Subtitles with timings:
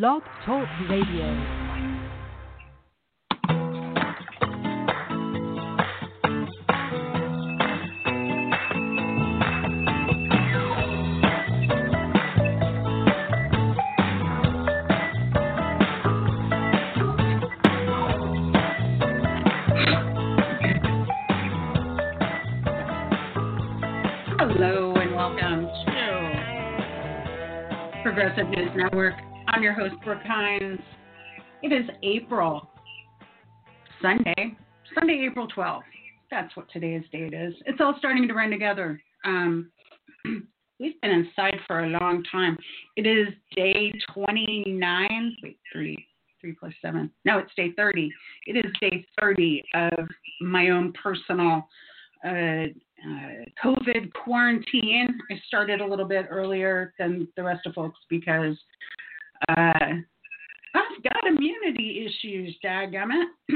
[0.00, 1.28] Blog Talk Radio.
[28.02, 29.31] Progressive News Network.
[29.48, 30.80] I'm your host, Brooke Hines.
[31.62, 32.68] It is April,
[34.00, 34.56] Sunday,
[34.94, 35.80] Sunday, April 12th.
[36.30, 37.54] That's what today's date is.
[37.66, 39.00] It's all starting to run together.
[39.24, 39.70] Um,
[40.80, 42.56] we've been inside for a long time.
[42.96, 45.36] It is day 29.
[45.42, 46.06] Wait, three,
[46.40, 47.10] three plus seven.
[47.24, 48.10] No, it's day 30.
[48.46, 50.08] It is day 30 of
[50.40, 51.68] my own personal
[52.24, 55.18] uh, uh, COVID quarantine.
[55.30, 58.56] I started a little bit earlier than the rest of folks because
[59.48, 59.94] uh,
[60.74, 63.26] I've got immunity issues, dadgummit.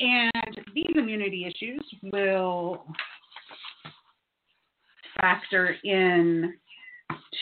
[0.00, 2.84] and these immunity issues will
[5.20, 6.54] factor in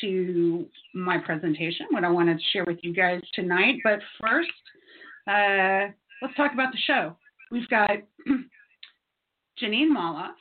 [0.01, 3.77] to my presentation, what I wanted to share with you guys tonight.
[3.85, 4.51] But first,
[5.27, 7.17] uh, let's talk about the show.
[7.51, 7.91] We've got
[9.63, 10.35] Jeanine Molloff,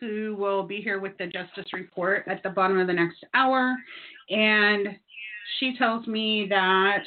[0.00, 3.76] who will be here with the Justice Report at the bottom of the next hour.
[4.30, 4.88] And
[5.58, 7.04] she tells me that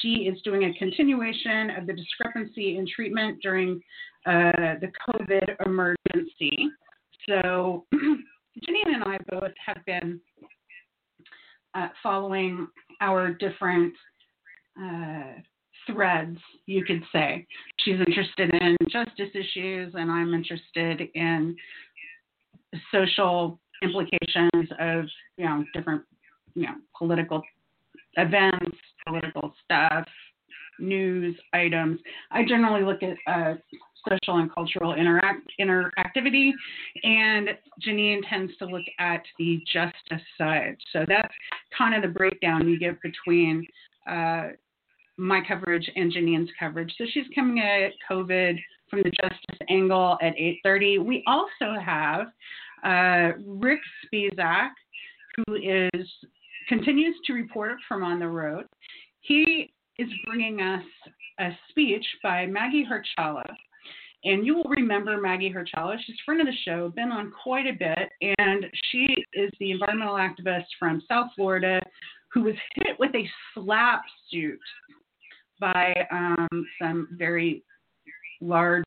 [0.00, 3.80] she is doing a continuation of the discrepancy in treatment during
[4.26, 6.70] uh, the COVID emergency.
[7.28, 10.20] So, Jeanine and I both have been
[11.74, 12.66] uh, following
[13.00, 13.94] our different
[14.80, 15.34] uh,
[15.86, 17.46] threads, you could say.
[17.78, 21.56] She's interested in justice issues, and I'm interested in
[22.92, 25.04] social implications of
[25.36, 26.02] you know different
[26.54, 27.42] you know political
[28.18, 30.06] events, political stuff,
[30.78, 32.00] news items.
[32.30, 33.54] I generally look at uh,
[34.08, 36.50] social and cultural interact interactivity,
[37.02, 37.50] and
[37.86, 40.76] Jeanine tends to look at the justice side.
[40.92, 41.32] So that's
[41.76, 43.66] kind of the breakdown you get between.
[44.08, 44.48] Uh,
[45.18, 46.94] my coverage and Jeanine's coverage.
[46.96, 48.56] So she's coming at COVID
[48.88, 51.04] from the justice angle at 8:30.
[51.04, 52.28] We also have
[52.84, 54.70] uh, Rick Spisak,
[55.36, 56.06] who is
[56.68, 58.66] continues to report from on the road.
[59.20, 60.84] He is bringing us
[61.40, 63.44] a speech by Maggie Hurchalla.
[64.24, 65.96] And you will remember Maggie Hurchalla.
[66.04, 69.70] She's a friend of the show, been on quite a bit, and she is the
[69.70, 71.80] environmental activist from South Florida
[72.32, 74.00] who was hit with a SLAPP
[74.30, 74.60] suit
[75.60, 77.62] by um, some very
[78.40, 78.84] large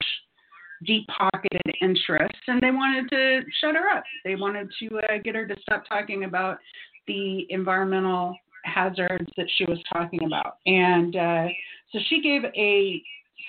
[0.86, 4.03] deep pocketed interests, and they wanted to shut her up.
[4.24, 6.58] They wanted to uh, get her to stop talking about
[7.07, 10.57] the environmental hazards that she was talking about.
[10.66, 11.47] And uh,
[11.91, 13.01] so she gave a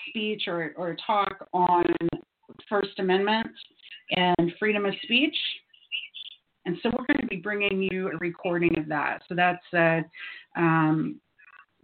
[0.08, 1.84] speech or, or a talk on
[2.68, 3.48] First Amendment
[4.16, 5.36] and freedom of speech.
[6.64, 9.22] And so we're going to be bringing you a recording of that.
[9.28, 10.00] So that's uh,
[10.56, 11.20] um,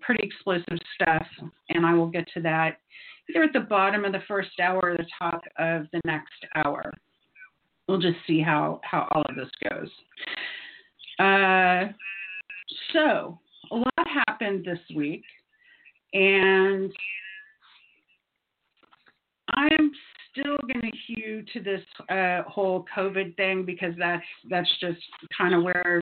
[0.00, 1.26] pretty explosive stuff,
[1.70, 2.78] and I will get to that
[3.28, 6.92] either at the bottom of the first hour or the top of the next hour.
[7.86, 9.88] We'll just see how, how all of this goes.
[11.18, 11.92] Uh,
[12.92, 13.38] so,
[13.70, 15.24] a lot happened this week,
[16.12, 16.92] and
[19.54, 19.90] I'm
[20.30, 25.00] still going to hew to this uh, whole COVID thing because that's that's just
[25.36, 26.00] kind of where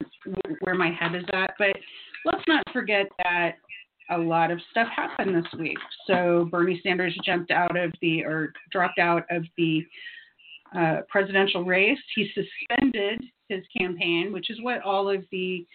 [0.61, 1.55] where my head is at.
[1.59, 1.77] But
[2.25, 3.57] let's not forget that
[4.11, 5.79] a lot of stuff happened this week.
[6.07, 9.85] So Bernie Sanders jumped out of the or dropped out of the
[10.77, 11.99] uh, presidential race.
[12.15, 15.67] He suspended his campaign, which is what all of the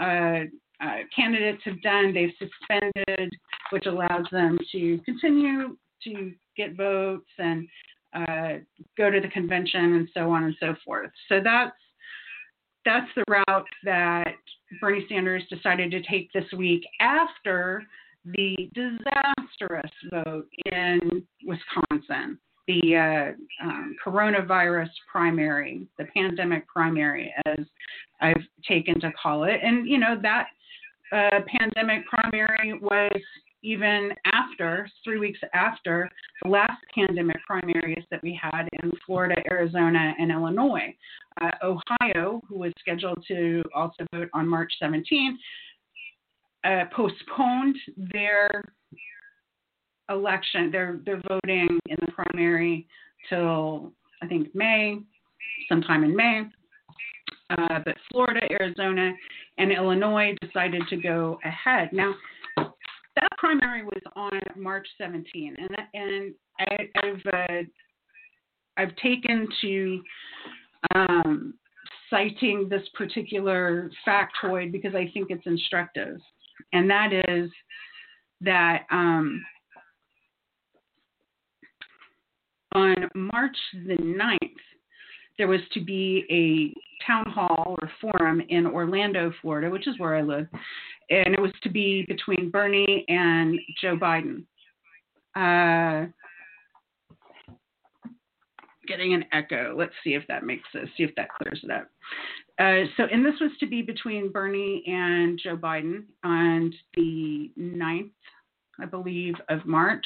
[0.00, 0.40] uh,
[0.82, 2.12] uh, candidates have done.
[2.12, 3.32] They've suspended,
[3.70, 7.68] which allows them to continue to get votes and
[8.14, 8.54] uh,
[8.96, 11.10] go to the convention and so on and so forth.
[11.28, 11.72] So that's
[12.84, 14.36] that's the route that
[14.80, 17.84] Bernie Sanders decided to take this week after
[18.24, 27.58] the disastrous vote in Wisconsin, the uh, um, coronavirus primary, the pandemic primary, as
[28.20, 29.60] I've taken to call it.
[29.62, 30.46] And, you know, that
[31.12, 33.20] uh, pandemic primary was
[33.62, 36.10] even after, three weeks after
[36.42, 40.94] the last pandemic primaries that we had in Florida, Arizona, and Illinois.
[41.40, 45.38] Uh, Ohio, who was scheduled to also vote on March 17,
[46.64, 47.76] uh, postponed
[48.12, 48.64] their
[50.10, 52.86] election, their, their voting in the primary
[53.28, 53.92] till
[54.22, 54.98] I think May,
[55.68, 56.42] sometime in May.
[57.50, 59.12] Uh, but Florida, Arizona,
[59.58, 61.90] and Illinois decided to go ahead.
[61.92, 62.14] Now,
[62.56, 67.62] that primary was on March 17, and and I, have uh,
[68.76, 70.02] I've taken to
[70.94, 71.54] um,
[72.08, 76.18] citing this particular factoid because I think it's instructive,
[76.72, 77.50] and that is
[78.42, 79.44] that um,
[82.74, 83.56] on March
[83.86, 84.38] the 9th,
[85.38, 90.16] there was to be a town hall or forum in Orlando, Florida, which is where
[90.16, 90.46] I live,
[91.08, 94.44] and it was to be between Bernie and Joe Biden.
[95.34, 96.10] Uh,
[98.86, 99.74] getting an echo.
[99.78, 101.88] Let's see if that makes this, see if that clears it up.
[102.58, 108.10] Uh, so, and this was to be between Bernie and Joe Biden on the 9th,
[108.78, 110.04] I believe, of March.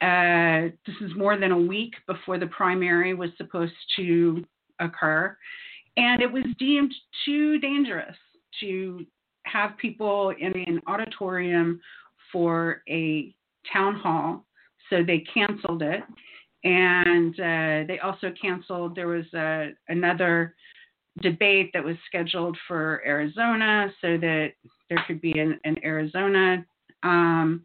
[0.00, 4.44] Uh, this is more than a week before the primary was supposed to
[4.78, 5.36] occur.
[5.96, 6.94] And it was deemed
[7.24, 8.16] too dangerous
[8.60, 9.06] to
[9.44, 11.80] have people in an auditorium
[12.30, 13.34] for a
[13.72, 14.44] town hall.
[14.90, 16.02] So they canceled it.
[16.64, 20.54] And uh, they also canceled, there was a, another
[21.22, 24.52] debate that was scheduled for Arizona so that
[24.90, 26.64] there could be an, an Arizona
[27.02, 27.62] um,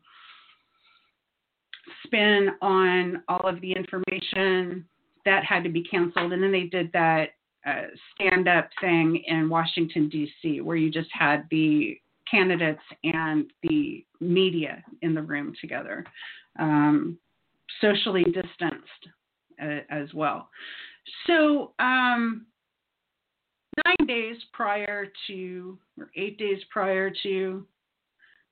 [2.11, 4.85] spin on all of the information
[5.25, 6.33] that had to be canceled.
[6.33, 7.29] And then they did that
[7.65, 7.83] uh,
[8.15, 11.97] stand up thing in Washington, D.C., where you just had the
[12.29, 16.03] candidates and the media in the room together,
[16.59, 17.17] um,
[17.79, 19.07] socially distanced
[19.61, 20.49] uh, as well.
[21.27, 22.45] So, um,
[23.85, 27.65] nine days prior to, or eight days prior to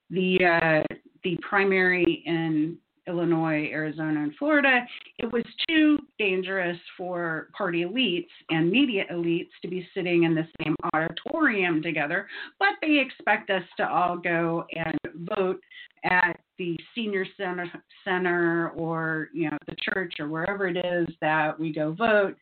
[0.09, 2.77] the uh, the primary in
[3.09, 4.85] Illinois, Arizona, and Florida,
[5.17, 10.47] it was too dangerous for party elites and media elites to be sitting in the
[10.63, 12.27] same auditorium together.
[12.59, 14.97] But they expect us to all go and
[15.35, 15.59] vote
[16.05, 17.65] at the senior center,
[18.05, 22.37] center or you know the church or wherever it is that we go vote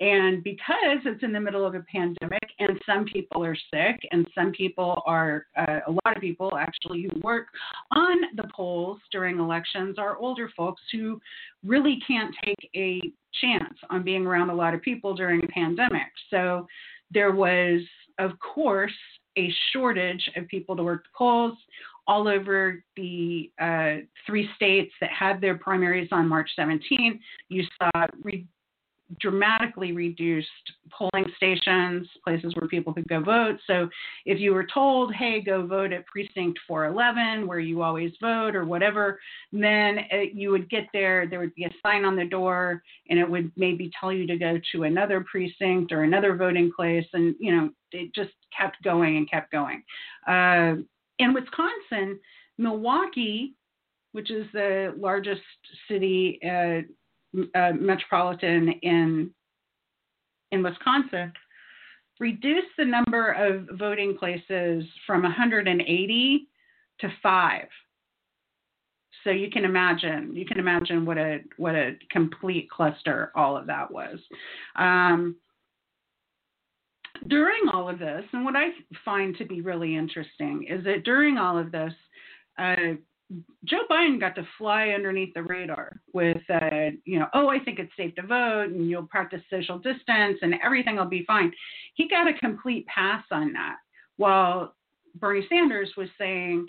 [0.00, 4.26] and because it's in the middle of a pandemic and some people are sick and
[4.34, 7.48] some people are, uh, a lot of people actually who work
[7.92, 11.20] on the polls during elections are older folks who
[11.64, 13.00] really can't take a
[13.42, 16.08] chance on being around a lot of people during a pandemic.
[16.30, 16.66] So
[17.10, 17.82] there was,
[18.18, 18.92] of course,
[19.36, 21.58] a shortage of people to work the polls
[22.06, 27.20] all over the uh, three states that had their primaries on March 17.
[27.48, 28.46] You saw re-
[29.18, 30.48] dramatically reduced
[30.90, 33.58] polling stations, places where people could go vote.
[33.66, 33.88] So
[34.26, 38.64] if you were told, hey, go vote at precinct 411, where you always vote, or
[38.64, 39.18] whatever,
[39.52, 43.18] then it, you would get there, there would be a sign on the door, and
[43.18, 47.06] it would maybe tell you to go to another precinct or another voting place.
[47.12, 49.82] And, you know, it just kept going and kept going.
[50.28, 50.76] Uh,
[51.18, 52.18] in Wisconsin,
[52.58, 53.54] Milwaukee,
[54.12, 55.42] which is the largest
[55.88, 56.80] city uh,
[57.54, 59.30] uh, metropolitan in
[60.52, 61.32] in Wisconsin
[62.18, 66.48] reduced the number of voting places from 180
[67.00, 67.66] to five.
[69.24, 73.66] So you can imagine, you can imagine what a what a complete cluster all of
[73.66, 74.18] that was.
[74.76, 75.36] Um,
[77.28, 78.68] during all of this, and what I
[79.04, 81.92] find to be really interesting is that during all of this,
[82.58, 82.94] uh,
[83.64, 87.78] Joe Biden got to fly underneath the radar with, uh, you know, oh, I think
[87.78, 91.52] it's safe to vote and you'll practice social distance and everything will be fine.
[91.94, 93.76] He got a complete pass on that.
[94.16, 94.74] While
[95.14, 96.66] Bernie Sanders was saying,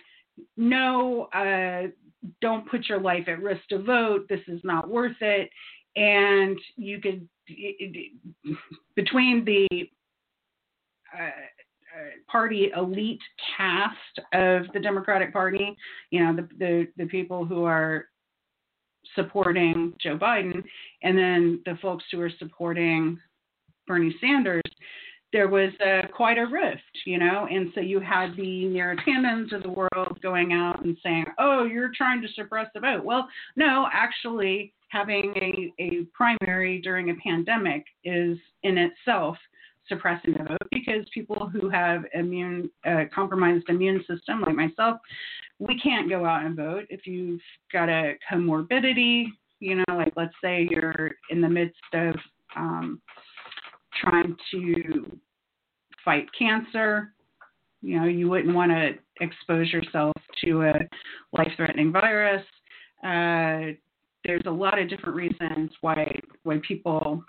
[0.55, 1.87] no, uh,
[2.41, 4.27] don't put your life at risk to vote.
[4.29, 5.49] This is not worth it.
[5.95, 7.27] And you could,
[8.95, 9.67] between the
[11.13, 11.29] uh,
[12.27, 13.21] party elite
[13.57, 15.75] cast of the Democratic Party,
[16.09, 18.05] you know, the, the, the people who are
[19.15, 20.63] supporting Joe Biden,
[21.03, 23.19] and then the folks who are supporting
[23.87, 24.61] Bernie Sanders,
[25.33, 29.53] there was uh, quite a rift, you know, and so you had the Neera Tandons
[29.53, 33.27] of the world going out and saying, "Oh, you're trying to suppress the vote." Well,
[33.55, 39.37] no, actually, having a, a primary during a pandemic is in itself
[39.87, 44.97] suppressing the vote because people who have immune uh, compromised immune system like myself
[45.59, 46.85] we can't go out and vote.
[46.89, 49.25] If you've got a comorbidity
[49.59, 52.15] you know like let's say you're in the midst of
[52.55, 53.01] um,
[54.01, 55.19] trying to
[56.03, 57.13] fight cancer
[57.81, 60.73] you know you wouldn't want to expose yourself to a
[61.33, 62.43] life threatening virus.
[63.03, 63.73] Uh,
[64.23, 67.23] there's a lot of different reasons why why people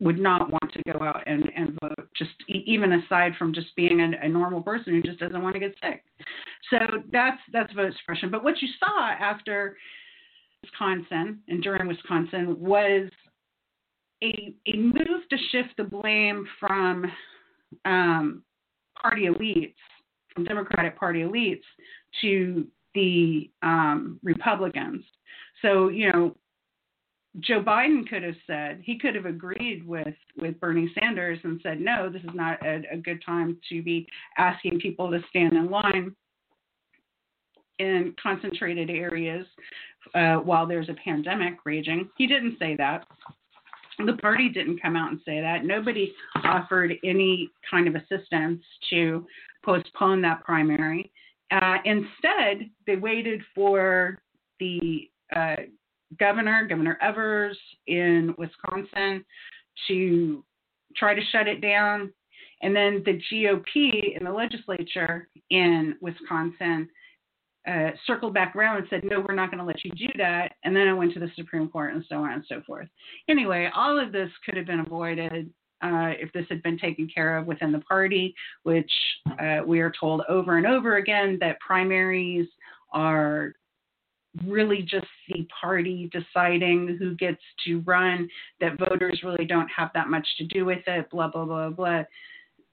[0.00, 4.00] would not want to go out and, and vote, just even aside from just being
[4.00, 6.04] a, a, normal person who just doesn't want to get sick.
[6.70, 6.78] So
[7.10, 8.30] that's that's vote suppression.
[8.30, 9.76] But what you saw after
[10.62, 13.10] Wisconsin and during Wisconsin was
[14.22, 17.06] a, a move to shift the blame from
[17.84, 18.42] um,
[19.00, 19.74] party elites,
[20.34, 21.62] from Democratic Party elites,
[22.20, 25.04] to the um, Republicans.
[25.62, 26.36] So you know
[27.40, 31.80] Joe Biden could have said he could have agreed with with Bernie Sanders and said
[31.80, 35.70] no, this is not a, a good time to be asking people to stand in
[35.70, 36.14] line
[37.78, 39.46] in concentrated areas
[40.14, 42.08] uh, while there's a pandemic raging.
[42.16, 43.06] He didn't say that.
[44.04, 45.64] The party didn't come out and say that.
[45.64, 46.12] Nobody
[46.44, 49.26] offered any kind of assistance to
[49.64, 51.10] postpone that primary.
[51.50, 54.18] Uh, instead, they waited for
[54.60, 55.56] the uh,
[56.18, 59.24] governor, Governor Evers in Wisconsin,
[59.88, 60.44] to
[60.96, 62.12] try to shut it down.
[62.62, 66.88] And then the GOP in the legislature in Wisconsin
[67.68, 70.54] uh, circled back around and said, no, we're not going to let you do that.
[70.64, 72.88] And then it went to the Supreme Court and so on and so forth.
[73.28, 75.50] Anyway, all of this could have been avoided
[75.82, 78.90] uh, if this had been taken care of within the party, which
[79.40, 82.48] uh, we are told over and over again that primaries
[82.92, 83.52] are
[84.46, 88.28] really just the party deciding who gets to run,
[88.60, 92.02] that voters really don't have that much to do with it, blah, blah, blah, blah.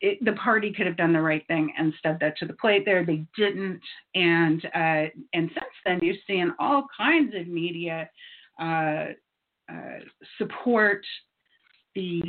[0.02, 2.84] It, the party could have done the right thing and stepped that to the plate
[2.86, 3.06] there.
[3.06, 3.80] They didn't.
[4.14, 8.10] And, uh, and since then, you've seen all kinds of media
[8.60, 9.06] uh,
[9.72, 10.00] uh,
[10.38, 11.04] support
[11.96, 12.22] the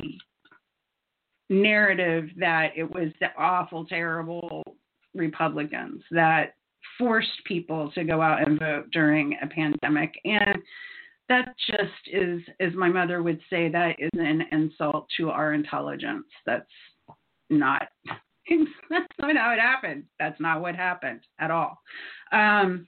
[1.50, 4.62] narrative that it was the awful, terrible
[5.14, 6.54] Republicans, that
[6.98, 10.14] forced people to go out and vote during a pandemic.
[10.24, 10.58] And
[11.28, 16.26] that just is, as my mother would say, that is an insult to our intelligence.
[16.44, 16.64] That's
[17.50, 17.88] not.
[18.90, 20.04] That's not how it happened.
[20.20, 21.80] That's not what happened at all.
[22.30, 22.86] Um,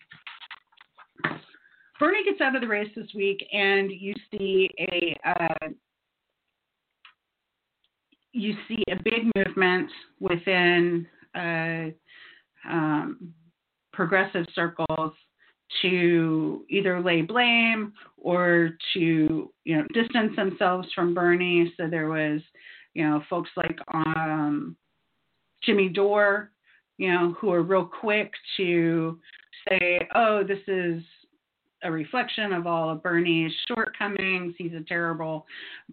[1.99, 5.69] Bernie gets out of the race this week, and you see a uh,
[8.33, 9.91] you see a big movement
[10.21, 11.87] within uh,
[12.69, 13.35] um,
[13.99, 15.13] progressive circles
[15.83, 21.75] to either lay blame or to you know distance themselves from Bernie.
[21.77, 22.41] So there was
[22.95, 24.77] you know folks like um,
[25.65, 26.53] Jimmy Dore,
[26.97, 29.19] you know, who are real quick to
[29.69, 31.03] say, oh, this is
[31.83, 34.55] a reflection of all of Bernie's shortcomings.
[34.59, 35.45] He's a terrible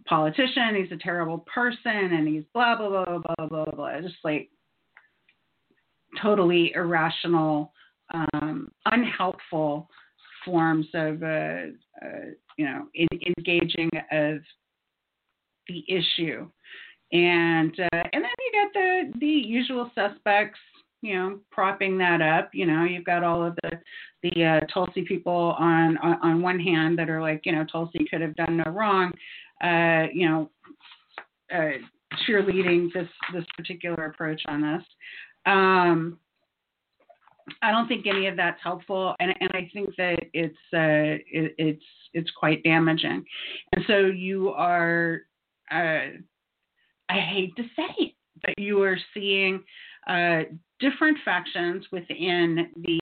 [0.06, 0.76] politician.
[0.76, 4.02] He's a terrible person, and he's blah blah blah blah blah blah.
[4.02, 4.52] Just like
[6.22, 7.72] totally irrational
[8.14, 9.90] um, unhelpful
[10.44, 11.68] forms of, uh,
[12.02, 12.26] uh,
[12.58, 13.08] you know, in,
[13.38, 14.40] engaging of
[15.68, 16.48] the issue.
[17.12, 20.60] And uh, and then you got the the usual suspects,
[21.02, 22.50] you know, propping that up.
[22.54, 23.80] You know, you've got all of the
[24.24, 28.06] the uh, Tulsi people on, on on one hand that are like, you know, Tulsi
[28.10, 29.12] could have done no wrong.
[29.64, 30.50] Uh, you know,
[31.54, 31.78] uh,
[32.28, 34.84] cheerleading this this particular approach on this.
[35.46, 36.20] Um,
[37.62, 41.56] I don't think any of that's helpful, and and I think that it's uh, it,
[41.58, 41.84] it's
[42.14, 43.24] it's quite damaging,
[43.74, 45.22] and so you are,
[45.72, 46.10] uh,
[47.10, 49.64] I hate to say it, but you are seeing
[50.08, 50.42] uh,
[50.80, 53.00] different factions within the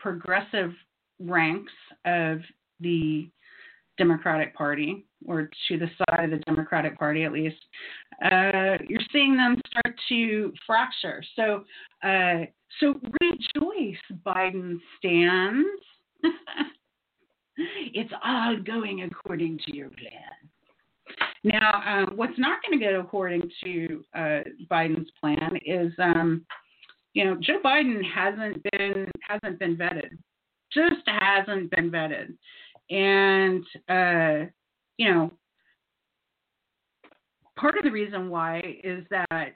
[0.00, 0.72] progressive
[1.20, 1.72] ranks
[2.04, 2.40] of
[2.80, 3.30] the
[3.98, 7.56] Democratic Party, or to the side of the Democratic Party at least,
[8.24, 11.22] uh, you're seeing them start to fracture.
[11.36, 11.64] So,
[12.02, 12.46] uh,
[12.80, 15.68] so rejoice, Biden stands.
[17.56, 20.38] it's all going according to your plan.
[21.44, 24.40] Now, um, what's not going to go according to uh,
[24.70, 26.44] Biden's plan is, um,
[27.14, 30.18] you know, Joe Biden hasn't been hasn't been vetted,
[30.72, 32.34] just hasn't been vetted
[32.90, 34.50] and uh,
[34.96, 35.30] you know,
[37.56, 39.54] part of the reason why is that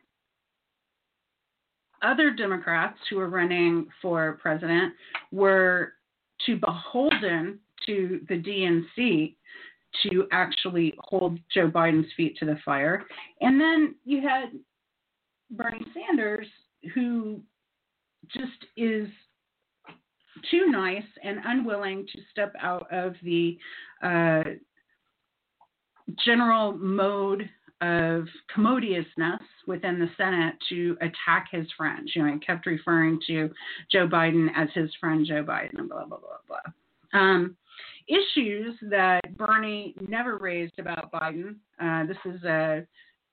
[2.02, 4.92] other Democrats who were running for president
[5.30, 5.94] were
[6.44, 9.34] too beholden to the DNC
[10.02, 13.04] to actually hold Joe Biden's feet to the fire.
[13.40, 14.46] And then you had
[15.50, 16.46] Bernie Sanders,
[16.94, 17.40] who
[18.32, 19.08] just is
[20.50, 23.58] too nice and unwilling to step out of the
[24.02, 24.42] uh,
[26.24, 27.48] general mode
[27.80, 32.12] of commodiousness within the Senate to attack his friends.
[32.14, 33.50] You know, he kept referring to
[33.90, 37.20] Joe Biden as his friend Joe Biden and blah, blah, blah, blah.
[37.20, 37.56] Um,
[38.08, 41.56] issues that Bernie never raised about Biden.
[41.80, 42.86] Uh, this is a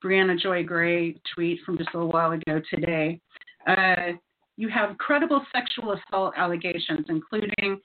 [0.04, 3.20] Briahna Joy Gray tweet from just a little while ago today.
[3.68, 4.14] Uh,
[4.60, 7.80] you have credible sexual assault allegations, including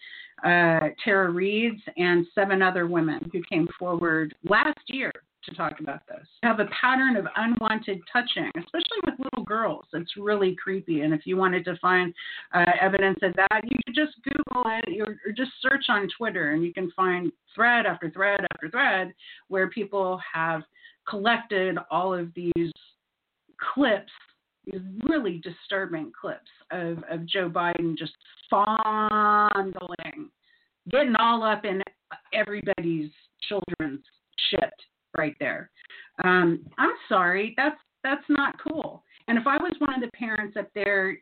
[0.45, 5.12] uh, Tara Reade's and seven other women who came forward last year
[5.45, 6.26] to talk about this.
[6.43, 9.85] You have a pattern of unwanted touching, especially with little girls.
[9.93, 11.02] It's really creepy.
[11.02, 12.12] And if you wanted to find
[12.52, 16.52] uh, evidence of that, you could just Google it or, or just search on Twitter,
[16.52, 19.14] and you can find thread after thread after thread
[19.47, 20.62] where people have
[21.09, 22.73] collected all of these
[23.75, 24.11] clips
[24.66, 28.12] these really disturbing clips of, of Joe Biden just
[28.50, 30.30] fondling,
[30.90, 31.83] getting all up in
[32.33, 33.11] everybody's
[33.49, 34.04] children's
[34.50, 34.73] shit
[35.16, 35.71] right there.
[36.23, 39.02] Um, I'm sorry, that's that's not cool.
[39.28, 41.16] And if I was one of the parents up there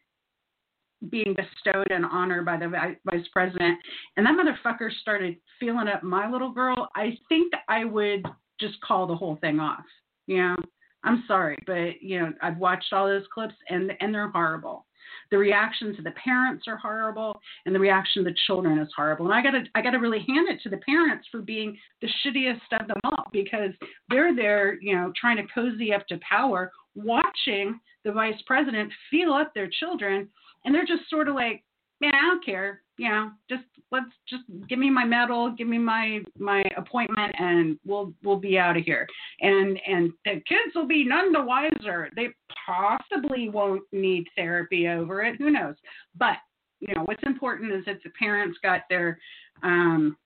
[1.11, 3.79] being bestowed an honor by the vice president,
[4.17, 8.25] and that motherfucker started feeling up my little girl, I think I would
[8.61, 9.85] just call the whole thing off.
[10.27, 10.57] You know,
[11.05, 14.87] I'm sorry, but you know, I've watched all those clips and and they're horrible.
[15.31, 19.27] The reaction to the parents are horrible, and the reaction to the children is horrible.
[19.27, 22.81] And I gotta I gotta really hand it to the parents for being the shittiest
[22.81, 23.73] of them all because
[24.09, 29.33] they're there, you know, trying to cozy up to power, watching the vice president feel
[29.33, 30.29] up their children,
[30.65, 31.63] and they're just sort of like,
[32.01, 35.77] man, I don't care you know, just let's just give me my medal, give me
[35.77, 39.09] my my appointment, and we'll we'll be out of here.
[39.41, 42.11] And and the kids will be none the wiser.
[42.15, 42.29] They
[42.65, 45.35] possibly won't need therapy over it.
[45.39, 45.75] Who knows?
[46.17, 46.37] But
[46.79, 49.19] you know, what's important is that the parents got their
[49.65, 50.17] um,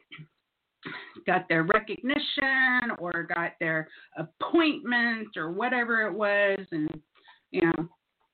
[1.26, 7.00] got their recognition or got their appointment or whatever it was, and
[7.52, 7.88] you know,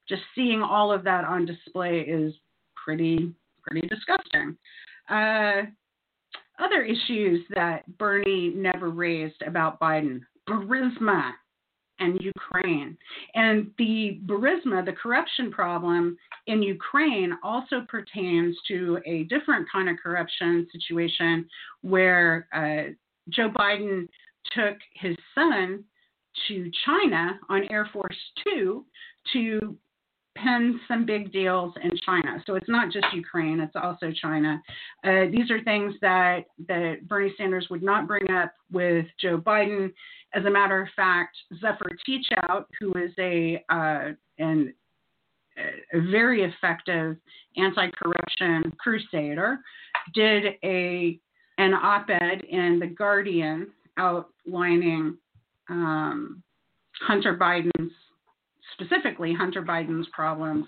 [0.08, 2.34] just seeing all of that on display is
[2.74, 3.32] pretty
[3.66, 4.56] pretty disgusting.
[5.08, 5.62] Uh,
[6.58, 11.32] other issues that Bernie never raised about Biden Burisma
[11.98, 12.96] and Ukraine.
[13.34, 16.16] And the Burisma, the corruption problem
[16.46, 21.46] in Ukraine, also pertains to a different kind of corruption situation
[21.82, 22.92] where uh,
[23.28, 24.08] Joe Biden
[24.52, 25.84] took his son
[26.48, 28.84] to China on Air Force Two
[29.32, 29.76] to
[30.36, 32.42] pen some big deals in China.
[32.46, 34.60] So it's not just Ukraine, it's also China.
[35.04, 39.92] Uh, these are things that, that Bernie Sanders would not bring up with Joe Biden.
[40.34, 44.74] As a matter of fact, Zephyr Teachout, who is a, uh, an,
[45.92, 47.16] a very effective
[47.56, 49.58] anti-corruption crusader,
[50.14, 51.20] did a
[51.58, 53.68] an op-ed in the Guardian
[53.98, 55.18] outlining
[55.68, 56.42] um,
[57.06, 57.92] Hunter Biden's
[58.72, 60.66] specifically Hunter Biden's problems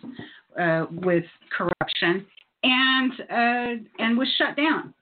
[0.60, 1.24] uh, with
[1.56, 2.26] corruption,
[2.62, 4.94] and uh, and was shut down.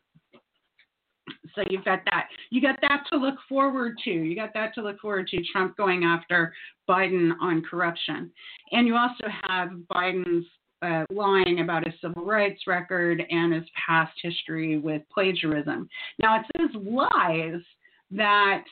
[1.54, 2.28] So you've got that.
[2.50, 4.10] You got that to look forward to.
[4.10, 5.42] You got that to look forward to.
[5.52, 6.52] Trump going after
[6.88, 8.30] Biden on corruption,
[8.72, 10.46] and you also have Biden's
[10.82, 15.88] uh, lying about his civil rights record and his past history with plagiarism.
[16.18, 17.62] Now it's those lies
[18.10, 18.64] that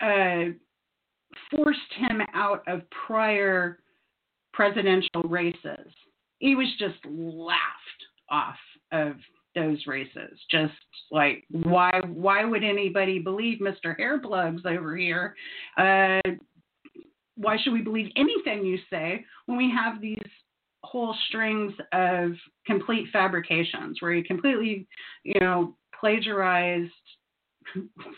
[0.00, 0.52] uh,
[1.50, 3.78] forced him out of prior
[4.52, 5.92] presidential races.
[6.38, 7.60] He was just laughed
[8.30, 8.56] off
[8.92, 9.16] of
[9.54, 10.38] those races.
[10.50, 10.74] Just
[11.10, 13.98] like why why would anybody believe Mr.
[13.98, 15.34] Hairplugs over here?
[15.76, 16.20] Uh,
[17.36, 20.18] why should we believe anything you say when we have these
[20.82, 22.32] whole strings of
[22.66, 24.86] complete fabrications where he completely,
[25.24, 26.92] you know, plagiarized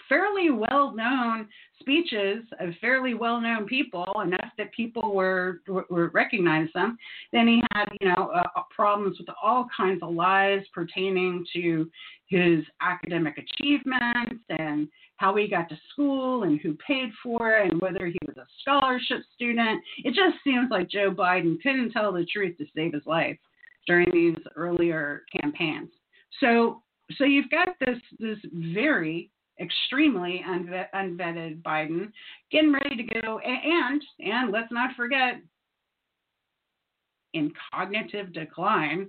[0.08, 1.48] fairly well known
[1.80, 6.98] speeches of fairly well known people, enough that people were, were recognized them.
[7.32, 11.90] Then he had, you know, uh, problems with all kinds of lies pertaining to
[12.26, 17.80] his academic achievements and how he got to school and who paid for it and
[17.80, 19.82] whether he was a scholarship student.
[20.04, 23.38] It just seems like Joe Biden couldn't tell the truth to save his life
[23.86, 25.90] during these earlier campaigns.
[26.40, 26.82] So
[27.16, 32.12] so you've got this this very extremely unvet, unvetted Biden,
[32.50, 35.40] getting ready to go, and and let's not forget,
[37.34, 39.08] in cognitive decline,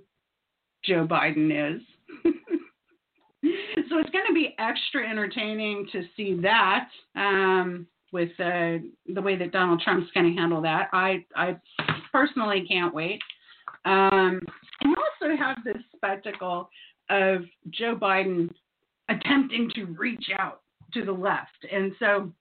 [0.84, 1.82] Joe Biden is.
[2.24, 8.78] so it's going to be extra entertaining to see that um, with uh,
[9.14, 10.88] the way that Donald Trump's going to handle that.
[10.92, 11.56] I I
[12.12, 13.20] personally can't wait.
[13.84, 14.40] Um,
[14.84, 16.68] also have this spectacle
[17.08, 18.50] of Joe Biden
[19.10, 20.60] attempting to reach out
[20.94, 21.66] to the left.
[21.70, 22.32] And so,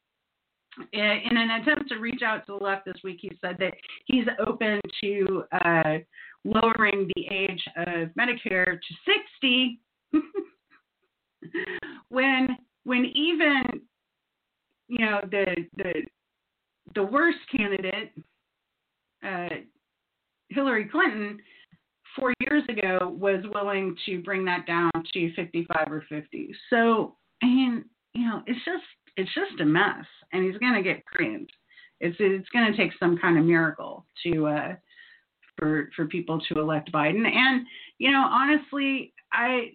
[0.93, 3.73] in an attempt to reach out to the left this week, he said that
[4.05, 5.97] he's open to uh,
[6.45, 9.79] lowering the age of Medicare to 60.
[12.09, 13.63] when when even
[14.87, 15.93] you know the the
[16.95, 18.11] the worst candidate,
[19.25, 19.49] uh,
[20.49, 21.39] Hillary Clinton,
[22.19, 26.53] four years ago was willing to bring that down to 55 or 50.
[26.69, 28.83] So I mean, you know, it's just
[29.17, 31.49] it's just a mess, and he's going to get creamed.
[31.99, 34.75] It's it's going to take some kind of miracle to uh,
[35.57, 37.25] for for people to elect Biden.
[37.27, 37.65] And
[37.97, 39.71] you know, honestly, I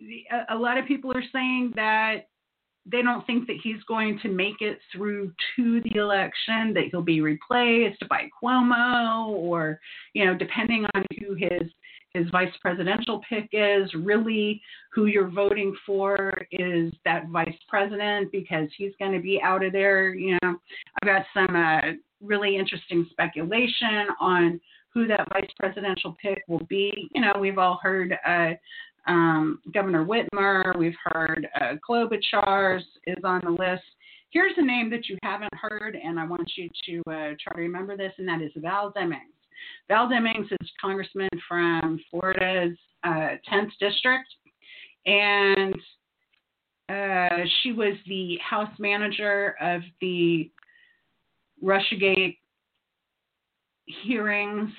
[0.51, 2.29] a lot of people are saying that
[2.87, 7.03] they don't think that he's going to make it through to the election, that he'll
[7.03, 9.81] be replaced by Cuomo, or
[10.13, 11.71] you know, depending on who his
[12.15, 18.69] his vice presidential pick is, really who you're voting for is that vice president because
[18.79, 20.15] he's going to be out of there.
[20.15, 20.57] You know,
[21.03, 24.61] I've got some uh, really interesting speculation on
[24.93, 27.11] who that vice presidential pick will be.
[27.15, 28.53] You know, we've all heard uh,
[29.07, 33.83] um, Governor Whitmer, we've heard uh, is on the list.
[34.31, 37.61] Here's a name that you haven't heard, and I want you to uh, try to
[37.61, 39.35] remember this, and that is Val Demings.
[39.89, 44.29] Val Demings is congressman from Florida's uh, 10th district,
[45.07, 45.75] and
[46.89, 50.51] uh, she was the House manager of the
[51.63, 52.39] Russiagate
[53.87, 54.71] hearings,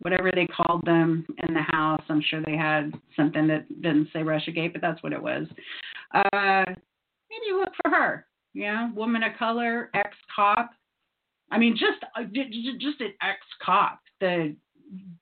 [0.00, 2.02] whatever they called them in the House.
[2.08, 5.46] I'm sure they had something that didn't say Russiagate, but that's what it was.
[6.12, 8.26] Uh, maybe look for her.
[8.52, 10.70] Yeah, woman of color, ex cop.
[11.50, 14.00] I mean, just uh, just an ex cop.
[14.20, 14.54] The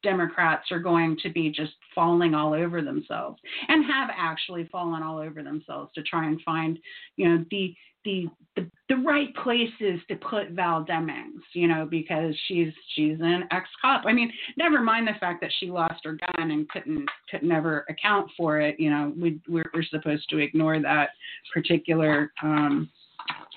[0.03, 5.19] Democrats are going to be just falling all over themselves and have actually fallen all
[5.19, 6.79] over themselves to try and find,
[7.17, 7.75] you know, the
[8.05, 13.45] the the, the right places to put Val Demings, you know, because she's she's an
[13.51, 14.03] ex cop.
[14.07, 17.87] I mean, never mind the fact that she lost her gun and couldn't could never
[17.89, 18.79] account for it.
[18.79, 21.11] You know, we we're, we're supposed to ignore that
[21.55, 22.33] particular.
[22.43, 22.91] Um,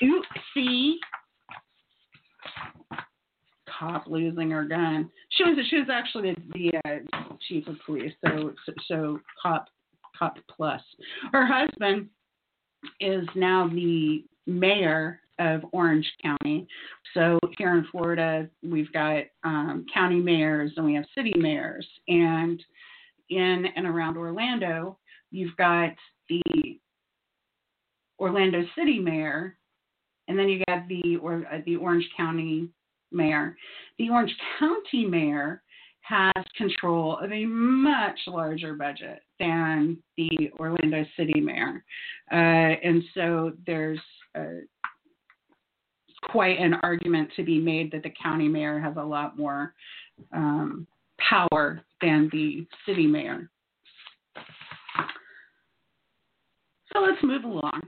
[0.02, 0.94] oopsie
[3.78, 5.10] cop losing her gun.
[5.30, 9.68] She was she was actually the, uh, chief of police, so, so so cop
[10.18, 10.82] cop plus.
[11.32, 12.10] Her husband
[13.00, 16.68] is now the mayor of Orange County.
[17.14, 22.62] So here in Florida, we've got um, county mayors and we have city mayors, and
[23.30, 24.98] in and around Orlando,
[25.32, 25.90] you've got
[26.30, 26.80] the
[28.20, 29.58] Orlando City Mayor,
[30.28, 32.70] and then you got the or uh, the Orange County
[33.16, 33.58] mayor.
[33.98, 35.62] The Orange County mayor
[36.02, 41.84] has control of a much larger budget than the Orlando City mayor.
[42.32, 44.00] Uh, and so there's
[44.38, 44.62] uh,
[46.24, 49.74] quite an argument to be made that the county mayor has a lot more
[50.32, 50.86] um,
[51.18, 53.50] power than the city mayor.
[56.94, 57.82] So let's move along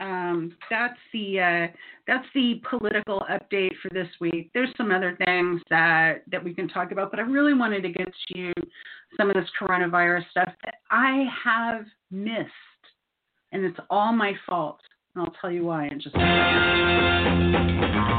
[0.00, 1.66] um, that's the uh,
[2.06, 4.50] that's the political update for this week.
[4.52, 7.88] There's some other things that that we can talk about, but I really wanted to
[7.90, 8.52] get to you
[9.16, 12.50] some of this coronavirus stuff that I have missed,
[13.52, 14.80] and it's all my fault.
[15.14, 18.15] And I'll tell you why in just a second.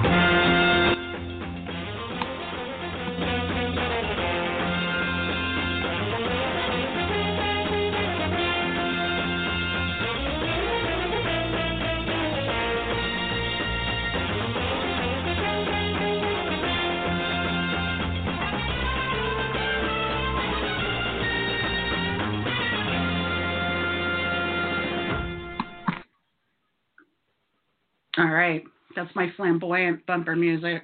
[28.17, 28.63] All right,
[28.95, 30.83] that's my flamboyant bumper music.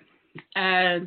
[0.56, 1.00] Uh,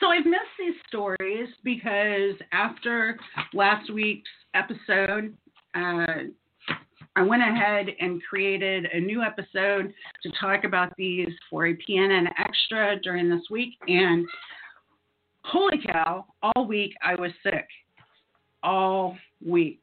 [0.00, 3.18] so I've missed these stories because after
[3.54, 5.34] last week's episode,
[5.74, 6.28] uh,
[7.14, 12.26] I went ahead and created a new episode to talk about these for a PNN
[12.38, 13.74] Extra during this week.
[13.86, 14.26] And
[15.44, 17.66] holy cow, all week I was sick.
[18.62, 19.80] All week.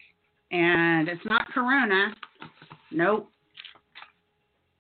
[0.52, 2.15] And it's not Corona.
[2.91, 3.30] Nope.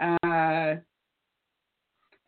[0.00, 0.76] uh,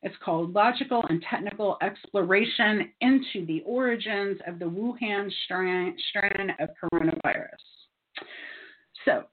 [0.02, 5.96] it's called Logical and Technical Exploration into the Origins of the Wuhan strain,
[6.60, 7.48] of Coronavirus.
[9.04, 9.24] So,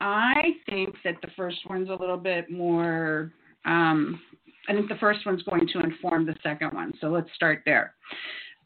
[0.00, 3.32] I think that the first one's a little bit more,
[3.64, 4.20] um,
[4.68, 6.92] I think the first one's going to inform the second one.
[7.00, 7.94] So, let's start there.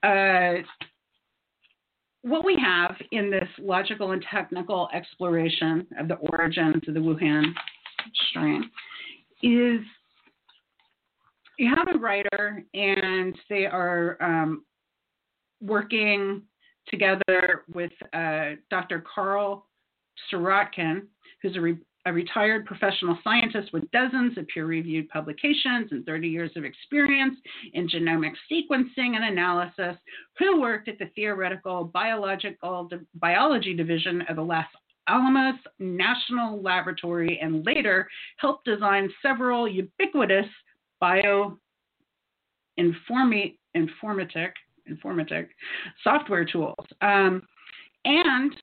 [0.02, 0.62] Uh,
[2.22, 7.44] what we have in this logical and technical exploration of the origins of the Wuhan
[8.30, 8.70] strain
[9.42, 9.80] is
[11.59, 14.64] you have a writer and they are um,
[15.61, 16.42] working
[16.88, 19.04] together with uh, Dr.
[19.14, 19.66] Karl
[20.30, 21.02] Sirotkin,
[21.42, 26.28] who's a re- a retired professional scientist with dozens of peer reviewed publications and 30
[26.28, 27.36] years of experience
[27.74, 29.96] in genomic sequencing and analysis,
[30.38, 34.64] who worked at the theoretical biological biology division of the Los
[35.08, 38.08] Alamos National Laboratory and later
[38.38, 40.46] helped design several ubiquitous
[41.00, 41.58] bio
[42.78, 45.48] informatic, informatic
[46.02, 46.86] software tools.
[47.02, 47.42] Um,
[48.04, 48.54] and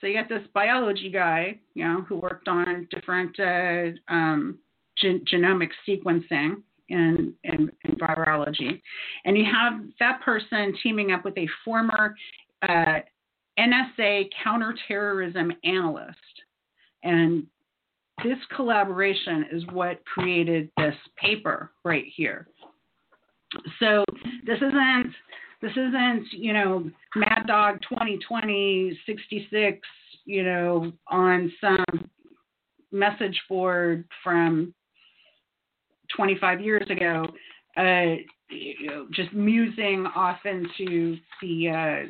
[0.00, 4.58] so you got this biology guy, you know, who worked on different uh, um,
[4.98, 8.80] gen- genomic sequencing and, in, in, virology,
[9.24, 12.14] and you have that person teaming up with a former
[12.62, 13.00] uh,
[13.58, 16.16] NSA counterterrorism analyst,
[17.04, 17.46] and
[18.24, 22.48] this collaboration is what created this paper right here.
[23.78, 24.04] So
[24.46, 25.14] this isn't
[25.62, 29.78] this isn't, you know, Mad Dog 2020 66,
[30.24, 32.10] you know, on some
[32.92, 34.74] message board from
[36.16, 37.26] 25 years ago,
[37.76, 38.16] uh,
[38.50, 42.08] you know, just musing off into the uh,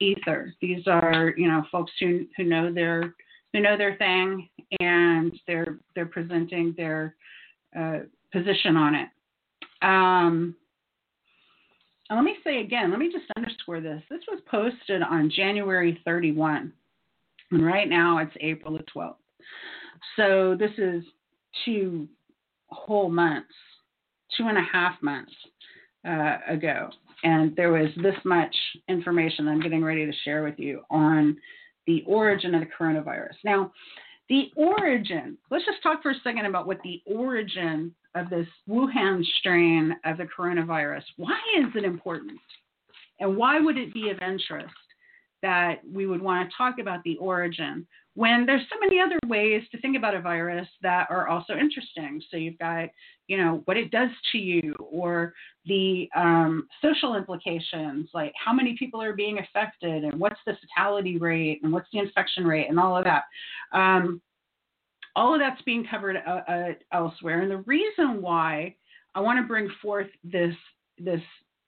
[0.00, 0.52] ether.
[0.60, 3.14] These are, you know, folks who who know their
[3.52, 4.48] who know their thing
[4.80, 7.14] and they're they're presenting their
[7.78, 8.00] uh,
[8.32, 9.08] position on it.
[9.82, 10.56] Um,
[12.10, 14.02] and let me say again, let me just underscore this.
[14.10, 16.72] This was posted on January 31,
[17.50, 19.16] and right now it's April the 12th.
[20.16, 21.02] So this is
[21.64, 22.08] two
[22.68, 23.54] whole months,
[24.36, 25.32] two and a half months
[26.06, 26.90] uh, ago.
[27.22, 28.54] And there was this much
[28.88, 31.38] information I'm getting ready to share with you on
[31.86, 33.34] the origin of the coronavirus.
[33.44, 33.72] Now,
[34.28, 39.24] the origin, let's just talk for a second about what the origin of this Wuhan
[39.38, 41.02] strain of the coronavirus.
[41.16, 42.38] Why is it important?
[43.20, 44.74] And why would it be of interest
[45.42, 49.62] that we would want to talk about the origin when there's so many other ways
[49.70, 52.22] to think about a virus that are also interesting?
[52.30, 52.88] So you've got,
[53.26, 55.34] you know, what it does to you or
[55.66, 61.18] the um, social implications, like how many people are being affected and what's the fatality
[61.18, 63.24] rate and what's the infection rate and all of that.
[63.72, 64.20] Um,
[65.16, 67.40] all of that's being covered uh, uh, elsewhere.
[67.40, 68.74] And the reason why
[69.14, 70.54] I want to bring forth this
[70.98, 71.20] this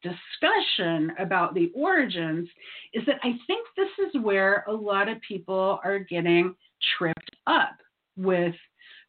[0.03, 2.49] discussion about the origins
[2.93, 6.55] is that I think this is where a lot of people are getting
[6.97, 7.77] tripped up
[8.17, 8.55] with.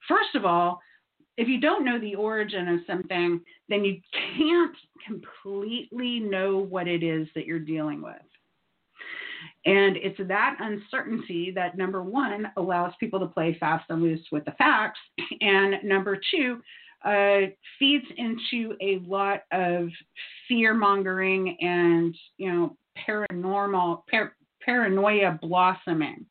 [0.07, 0.79] First of all,
[1.37, 3.99] if you don't know the origin of something, then you
[4.37, 8.15] can't completely know what it is that you're dealing with.
[9.67, 14.45] And it's that uncertainty that, number one, allows people to play fast and loose with
[14.45, 14.99] the facts.
[15.41, 16.61] And number two,
[17.03, 19.89] uh, feeds into a lot of
[20.47, 22.77] fear mongering and, you know,
[23.07, 26.25] paranormal, par- paranoia blossoming.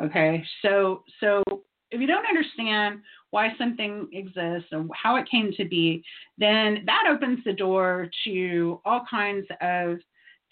[0.00, 0.44] Okay.
[0.62, 1.42] So, so
[1.90, 6.04] if you don't understand why something exists and how it came to be,
[6.38, 9.98] then that opens the door to all kinds of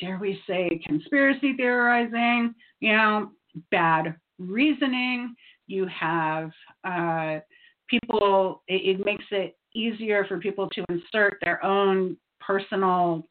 [0.01, 3.31] dare we say, conspiracy theorizing, you know,
[3.71, 5.35] bad reasoning.
[5.67, 6.51] You have
[6.85, 7.41] uh,
[7.89, 13.27] people, it, it makes it easier for people to insert their own personal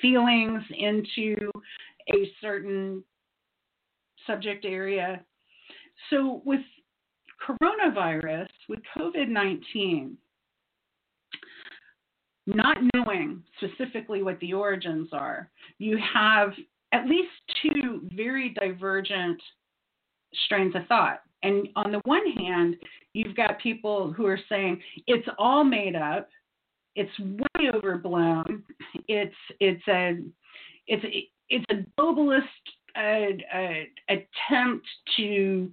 [0.00, 1.50] feelings into
[2.12, 3.02] a certain
[4.26, 5.20] subject area.
[6.10, 6.60] So, with
[7.46, 10.16] coronavirus, with COVID 19,
[12.46, 16.52] not knowing specifically what the origins are, you have
[16.92, 17.30] at least
[17.62, 19.40] two very divergent
[20.44, 21.22] strains of thought.
[21.42, 22.76] And on the one hand,
[23.12, 26.28] you've got people who are saying it's all made up,
[26.96, 28.62] it's way overblown,
[29.08, 30.18] it's it's a
[30.86, 31.04] it's
[31.48, 32.42] it's a globalist
[32.96, 35.70] uh, uh, attempt to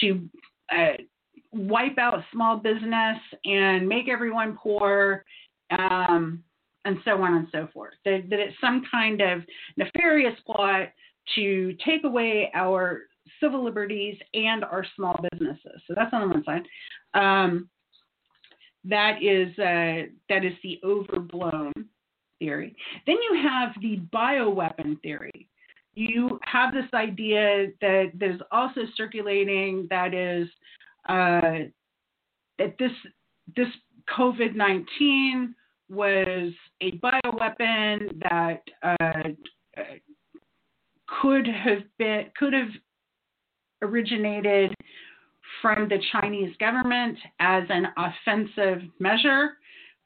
[0.00, 0.28] to
[0.76, 0.92] uh,
[1.52, 5.24] wipe out small business and make everyone poor
[5.70, 6.42] um,
[6.84, 7.94] and so on and so forth.
[8.04, 9.42] That, that it's some kind of
[9.76, 10.88] nefarious plot
[11.34, 13.02] to take away our
[13.40, 15.82] civil liberties and our small businesses.
[15.86, 16.62] So that's on the one side.
[17.14, 17.68] Um,
[18.84, 21.72] that is uh, that is the overblown
[22.38, 22.76] theory.
[23.06, 25.48] Then you have the bioweapon theory.
[25.94, 30.48] You have this idea that there's also circulating that is
[31.08, 31.66] uh,
[32.58, 32.92] that this
[33.56, 33.68] this
[34.16, 35.54] COVID 19
[35.88, 39.82] was a bioweapon that uh,
[41.20, 42.68] could have been could have
[43.82, 44.74] originated
[45.62, 49.56] from the Chinese government as an offensive measure.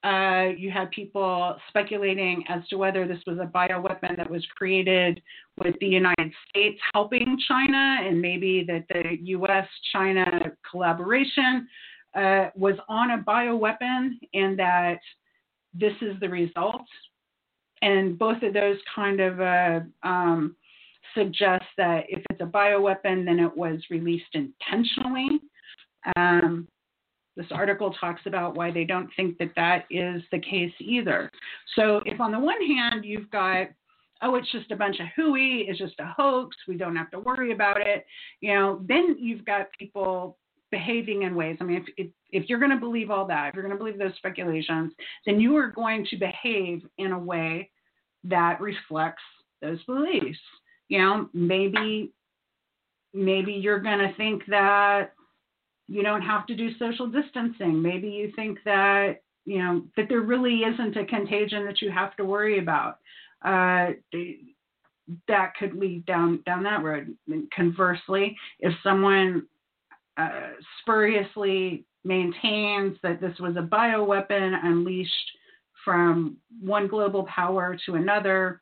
[0.02, 5.20] Uh, you had people speculating as to whether this was a bioweapon that was created
[5.62, 9.66] with the United States helping China, and maybe that the U.S.
[9.92, 11.68] China collaboration
[12.14, 14.98] uh, was on a bioweapon and that
[15.74, 16.82] this is the result.
[17.82, 20.56] And both of those kind of uh, um,
[21.14, 25.40] suggest that if it's a bioweapon, then it was released intentionally.
[26.16, 26.68] Um,
[27.36, 31.30] this article talks about why they don't think that that is the case either.
[31.76, 33.68] So, if on the one hand you've got,
[34.22, 37.20] oh, it's just a bunch of hooey, it's just a hoax, we don't have to
[37.20, 38.04] worry about it,
[38.40, 40.36] you know, then you've got people
[40.70, 41.56] behaving in ways.
[41.60, 43.78] I mean, if, if, if you're going to believe all that, if you're going to
[43.78, 44.92] believe those speculations,
[45.26, 47.70] then you are going to behave in a way
[48.24, 49.22] that reflects
[49.60, 50.38] those beliefs.
[50.88, 52.12] You know, maybe
[53.12, 55.12] maybe you're going to think that
[55.88, 57.82] you don't have to do social distancing.
[57.82, 62.16] Maybe you think that you know that there really isn't a contagion that you have
[62.16, 62.98] to worry about.
[63.44, 63.90] Uh,
[65.26, 67.16] that could lead down down that road.
[67.54, 69.46] Conversely, if someone
[70.16, 75.30] uh, spuriously maintains that this was a bioweapon unleashed
[75.84, 78.60] from one global power to another,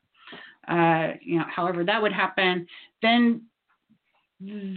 [0.67, 2.65] uh, you know, however that would happen,
[3.01, 3.41] then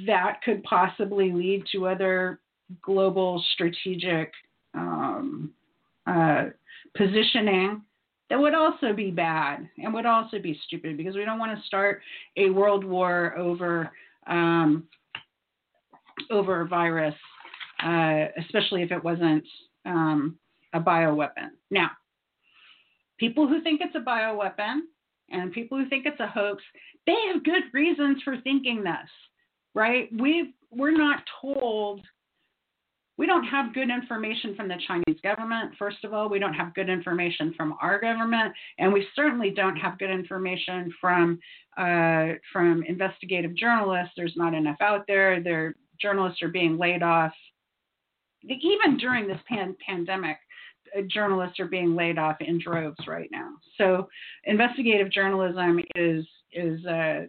[0.06, 2.40] that could possibly lead to other
[2.80, 4.32] global strategic
[4.74, 5.52] um,
[6.06, 6.46] uh,
[6.96, 7.82] positioning
[8.30, 11.66] that would also be bad and would also be stupid because we don't want to
[11.66, 12.00] start
[12.36, 13.90] a world war over
[14.26, 14.84] um,
[16.30, 17.14] over a virus,
[17.84, 19.44] uh, especially if it wasn't
[19.84, 20.38] um,
[20.74, 21.50] a bioweapon.
[21.70, 21.90] Now,
[23.18, 24.80] people who think it's a bioweapon
[25.30, 26.62] and people who think it's a hoax,
[27.06, 29.10] they have good reasons for thinking this,
[29.74, 30.08] right?
[30.18, 32.00] we we're not told
[33.18, 35.74] we don't have good information from the Chinese government.
[35.78, 39.76] First of all, we don't have good information from our government, and we certainly don't
[39.76, 41.38] have good information from
[41.76, 44.14] uh, from investigative journalists.
[44.16, 45.42] There's not enough out there.
[45.42, 47.32] There journalists are being laid off.
[48.42, 50.36] Even during this pan- pandemic,
[50.96, 53.52] uh, journalists are being laid off in droves right now.
[53.78, 54.08] So,
[54.44, 57.22] investigative journalism is is uh,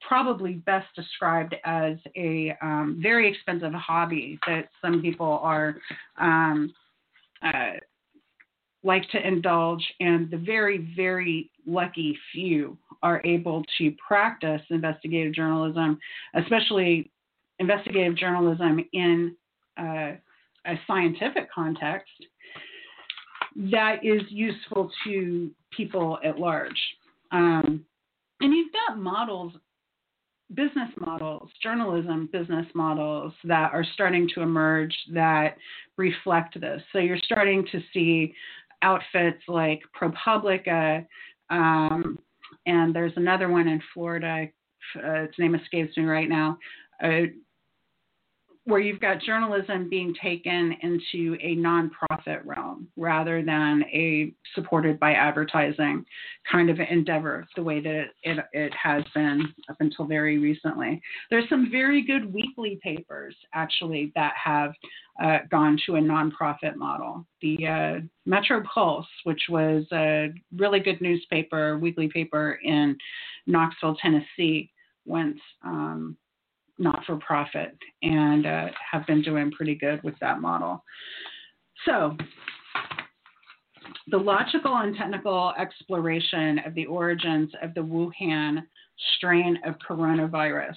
[0.00, 5.76] probably best described as a um, very expensive hobby that some people are
[6.18, 6.72] um,
[7.42, 7.72] uh,
[8.82, 15.98] like to indulge, and the very very lucky few are able to practice investigative journalism,
[16.34, 17.10] especially
[17.60, 19.36] investigative journalism in
[19.78, 20.12] uh,
[20.66, 22.10] a scientific context
[23.56, 26.80] that is useful to people at large.
[27.32, 27.84] Um,
[28.40, 29.52] and you've got models,
[30.54, 35.56] business models, journalism business models that are starting to emerge that
[35.96, 36.82] reflect this.
[36.92, 38.34] So you're starting to see
[38.82, 41.06] outfits like ProPublica,
[41.50, 42.18] um,
[42.66, 44.48] and there's another one in Florida.
[44.96, 46.58] Uh, its name escapes me right now.
[47.02, 47.26] Uh,
[48.64, 55.12] where you've got journalism being taken into a nonprofit realm rather than a supported by
[55.12, 56.04] advertising
[56.50, 61.00] kind of endeavor, the way that it, it, it has been up until very recently.
[61.30, 64.72] There's some very good weekly papers actually that have
[65.22, 67.26] uh, gone to a nonprofit model.
[67.40, 72.96] The uh, Metro Pulse, which was a really good newspaper, weekly paper in
[73.46, 74.70] Knoxville, Tennessee,
[75.06, 76.16] went um,
[76.80, 80.82] not for profit and uh, have been doing pretty good with that model.
[81.84, 82.16] So,
[84.08, 88.62] the logical and technical exploration of the origins of the Wuhan
[89.16, 90.74] strain of coronavirus.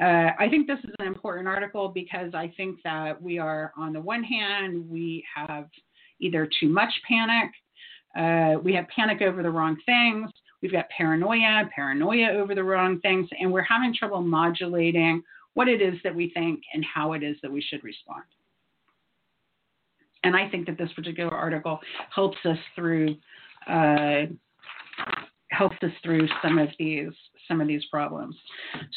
[0.00, 3.92] Uh, I think this is an important article because I think that we are, on
[3.92, 5.68] the one hand, we have
[6.20, 7.50] either too much panic,
[8.16, 10.30] uh, we have panic over the wrong things,
[10.62, 15.22] We've got paranoia, paranoia over the wrong things, and we're having trouble modulating
[15.54, 18.22] what it is that we think and how it is that we should respond.
[20.24, 21.80] And I think that this particular article
[22.14, 23.16] helps us through
[23.68, 24.26] uh,
[25.50, 27.10] helps us through some of these
[27.48, 28.36] some of these problems.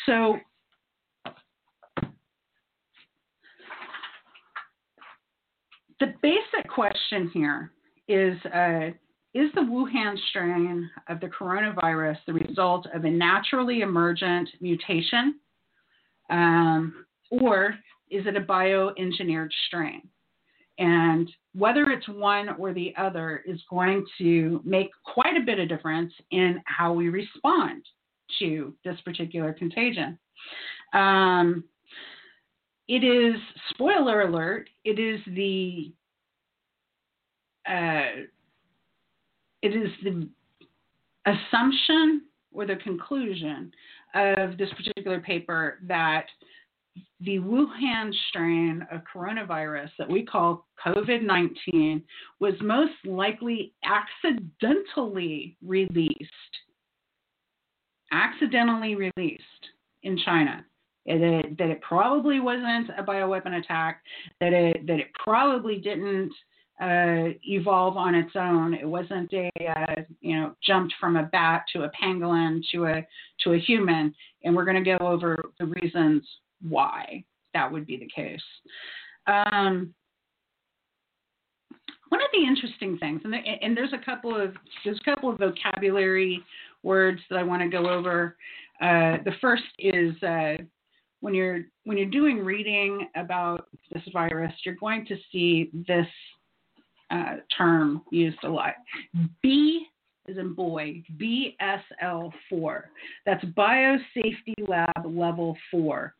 [0.05, 0.37] So
[5.99, 7.71] the basic question here
[8.07, 8.91] is uh,
[9.35, 15.35] is the Wuhan strain of the coronavirus the result of a naturally emergent mutation,
[16.29, 17.75] um, or
[18.09, 20.07] is it a bioengineered strain?
[20.79, 25.67] And whether it's one or the other is going to make quite a bit of
[25.67, 27.83] difference in how we respond
[28.39, 30.17] to this particular contagion.
[30.93, 31.65] Um,
[32.87, 33.35] it is,
[33.71, 35.91] spoiler alert, it is the
[37.67, 38.23] uh,
[39.65, 40.29] it is the
[41.25, 43.71] assumption or the conclusion
[44.13, 46.27] of this particular paper that
[47.21, 52.03] the Wuhan strain of coronavirus that we call COVID 19
[52.39, 56.31] was most likely accidentally released.
[58.11, 59.43] Accidentally released
[60.03, 60.63] in China.
[61.07, 64.01] It, that it probably wasn't a bioweapon attack,
[64.39, 66.31] that it, that it probably didn't
[66.81, 68.73] uh, evolve on its own.
[68.73, 73.07] It wasn't a uh, you know jumped from a bat to a pangolin to a
[73.43, 74.13] to a human,
[74.43, 76.23] and we're going to go over the reasons
[76.61, 77.23] why
[77.53, 78.41] that would be the case.
[79.27, 79.93] Um,
[82.09, 84.53] one of the interesting things, and, and there's a couple of
[84.83, 86.43] there's a couple of vocabulary
[86.83, 88.35] words that I want to go over.
[88.81, 90.57] Uh, the first is uh,
[91.21, 96.07] when you're when you're doing reading about this virus, you're going to see this
[97.11, 98.73] uh, term used a lot.
[99.41, 99.87] B
[100.27, 102.81] is in boy, BSL4.
[103.25, 106.13] That's Biosafety Lab Level 4.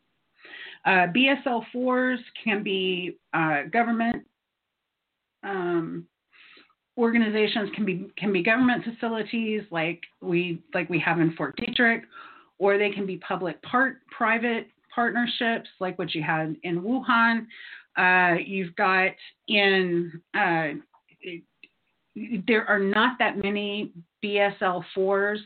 [0.86, 4.24] Uh, BSL4s can be uh, government
[5.44, 6.06] um,
[6.98, 12.02] organizations, can be can be government facilities like we like we have in Fort Detrick,
[12.60, 17.48] or they can be public part private partnerships like what you had in Wuhan,
[17.98, 19.12] uh, you've got
[19.48, 20.68] in uh,
[22.48, 23.92] there are not that many
[24.24, 25.42] BSL fours,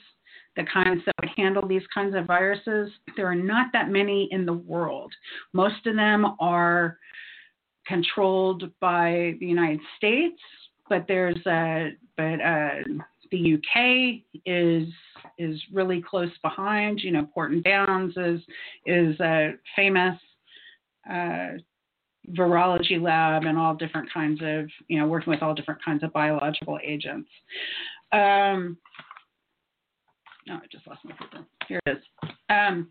[0.56, 2.91] the kinds that would handle these kinds of viruses.
[3.16, 5.12] There are not that many in the world.
[5.54, 6.97] Most of them are
[7.88, 10.39] controlled by the United States,
[10.89, 12.70] but there's a but uh,
[13.32, 14.88] the UK is
[15.38, 17.00] is really close behind.
[17.02, 18.41] You know, Porton Downs is
[18.86, 20.20] is uh, famous.
[21.10, 21.58] Uh,
[22.32, 26.13] virology lab and all different kinds of, you know, working with all different kinds of
[26.13, 27.30] biological agents.
[28.11, 28.78] Um,
[30.47, 31.45] no, I just lost my paper.
[31.67, 32.03] Here it is.
[32.49, 32.89] Um,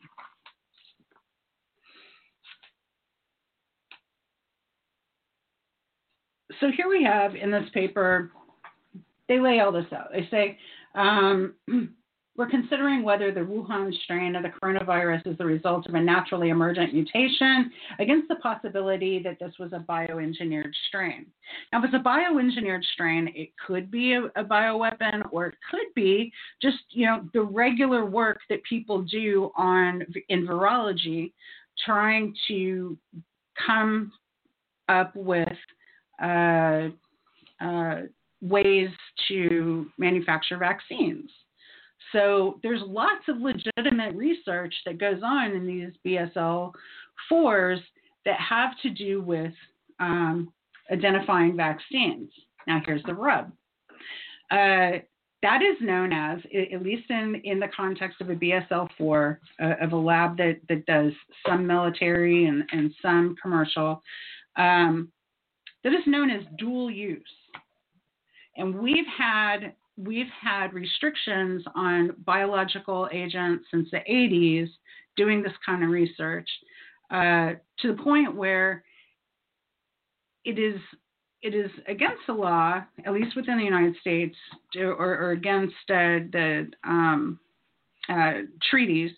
[6.60, 8.30] so here we have in this paper,
[9.28, 10.10] they lay all this out.
[10.12, 10.58] They say,
[10.94, 11.54] um,
[12.38, 16.50] We're considering whether the Wuhan strain of the coronavirus is the result of a naturally
[16.50, 21.26] emergent mutation against the possibility that this was a bioengineered strain.
[21.72, 25.92] Now, if it's a bioengineered strain, it could be a, a bioweapon or it could
[25.96, 26.32] be
[26.62, 31.32] just, you know, the regular work that people do on in virology
[31.84, 32.96] trying to
[33.66, 34.12] come
[34.88, 35.48] up with
[36.22, 36.86] uh,
[37.60, 38.02] uh,
[38.40, 38.90] ways
[39.26, 41.28] to manufacture vaccines.
[42.12, 46.72] So there's lots of legitimate research that goes on in these BSL
[47.28, 47.80] fours
[48.24, 49.52] that have to do with
[50.00, 50.52] um,
[50.90, 52.30] identifying vaccines.
[52.66, 53.52] Now here's the rub.
[54.50, 54.98] Uh,
[55.40, 56.40] that is known as,
[56.72, 60.58] at least in, in the context of a BSL 4, uh, of a lab that,
[60.68, 61.12] that does
[61.46, 64.02] some military and, and some commercial,
[64.56, 65.12] um,
[65.84, 67.22] that is known as dual use.
[68.56, 74.68] And we've had we've had restrictions on biological agents since the 80s
[75.16, 76.48] doing this kind of research
[77.10, 78.84] uh, to the point where
[80.44, 80.80] it is
[81.40, 84.34] it is against the law, at least within the United States,
[84.72, 87.38] to, or, or, against uh, the um,
[88.08, 89.12] uh, treaties,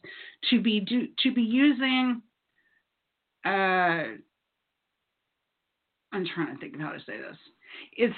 [0.50, 2.20] to be do, to be using.
[3.46, 4.18] Uh,
[6.12, 7.38] I'm trying to think of how to say this.
[7.96, 8.14] It's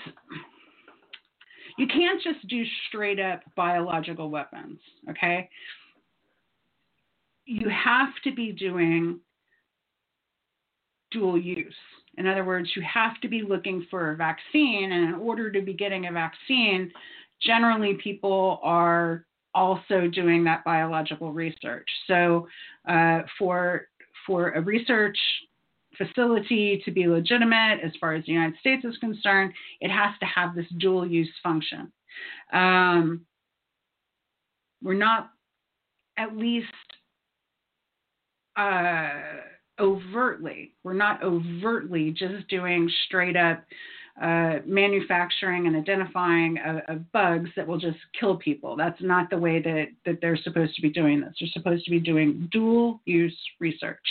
[1.78, 5.48] you can't just do straight up biological weapons, okay?
[7.44, 9.20] You have to be doing
[11.10, 11.74] dual use.
[12.18, 15.62] In other words, you have to be looking for a vaccine, and in order to
[15.62, 16.92] be getting a vaccine,
[17.40, 21.88] generally people are also doing that biological research.
[22.06, 22.48] So,
[22.88, 23.88] uh, for
[24.26, 25.18] for a research
[26.04, 30.26] facility to be legitimate as far as the United States is concerned, it has to
[30.26, 31.92] have this dual use function.
[32.52, 33.26] Um,
[34.82, 35.30] we're not
[36.18, 36.66] at least
[38.56, 39.10] uh,
[39.80, 43.64] overtly, we're not overtly just doing straight up
[44.20, 48.76] uh, manufacturing and identifying of, bugs that will just kill people.
[48.76, 51.34] That's not the way that, that they're supposed to be doing this.
[51.40, 54.04] They're supposed to be doing dual use research.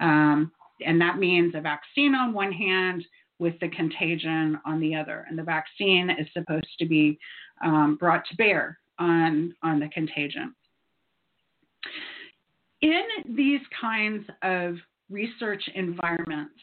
[0.00, 0.50] Um,
[0.84, 3.04] and that means a vaccine on one hand
[3.38, 5.24] with the contagion on the other.
[5.28, 7.18] And the vaccine is supposed to be
[7.64, 10.54] um, brought to bear on, on the contagion.
[12.82, 13.02] In
[13.36, 14.76] these kinds of
[15.10, 16.60] research environments,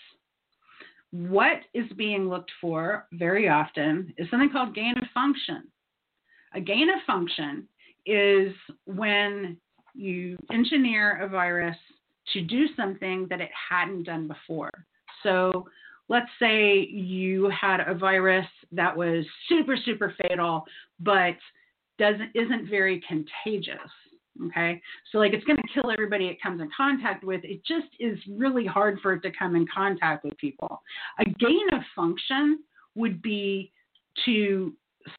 [1.12, 5.64] what is being looked for very often is something called gain of function.
[6.54, 7.68] A gain of function
[8.06, 8.54] is
[8.86, 9.58] when
[9.94, 11.78] you engineer a virus
[12.34, 14.72] to do something that it hadn't done before.
[15.24, 15.66] So
[16.08, 20.64] let's say you had a virus that was super super fatal
[21.00, 21.36] but
[21.98, 23.90] doesn't isn't very contagious
[24.48, 24.82] okay?
[25.12, 27.42] So like it's going to kill everybody it comes in contact with.
[27.44, 30.82] It just is really hard for it to come in contact with people.
[31.20, 32.60] A gain of function
[32.96, 33.72] would be
[34.26, 34.74] to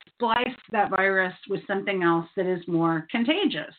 [0.09, 3.75] splice that virus with something else that is more contagious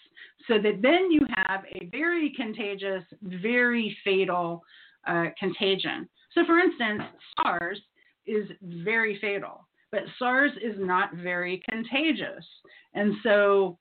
[0.48, 4.64] so that then you have a very contagious, very fatal
[5.08, 6.08] uh, contagion.
[6.34, 7.04] So, for instance,
[7.36, 7.80] SARS
[8.26, 12.46] is very fatal, but SARS is not very contagious.
[12.94, 13.78] And so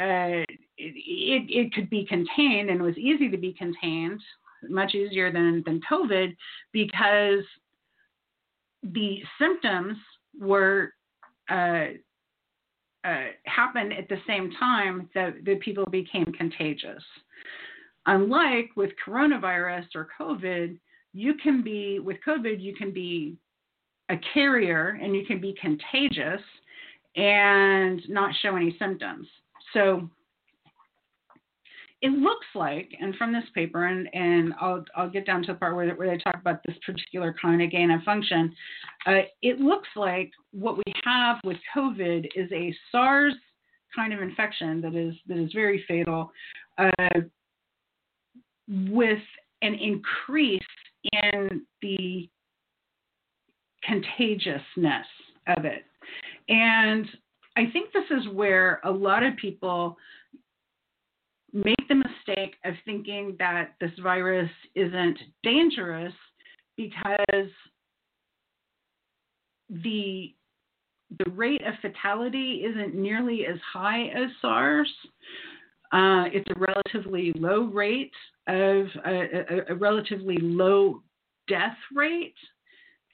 [0.00, 4.20] uh, it, it, it, could be contained, and was easy to be contained,
[4.68, 6.34] much easier than, than COVID,
[6.72, 7.44] because
[8.82, 9.96] the symptoms
[10.38, 10.93] were
[11.50, 11.86] uh,
[13.04, 17.02] uh, happened at the same time that, the people became contagious.
[18.06, 20.78] Unlike with coronavirus or COVID,
[21.12, 23.36] you can be, with COVID, you can be
[24.10, 26.42] a carrier and you can be contagious
[27.16, 29.26] and not show any symptoms.
[29.72, 30.08] So
[32.04, 35.58] it looks like, and from this paper, and, and I'll, I'll get down to the
[35.58, 38.54] part where, where they talk about this particular kind of gain of function,
[39.06, 43.32] uh, it looks like what we have with COVID is a SARS
[43.96, 46.30] kind of infection that is that is very fatal,
[46.76, 47.20] uh,
[48.90, 49.22] with
[49.62, 50.60] an increase
[51.10, 52.28] in the
[53.82, 55.06] contagiousness
[55.56, 55.86] of it,
[56.50, 57.08] and
[57.56, 59.96] I think this is where a lot of people
[61.54, 66.12] make the mistake of thinking that this virus isn't dangerous
[66.76, 67.48] because
[69.70, 70.34] the
[71.18, 74.92] the rate of fatality isn't nearly as high as SARS.
[75.92, 78.10] Uh, it's a relatively low rate
[78.48, 81.02] of a, a, a relatively low
[81.46, 82.34] death rate.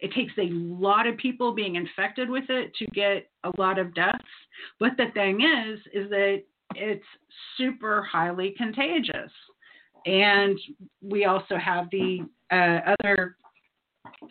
[0.01, 3.95] It takes a lot of people being infected with it to get a lot of
[3.95, 4.17] deaths.
[4.79, 6.43] But the thing is, is that
[6.75, 7.05] it's
[7.57, 9.31] super highly contagious.
[10.07, 10.59] And
[11.03, 13.37] we also have the uh, other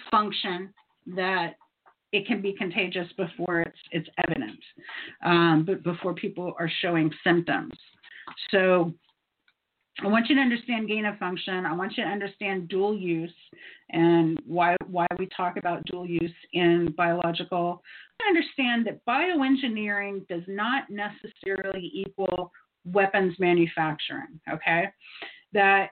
[0.09, 0.73] function
[1.15, 1.55] that
[2.11, 4.59] it can be contagious before it's, it's evident,
[5.23, 7.73] um, but before people are showing symptoms.
[8.51, 8.93] So
[10.01, 11.65] I want you to understand gain of function.
[11.65, 13.33] I want you to understand dual use
[13.91, 17.81] and why why we talk about dual use in biological
[18.27, 22.51] understand that bioengineering does not necessarily equal
[22.85, 24.89] weapons manufacturing, okay?
[25.53, 25.89] That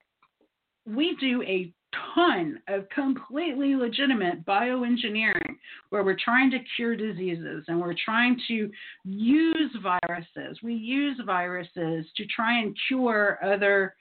[0.86, 1.74] we do a
[2.14, 5.56] ton of completely legitimate bioengineering
[5.90, 8.70] where we're trying to cure diseases and we're trying to
[9.06, 10.60] use viruses.
[10.64, 13.96] We use viruses to try and cure other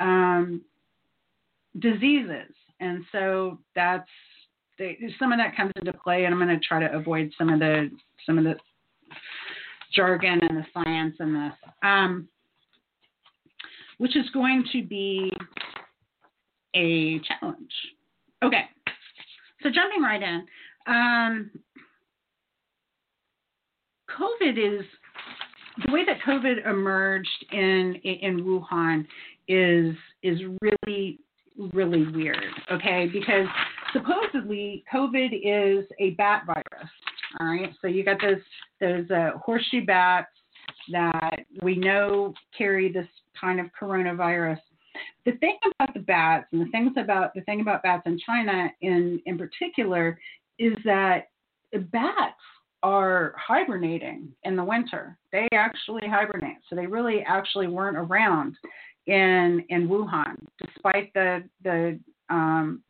[0.00, 0.62] um,
[1.78, 2.52] diseases.
[2.80, 4.08] And so that's
[4.78, 7.48] they, some of that comes into play, and I'm going to try to avoid some
[7.50, 7.90] of the
[8.26, 8.56] some of the
[9.94, 12.28] jargon and the science in this, um,
[13.98, 15.30] which is going to be
[16.74, 17.72] a challenge.
[18.44, 18.64] Okay,
[19.62, 20.46] so jumping right in,
[20.86, 21.50] um,
[24.10, 24.84] COVID is
[25.86, 29.06] the way that COVID emerged in in Wuhan
[29.48, 31.18] is is really
[31.72, 32.44] really weird.
[32.70, 33.46] Okay, because
[33.92, 36.90] supposedly COVID is a bat virus.
[37.40, 38.42] All right, so you got those
[38.80, 40.28] those uh, horseshoe bats
[40.90, 43.06] that we know carry this
[43.40, 44.58] kind of coronavirus.
[45.24, 48.70] The thing about the bats and the things about the thing about bats in China
[48.80, 50.18] in in particular
[50.58, 51.28] is that
[51.90, 52.40] bats
[52.82, 55.16] are hibernating in the winter.
[55.30, 58.56] They actually hibernate, so they really actually weren't around
[59.06, 61.98] in in Wuhan, despite the the
[62.28, 62.82] um,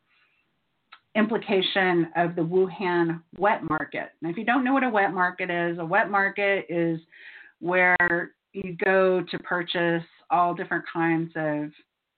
[1.15, 4.11] implication of the Wuhan wet market.
[4.23, 6.99] And if you don't know what a wet market is, a wet market is
[7.61, 11.71] where you go to purchase all different kinds of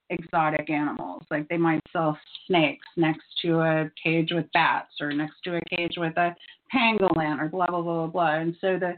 [0.09, 1.23] exotic animals.
[1.31, 5.75] Like they might sell snakes next to a cage with bats or next to a
[5.75, 6.35] cage with a
[6.73, 8.35] pangolin or blah blah blah blah.
[8.35, 8.93] And so the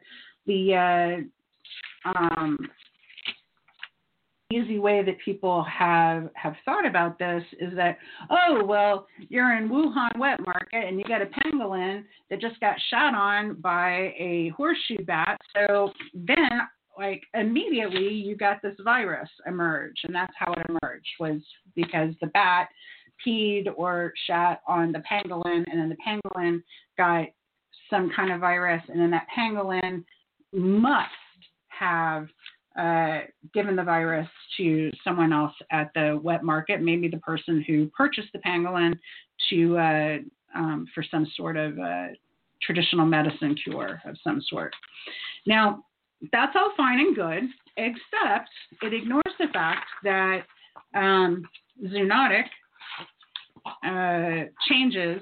[0.46, 1.26] the
[2.06, 2.58] uh, um,
[4.50, 7.98] easy way that people have have thought about this is that
[8.30, 12.76] oh well you're in Wuhan wet market and you got a pangolin that just got
[12.90, 16.62] shot on by a horseshoe bat so then
[16.98, 21.42] like immediately you got this virus emerge and that's how it emerged was
[21.76, 22.68] because the bat
[23.26, 26.62] peed or shat on the pangolin and then the pangolin
[26.98, 27.28] got
[27.90, 30.04] some kind of virus and then that pangolin
[30.54, 31.12] must
[31.68, 32.28] have
[32.78, 33.22] uh,
[33.54, 38.28] given the virus to someone else at the wet market, maybe the person who purchased
[38.34, 38.98] the pangolin
[39.50, 40.18] to uh,
[40.56, 42.08] um, for some sort of uh,
[42.62, 44.74] traditional medicine cure of some sort.
[45.48, 45.84] Now,
[46.32, 47.44] that's all fine and good,
[47.78, 48.50] except
[48.82, 50.44] it ignores the fact that
[50.96, 51.44] um,
[51.86, 52.46] zoonotic
[53.84, 55.22] uh, changes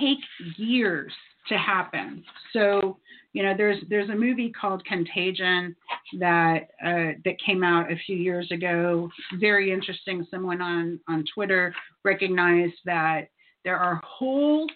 [0.00, 0.18] take
[0.56, 1.12] years
[1.48, 2.22] to happen.
[2.52, 2.98] So
[3.32, 5.76] you know, there's there's a movie called Contagion
[6.18, 9.08] that uh, that came out a few years ago.
[9.38, 10.26] Very interesting.
[10.30, 13.28] Someone on on Twitter recognized that
[13.64, 14.66] there are whole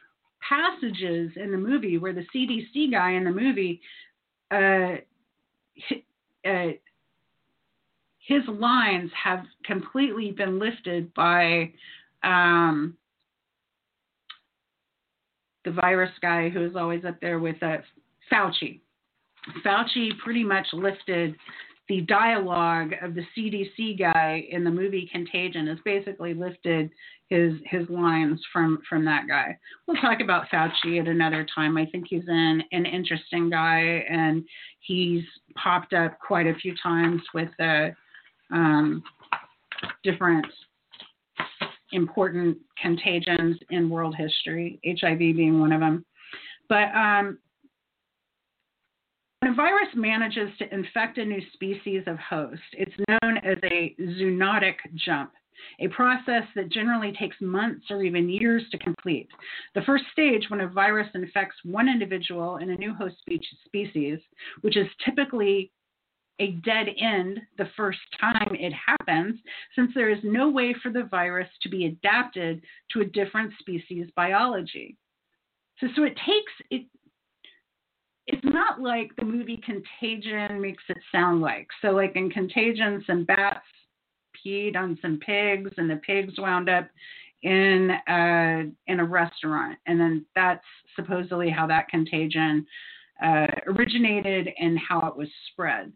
[0.47, 3.81] passages in the movie where the CDC guy in the movie,
[4.53, 4.97] uh,
[6.49, 6.73] uh,
[8.19, 11.73] his lines have completely been lifted by
[12.23, 12.97] um,
[15.65, 17.83] the virus guy who's always up there with us.
[18.33, 18.81] Fauci.
[19.65, 21.35] Fauci pretty much lifted
[21.89, 26.91] the dialogue of the CDC guy in the movie Contagion has basically lifted
[27.29, 29.59] his his lines from from that guy.
[29.87, 31.77] We'll talk about Fauci at another time.
[31.77, 34.45] I think he's an an interesting guy, and
[34.81, 35.25] he's
[35.57, 37.89] popped up quite a few times with uh,
[38.53, 39.03] um,
[40.05, 40.47] different
[41.93, 46.05] important contagions in world history, HIV being one of them.
[46.69, 47.39] But um,
[49.43, 53.93] when a virus manages to infect a new species of host, it's known as a
[54.01, 55.33] zoonotic jump,
[55.81, 59.29] a process that generally takes months or even years to complete.
[59.75, 63.17] The first stage, when a virus infects one individual in a new host
[63.67, 64.21] species,
[64.61, 65.73] which is typically
[66.39, 69.41] a dead end the first time it happens,
[69.75, 72.63] since there is no way for the virus to be adapted
[72.93, 74.97] to a different species biology.
[75.81, 76.87] So, so it takes it
[78.27, 81.67] it's not like the movie Contagion makes it sound like.
[81.81, 83.67] So, like in Contagion, some bats
[84.45, 86.89] peed on some pigs, and the pigs wound up
[87.43, 90.65] in a in a restaurant, and then that's
[90.95, 92.65] supposedly how that contagion
[93.25, 95.93] uh, originated and how it was spread.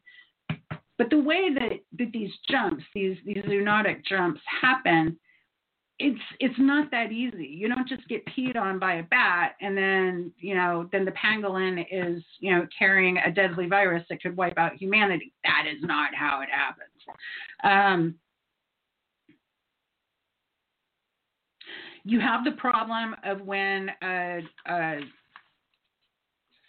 [0.98, 5.16] But the way that, that these jumps, these these zoonotic jumps happen,
[5.98, 7.46] it's it's not that easy.
[7.46, 11.12] You don't just get peed on by a bat and then you know then the
[11.12, 15.32] pangolin is you know carrying a deadly virus that could wipe out humanity.
[15.44, 16.90] That is not how it happens.
[17.64, 18.16] Um,
[22.04, 25.00] you have the problem of when a, a,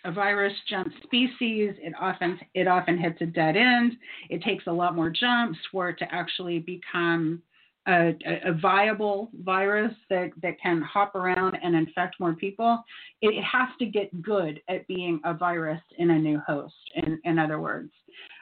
[0.04, 3.94] a virus jumps species, it often it often hits a dead end.
[4.30, 7.44] It takes a lot more jumps for it to actually become
[7.88, 8.14] a,
[8.46, 12.84] a, viable virus that, that can hop around and infect more people,
[13.22, 17.40] it, has to get good at being a virus in a new host, in, in
[17.40, 17.92] other words.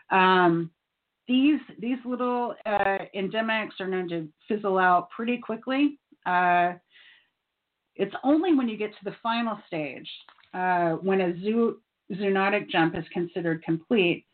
[0.09, 0.71] Um,
[1.27, 5.99] these, these little uh, endemics are known to fizzle out pretty quickly.
[6.25, 6.73] Uh,
[7.95, 10.09] it's only when you get to the final stage,
[10.53, 11.79] uh, when a zoo,
[12.13, 14.25] zoonotic jump is considered complete,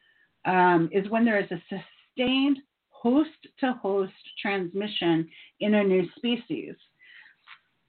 [0.46, 2.58] um, is when there is a sustained
[3.02, 3.30] host
[3.60, 5.28] to host transmission
[5.60, 6.76] in a new species.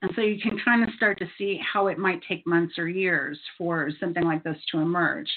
[0.00, 2.88] And so you can kind of start to see how it might take months or
[2.88, 5.30] years for something like this to emerge.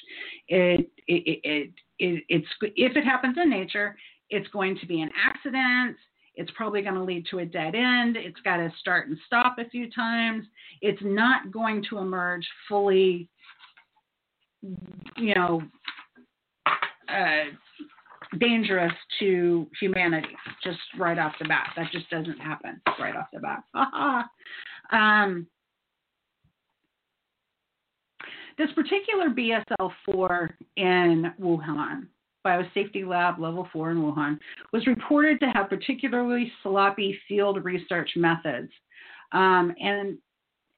[0.47, 3.95] It, it, it, it, it's, if it happens in nature,
[4.29, 5.97] it's going to be an accident.
[6.35, 8.17] It's probably going to lead to a dead end.
[8.17, 10.45] It's got to start and stop a few times.
[10.81, 13.29] It's not going to emerge fully,
[15.17, 15.61] you know,
[17.07, 17.51] uh,
[18.39, 21.69] dangerous to humanity just right off the bat.
[21.75, 23.63] That just doesn't happen right off the bat.
[24.91, 25.47] um,
[28.57, 32.07] this particular BSL 4 in Wuhan,
[32.45, 34.39] Biosafety Lab Level 4 in Wuhan,
[34.71, 38.71] was reported to have particularly sloppy field research methods.
[39.31, 40.17] Um, and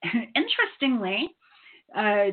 [0.35, 1.29] interestingly,
[1.95, 2.31] uh,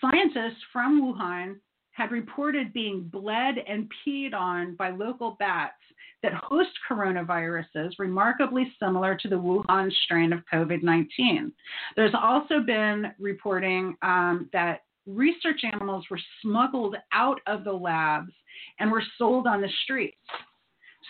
[0.00, 1.56] scientists from Wuhan
[2.00, 5.74] had reported being bled and peed on by local bats
[6.22, 11.52] that host coronaviruses remarkably similar to the Wuhan strain of COVID 19.
[11.96, 18.32] There's also been reporting um, that research animals were smuggled out of the labs
[18.78, 20.16] and were sold on the streets.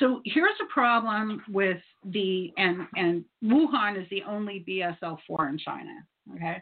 [0.01, 5.59] So here's a problem with the and and Wuhan is the only BSL four in
[5.59, 5.93] China.
[6.35, 6.61] Okay,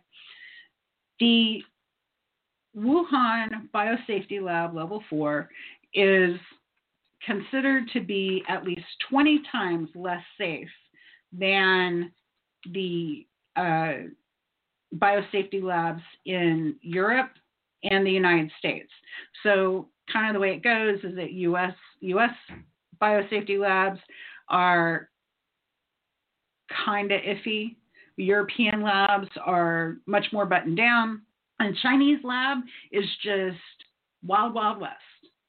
[1.18, 1.62] the
[2.76, 5.48] Wuhan Biosafety Lab Level 4
[5.94, 6.38] is
[7.24, 10.68] considered to be at least 20 times less safe
[11.32, 12.12] than
[12.72, 13.94] the uh,
[14.96, 17.30] biosafety labs in Europe
[17.84, 18.90] and the United States.
[19.42, 22.30] So, kind of the way it goes is that US US
[23.00, 24.00] biosafety labs
[24.48, 25.10] are
[26.84, 27.76] kind of iffy.
[28.16, 31.22] European labs are much more buttoned down.
[31.60, 32.58] And Chinese lab
[32.92, 33.58] is just
[34.24, 34.94] wild, wild west.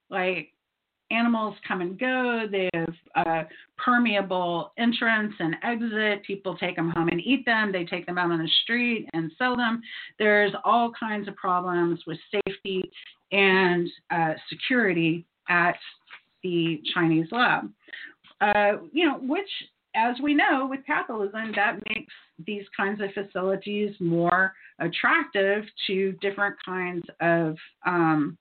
[0.10, 0.50] Like
[1.12, 2.46] animals come and go.
[2.52, 3.44] They have uh,
[3.78, 6.24] permeable entrance and exit.
[6.24, 7.72] People take them home and eat them.
[7.72, 9.82] They take them out on the street and sell them.
[10.18, 12.90] There's all kinds of problems with safety
[13.32, 15.76] and uh, security at
[16.44, 17.70] the Chinese lab.
[18.42, 19.50] Uh, you know, which,
[19.96, 22.14] as we know, with capitalism, that makes
[22.46, 28.38] these kinds of facilities more attractive to different kinds of um,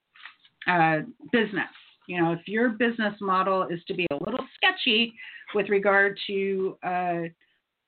[0.66, 0.98] uh,
[1.32, 1.68] business.
[2.06, 5.14] You know, if your business model is to be a little sketchy
[5.54, 7.22] with regard to uh,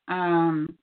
[0.08, 0.76] um,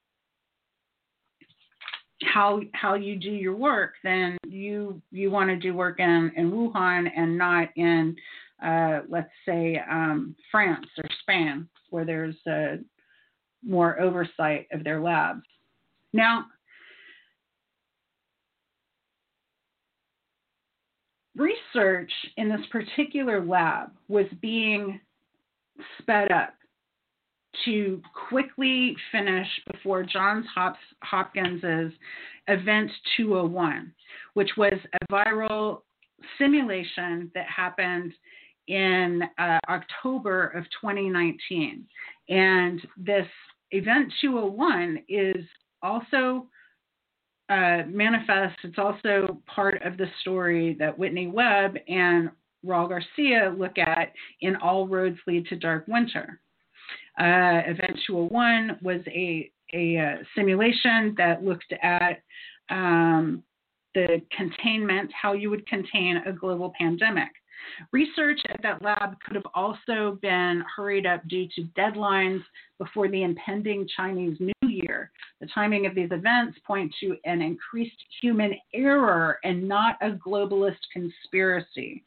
[2.24, 6.52] how how you do your work, then you you want to do work in, in
[6.52, 8.16] Wuhan and not in
[8.64, 12.78] uh, let's say um, France or Spain, where there's uh,
[13.64, 15.44] more oversight of their labs.
[16.14, 16.46] Now,
[21.36, 25.00] research in this particular lab was being
[26.00, 26.54] sped up
[27.66, 30.46] to quickly finish before Johns
[31.04, 31.92] Hopkins's
[32.48, 33.92] Event 201,
[34.34, 35.82] which was a viral
[36.38, 38.14] simulation that happened
[38.68, 41.86] in uh, October of 2019.
[42.30, 43.28] And this
[43.72, 45.44] Event 201 is
[45.82, 46.48] also
[47.50, 48.58] uh, manifest.
[48.64, 52.30] It's also part of the story that Whitney Webb and
[52.66, 54.12] Raul Garcia look at
[54.42, 56.40] in All Roads Lead to Dark Winter.
[57.20, 62.22] Uh, Event 201 was a, a, a, uh, simulation that looked at
[62.70, 63.44] um,
[63.96, 67.30] the containment, how you would contain a global pandemic.
[67.92, 72.42] Research at that lab could have also been hurried up due to deadlines
[72.78, 75.12] before the impending Chinese New Year.
[75.42, 80.78] The timing of these events point to an increased human error and not a globalist
[80.94, 82.04] conspiracy.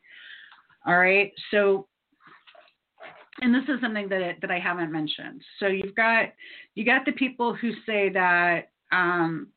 [0.87, 1.87] All right, so
[3.43, 5.43] and this is something that that I haven't mentioned.
[5.59, 6.33] So you've got
[6.75, 9.49] you got the people who say that um,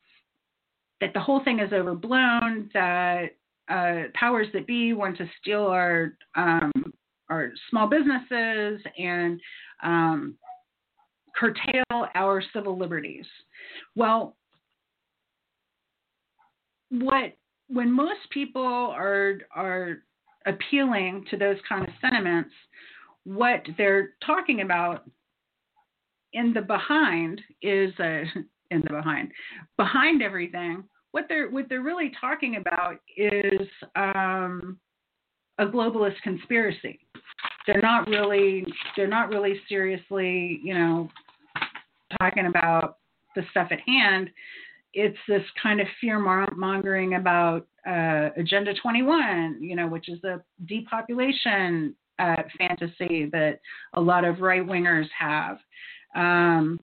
[1.01, 3.36] that the whole thing is overblown, that
[3.70, 6.72] uh, powers that be want to steal our um,
[7.30, 9.39] our small businesses and
[9.84, 10.36] um,
[11.36, 13.26] curtail our civil liberties.
[13.95, 14.36] Well,
[16.89, 17.36] what
[17.68, 20.03] when most people are are
[20.45, 22.53] appealing to those kind of sentiments,
[23.24, 25.05] what they're talking about
[26.34, 28.24] in the behind is uh,
[28.72, 29.32] in the behind
[29.78, 30.84] behind everything.
[31.14, 34.78] What they're what they're really talking about is um,
[35.59, 36.99] a globalist conspiracy.
[37.66, 38.66] They're not really
[38.97, 41.09] they're not really seriously you know
[42.20, 42.97] talking about
[43.36, 44.30] the stuff at hand.
[44.93, 50.41] It's this kind of fear mongering about uh, Agenda 21, you know, which is the
[50.66, 53.59] depopulation uh, fantasy that
[53.93, 55.57] a lot of right wingers have.
[56.16, 56.80] Um,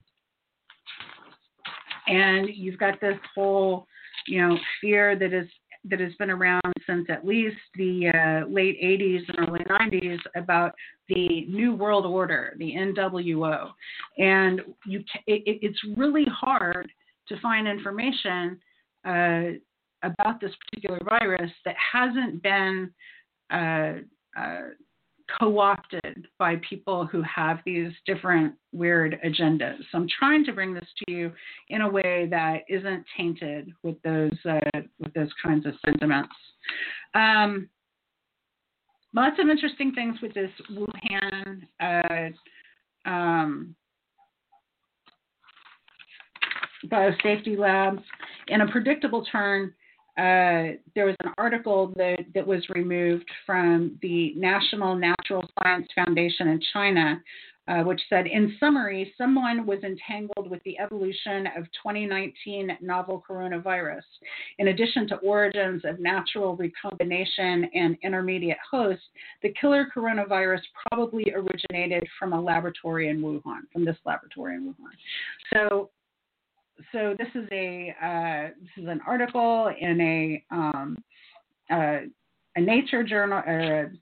[2.09, 3.87] and you've got this whole,
[4.27, 5.49] you know, fear that is
[5.85, 10.73] that has been around since at least the uh, late 80s and early 90s about
[11.09, 13.71] the New World Order, the NWO,
[14.19, 16.91] and you it, it's really hard
[17.29, 18.59] to find information
[19.07, 19.43] uh,
[20.03, 22.91] about this particular virus that hasn't been
[23.51, 23.93] uh,
[25.35, 29.77] uh co-opted by people who have these different weird agendas.
[29.91, 31.33] So I'm trying to bring this to you
[31.69, 36.35] in a way that isn't tainted with those uh, with those kinds of sentiments.
[37.15, 37.69] Um,
[39.15, 41.63] lots of interesting things with this Wuhan.
[41.81, 43.75] Uh, um,
[46.87, 48.03] biosafety labs.
[48.49, 49.73] In a predictable turn,
[50.21, 56.49] uh, there was an article that, that was removed from the National Natural Science Foundation
[56.49, 57.23] in China,
[57.69, 64.03] uh, which said, in summary, someone was entangled with the evolution of 2019 novel coronavirus.
[64.59, 69.05] In addition to origins of natural recombination and intermediate hosts,
[69.43, 70.61] the killer coronavirus
[70.91, 75.55] probably originated from a laboratory in Wuhan, from this laboratory in Wuhan.
[75.55, 75.91] So
[76.93, 81.03] so this is a uh, this is an article in a um,
[81.71, 81.99] uh,
[82.57, 83.93] a Nature journal or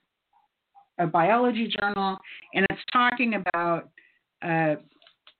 [0.98, 2.16] a, a, biology journal,
[2.54, 3.90] and it's talking about
[4.42, 4.76] uh,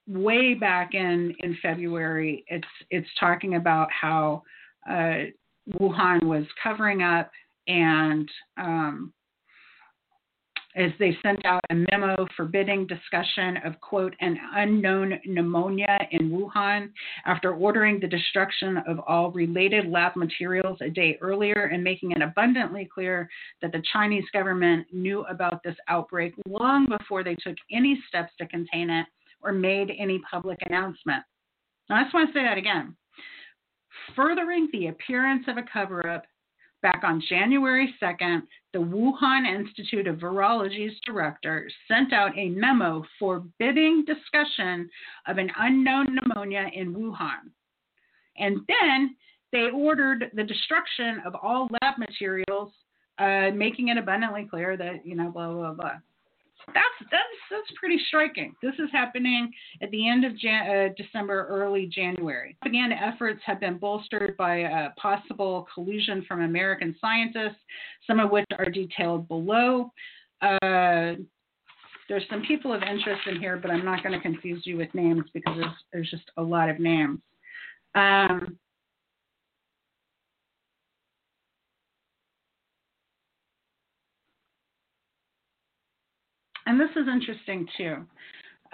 [0.07, 2.45] way back in in February.
[2.49, 4.43] It's it's talking about how
[4.89, 5.25] uh,
[5.81, 7.31] Wuhan was covering up
[7.67, 9.13] and um,
[10.79, 16.91] as they sent out a memo forbidding discussion of, quote, an unknown pneumonia in Wuhan
[17.27, 22.23] after ordering the destruction of all related lab materials a day earlier and making it
[22.23, 23.29] abundantly clear
[23.61, 28.47] that the Chinese government knew about this outbreak long before they took any steps to
[28.47, 29.07] contain it
[29.43, 31.25] or made any public announcement.
[31.91, 32.97] Now, I just want to say that again.
[34.15, 36.25] Furthering the appearance of a cover up
[36.81, 44.05] Back on January 2nd, the Wuhan Institute of Virology's director sent out a memo forbidding
[44.05, 44.89] discussion
[45.27, 47.51] of an unknown pneumonia in Wuhan.
[48.37, 49.17] And then
[49.51, 52.73] they ordered the destruction of all lab materials,
[53.19, 55.95] uh, making it abundantly clear that, you know, blah, blah, blah
[56.75, 58.55] that's that's that's pretty striking.
[58.63, 59.51] This is happening
[59.83, 62.57] at the end of Jan- uh, December, early January.
[62.61, 67.61] Propaganda efforts have been bolstered by uh, possible collusion from American scientists,
[68.07, 69.93] some of which are detailed below.
[70.41, 71.15] Uh,
[72.09, 74.95] there's some people of interest in here, but I'm not going to confuse you with
[74.95, 77.19] names because there's, there's just a lot of names.
[77.95, 78.59] Um,
[86.69, 87.97] And this is interesting too.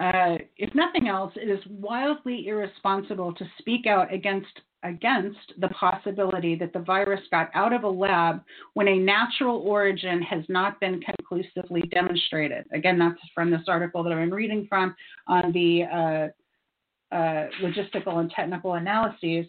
[0.01, 6.57] Uh, if nothing else, it is wildly irresponsible to speak out against against the possibility
[6.57, 8.42] that the virus got out of a lab
[8.74, 12.66] when a natural origin has not been conclusively demonstrated.
[12.72, 14.95] Again, that's from this article that I've been reading from
[15.26, 19.47] on the uh, uh, logistical and technical analyses.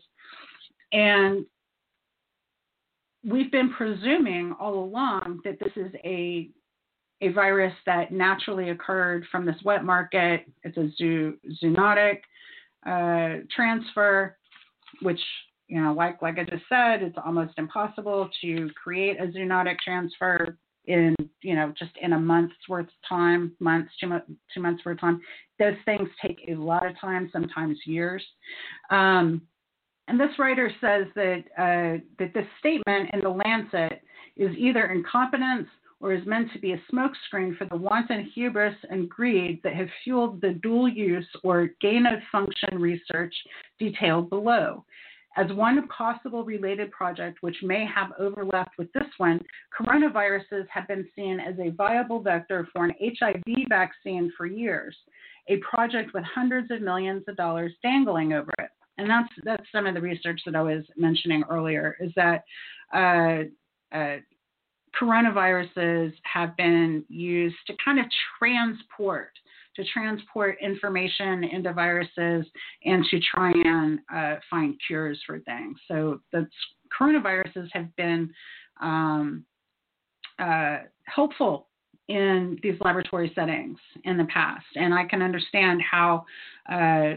[0.93, 1.45] And
[3.27, 6.49] we've been presuming all along that this is a
[7.21, 10.45] a virus that naturally occurred from this wet market.
[10.63, 12.19] It's a zoo, zoonotic
[12.85, 14.37] uh, transfer,
[15.01, 15.19] which
[15.67, 20.57] you know, like like I just said, it's almost impossible to create a zoonotic transfer
[20.85, 24.11] in you know just in a month's worth of time, months, two,
[24.53, 25.21] two months worth of time.
[25.57, 28.23] Those things take a lot of time, sometimes years.
[28.91, 29.41] Um,
[30.07, 34.01] and this writer says that uh, that this statement in the Lancet
[34.35, 35.67] is either incompetence
[36.01, 39.87] or is meant to be a smokescreen for the wanton hubris and greed that have
[40.03, 43.33] fueled the dual use or gain of function research
[43.79, 44.83] detailed below.
[45.37, 49.41] As one possible related project which may have overlapped with this one,
[49.77, 54.95] coronaviruses have been seen as a viable vector for an HIV vaccine for years,
[55.49, 58.69] a project with hundreds of millions of dollars dangling over it.
[58.97, 61.97] And that's that's some of the research that I was mentioning earlier.
[61.99, 62.45] Is that
[62.93, 63.43] uh,
[63.93, 64.17] uh,
[64.99, 68.05] coronaviruses have been used to kind of
[68.39, 69.31] transport
[69.75, 72.45] to transport information into viruses
[72.85, 75.77] and to try and uh, find cures for things.
[75.87, 76.47] So the
[76.97, 78.33] coronaviruses have been
[78.81, 79.45] um,
[80.39, 81.67] uh, helpful
[82.07, 86.25] in these laboratory settings in the past, and I can understand how.
[86.71, 87.15] Uh,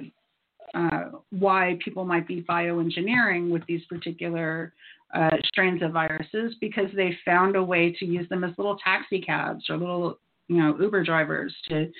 [0.74, 4.74] uh, why people might be bioengineering with these particular
[5.15, 9.21] uh, strains of viruses because they found a way to use them as little taxi
[9.21, 11.91] cabs or little you know Uber drivers to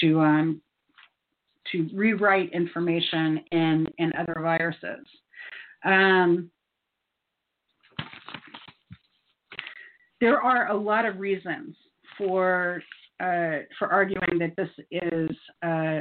[0.00, 0.60] to um,
[1.72, 5.06] to rewrite information in in other viruses.
[5.84, 6.50] Um,
[10.20, 11.76] there are a lot of reasons
[12.16, 12.82] for
[13.20, 15.30] uh, for arguing that this is
[15.62, 16.00] uh,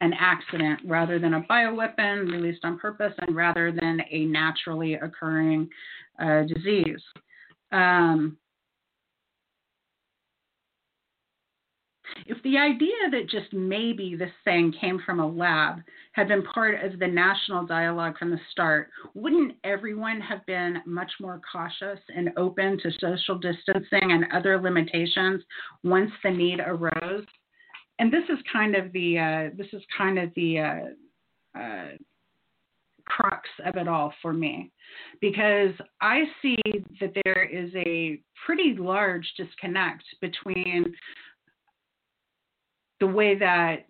[0.00, 5.68] an accident rather than a bioweapon released on purpose and rather than a naturally occurring
[6.22, 7.02] uh, disease.
[7.72, 8.38] Um,
[12.26, 15.80] if the idea that just maybe this thing came from a lab
[16.12, 21.10] had been part of the national dialogue from the start, wouldn't everyone have been much
[21.20, 25.42] more cautious and open to social distancing and other limitations
[25.82, 27.24] once the need arose?
[27.98, 31.88] And this is kind of the uh, this is kind of the uh, uh,
[33.06, 34.70] crux of it all for me,
[35.20, 36.56] because I see
[37.00, 40.94] that there is a pretty large disconnect between
[43.00, 43.86] the way that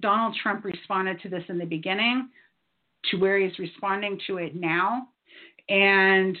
[0.00, 2.28] Donald Trump responded to this in the beginning
[3.10, 5.08] to where he's responding to it now.
[5.68, 6.36] And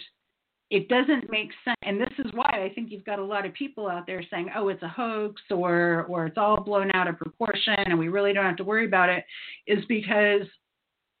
[0.70, 1.76] it doesn't make sense.
[1.82, 4.50] And this is why I think you've got a lot of people out there saying,
[4.56, 8.32] oh, it's a hoax or, or it's all blown out of proportion and we really
[8.32, 9.24] don't have to worry about it,
[9.66, 10.42] is because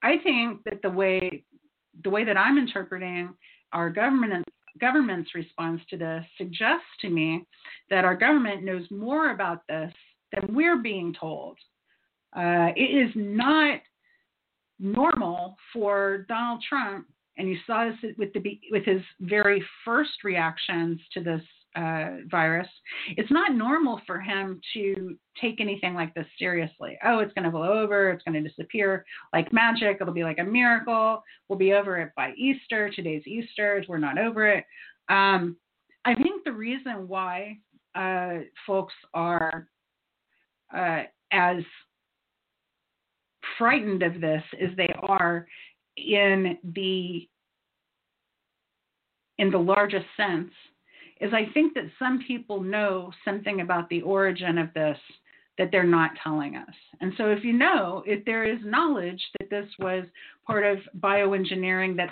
[0.02, 1.44] I think that the way
[2.04, 3.34] the way that I'm interpreting
[3.72, 4.46] our government
[4.80, 7.44] government's response to this suggests to me
[7.90, 9.92] that our government knows more about this
[10.32, 11.58] than we're being told.
[12.36, 13.80] Uh, it is not
[14.78, 17.06] normal for Donald Trump,
[17.40, 21.40] and you saw this with the with his very first reactions to this
[21.74, 22.68] uh, virus.
[23.16, 26.98] It's not normal for him to take anything like this seriously.
[27.04, 28.10] Oh, it's going to blow over.
[28.10, 29.98] It's going to disappear like magic.
[30.00, 31.22] It'll be like a miracle.
[31.48, 32.90] We'll be over it by Easter.
[32.90, 33.82] Today's Easter.
[33.88, 34.64] We're not over it.
[35.08, 35.56] Um,
[36.04, 37.58] I think the reason why
[37.94, 39.66] uh, folks are
[40.76, 41.62] uh, as
[43.56, 45.46] frightened of this as they are
[46.00, 47.28] in the
[49.38, 50.50] in the largest sense
[51.20, 54.98] is I think that some people know something about the origin of this
[55.58, 56.74] that they're not telling us.
[57.00, 60.04] And so if you know, if there is knowledge that this was
[60.46, 62.10] part of bioengineering that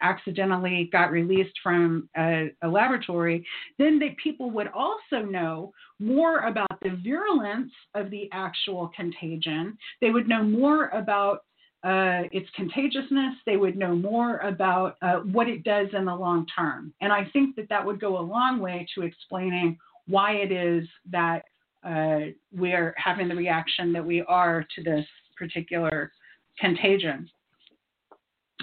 [0.00, 3.46] accidentally got released from a, a laboratory,
[3.78, 9.78] then that people would also know more about the virulence of the actual contagion.
[10.00, 11.44] They would know more about
[11.84, 13.34] uh, its contagiousness.
[13.44, 16.94] They would know more about uh, what it does in the long term.
[17.00, 20.88] And I think that that would go a long way to explaining why it is
[21.10, 21.44] that
[21.84, 25.04] uh, we're having the reaction that we are to this
[25.36, 26.10] particular
[26.58, 27.28] contagion.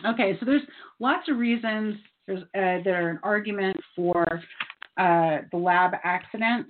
[0.06, 0.64] Okay, so there's
[1.00, 4.26] lots of reasons there's, uh, that are an argument for
[4.98, 6.66] uh, the lab accident.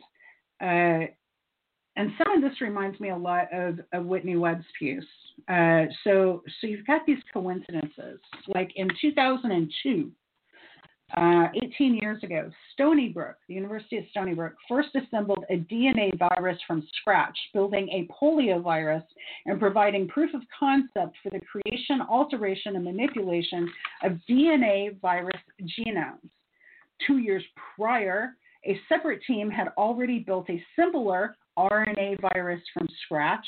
[0.62, 1.08] Uh,
[1.96, 5.04] and some of this reminds me a lot of, of Whitney Webb's piece.
[5.48, 8.20] Uh, so, so you've got these coincidences.
[8.48, 10.12] Like in 2002,
[11.18, 16.18] uh, 18 years ago, Stony Brook, the University of Stony Brook, first assembled a DNA
[16.18, 19.04] virus from scratch, building a poliovirus
[19.46, 23.70] and providing proof of concept for the creation, alteration, and manipulation
[24.04, 25.42] of DNA virus
[25.80, 26.30] genomes.
[27.06, 27.44] Two years
[27.76, 33.46] prior, a separate team had already built a simpler RNA virus from scratch,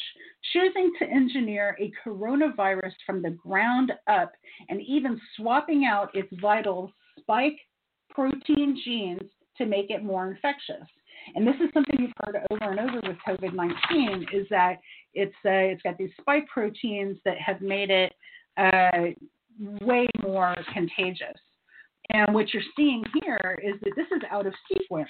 [0.51, 4.33] choosing to engineer a coronavirus from the ground up
[4.69, 7.57] and even swapping out its vital spike
[8.09, 10.87] protein genes to make it more infectious.
[11.35, 14.79] And this is something you've heard over and over with COVID-19 is that
[15.13, 18.13] it's uh, it's got these spike proteins that have made it
[18.57, 19.13] uh,
[19.81, 21.39] way more contagious.
[22.09, 25.09] And what you're seeing here is that this is out of sequence.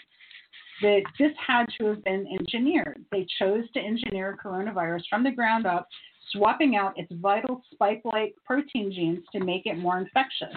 [0.81, 3.05] That this had to have been engineered.
[3.11, 5.87] They chose to engineer coronavirus from the ground up,
[6.31, 10.55] swapping out its vital spike-like protein genes to make it more infectious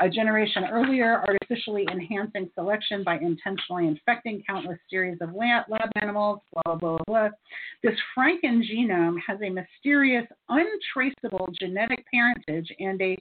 [0.00, 5.64] a generation earlier, artificially enhancing selection by intentionally infecting countless series of lab
[6.00, 7.28] animals, blah, blah, blah, blah.
[7.82, 13.16] This Franken genome has a mysterious, untraceable genetic parentage and a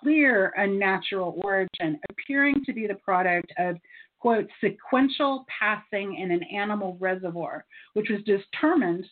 [0.00, 3.76] clear unnatural origin, appearing to be the product of
[4.20, 7.64] quote, sequential passing in an animal reservoir,
[7.94, 9.04] which was determined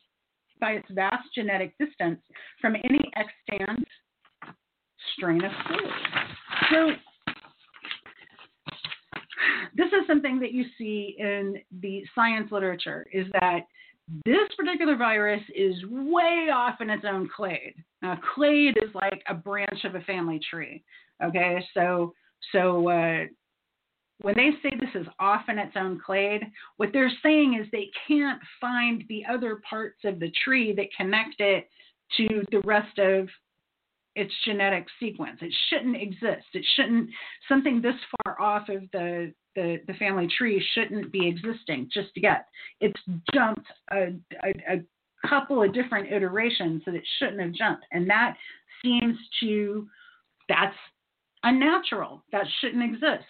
[0.60, 2.20] by its vast genetic distance
[2.60, 3.86] from any extant
[5.14, 5.78] strain of flu.
[6.70, 6.90] So
[9.76, 13.60] this is something that you see in the science literature is that
[14.24, 17.74] this particular virus is way off in its own clade.
[18.02, 20.82] Now, clade is like a branch of a family tree.
[21.22, 22.12] Okay, so
[22.52, 23.24] so uh,
[24.20, 26.42] when they say this is off in its own clade,
[26.76, 31.40] what they're saying is they can't find the other parts of the tree that connect
[31.40, 31.68] it
[32.16, 33.28] to the rest of
[34.16, 35.38] its genetic sequence.
[35.40, 36.46] It shouldn't exist.
[36.52, 37.10] It shouldn't
[37.48, 37.94] something this
[38.24, 42.46] far off of the the, the family tree shouldn't be existing just yet.
[42.80, 43.00] It's
[43.34, 44.14] jumped a,
[44.44, 48.36] a, a couple of different iterations that it shouldn't have jumped, and that
[48.82, 49.86] seems to
[50.48, 50.76] that's
[51.42, 52.22] unnatural.
[52.32, 53.24] That shouldn't exist.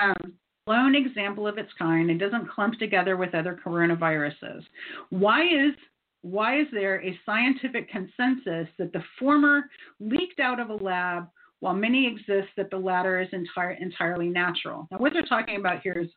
[0.00, 0.34] Um,
[0.66, 2.10] lone example of its kind.
[2.10, 4.62] It doesn't clump together with other coronaviruses.
[5.10, 5.74] Why is
[6.22, 9.70] why is there a scientific consensus that the former
[10.00, 11.28] leaked out of a lab
[11.60, 14.88] while many exist that the latter is entire, entirely natural?
[14.90, 16.08] Now, what they're talking about here is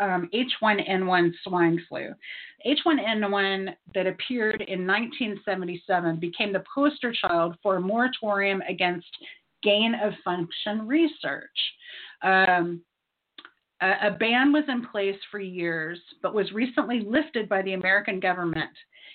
[0.00, 2.14] um, H1N1 swine flu.
[2.66, 9.08] H1N1 that appeared in 1977 became the poster child for a moratorium against
[9.62, 11.50] gain of function research.
[12.22, 12.80] Um,
[13.80, 18.20] a, a ban was in place for years, but was recently lifted by the American
[18.20, 18.70] government.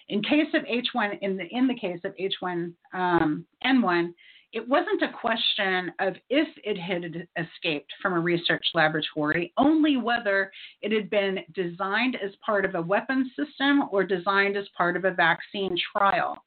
[0.09, 3.45] In case of H1, in the in the case of H1N1, um,
[4.53, 10.51] it wasn't a question of if it had escaped from a research laboratory, only whether
[10.81, 15.05] it had been designed as part of a weapons system or designed as part of
[15.05, 16.37] a vaccine trial.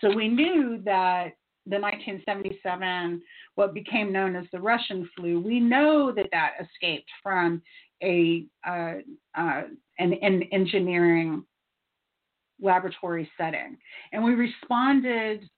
[0.00, 1.34] So we knew that
[1.66, 3.22] the 1977,
[3.54, 7.62] what became known as the Russian flu, we know that that escaped from
[8.02, 8.94] a uh,
[9.36, 9.62] uh,
[9.98, 11.44] an, an engineering
[12.60, 13.76] laboratory setting,
[14.12, 15.48] and we responded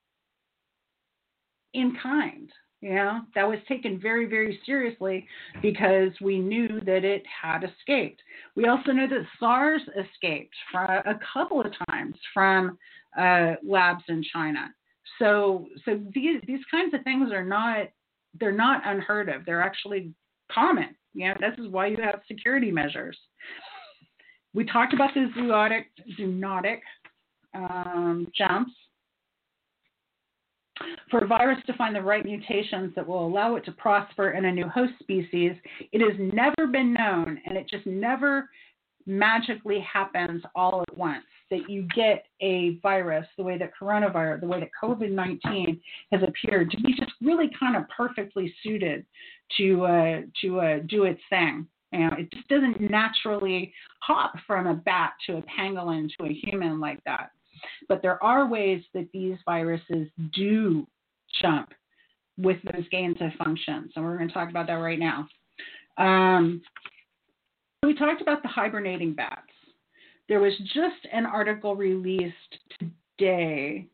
[1.72, 2.50] in kind.
[2.80, 5.26] You know, that was taken very, very seriously
[5.62, 8.20] because we knew that it had escaped.
[8.57, 12.76] We also know that SARS escaped from a couple of times from
[13.18, 14.68] uh, labs in China.
[15.18, 17.88] So so these these kinds of things are not
[18.38, 19.44] they're not unheard of.
[19.44, 20.12] They're actually
[20.50, 20.96] common.
[21.14, 23.16] Know, this is why you have security measures.
[24.52, 25.84] We talked about the zoonotic
[26.18, 26.80] zoonotic
[27.55, 28.72] um, jumps.
[31.09, 34.46] For a virus to find the right mutations that will allow it to prosper in
[34.46, 35.52] a new host species,
[35.92, 38.48] it has never been known, and it just never
[39.07, 44.46] magically happens all at once that you get a virus the way that coronavirus, the
[44.46, 45.80] way that COVID 19
[46.12, 49.05] has appeared to be just really kind of perfectly suited
[49.57, 51.66] to, uh, to uh, do its thing.
[51.92, 56.32] You know, it just doesn't naturally hop from a bat to a pangolin to a
[56.32, 57.30] human like that.
[57.88, 60.86] But there are ways that these viruses do
[61.40, 61.70] jump
[62.36, 65.28] with those gains of functions, and we're going to talk about that right now.
[65.98, 66.62] Um,
[67.87, 69.41] we talked about the hibernating bats.
[70.28, 72.35] There was just an article released
[73.18, 73.87] today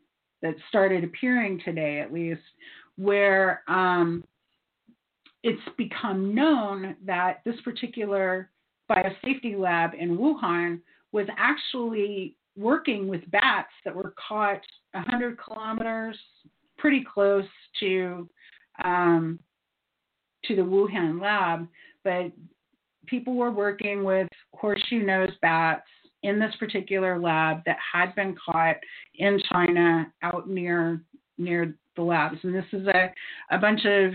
[0.42, 2.40] that started appearing today, at least,
[2.96, 4.24] where um,
[5.42, 8.50] it's become known that this particular
[8.90, 10.80] biosafety lab in Wuhan
[11.12, 14.60] was actually working with bats that were caught
[14.92, 16.16] 100 kilometers,
[16.78, 17.44] pretty close
[17.80, 18.28] to
[18.84, 19.38] um,
[20.46, 21.68] to the Wuhan lab,
[22.02, 22.32] but
[23.10, 25.86] people were working with horseshoe nose bats
[26.22, 28.76] in this particular lab that had been caught
[29.16, 31.02] in China out near
[31.38, 32.38] near the labs.
[32.42, 33.12] And this is a,
[33.50, 34.12] a bunch of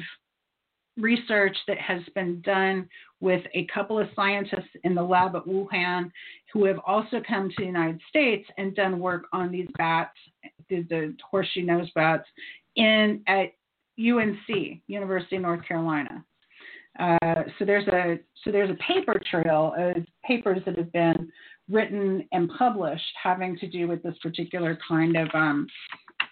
[0.98, 2.88] research that has been done
[3.20, 6.12] with a couple of scientists in the lab at Wuhan
[6.54, 10.16] who have also come to the United States and done work on these bats,
[10.70, 12.28] the, the horseshoe nose bats,
[12.76, 13.52] in at
[14.00, 16.24] UNC, University of North Carolina.
[17.00, 21.30] Uh, so there's a so there's a paper trail of papers that have been
[21.70, 25.68] written and published having to do with this particular kind of um,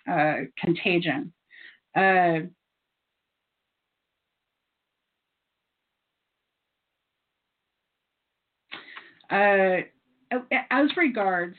[0.09, 1.33] uh, contagion.
[1.95, 2.39] Uh,
[9.29, 9.77] uh
[10.71, 11.55] as regards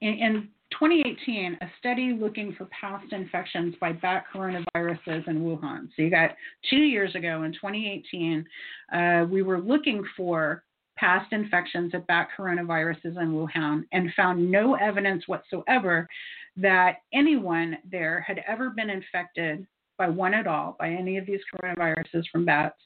[0.00, 5.88] in, 2018, a study looking for past infections by bat coronaviruses in Wuhan.
[5.96, 6.36] So you got
[6.68, 8.44] two years ago in 2018,
[8.92, 10.64] uh, we were looking for
[10.96, 16.06] past infections of bat coronaviruses in Wuhan and found no evidence whatsoever
[16.56, 19.66] that anyone there had ever been infected
[19.98, 22.78] by one at all, by any of these coronaviruses from bats,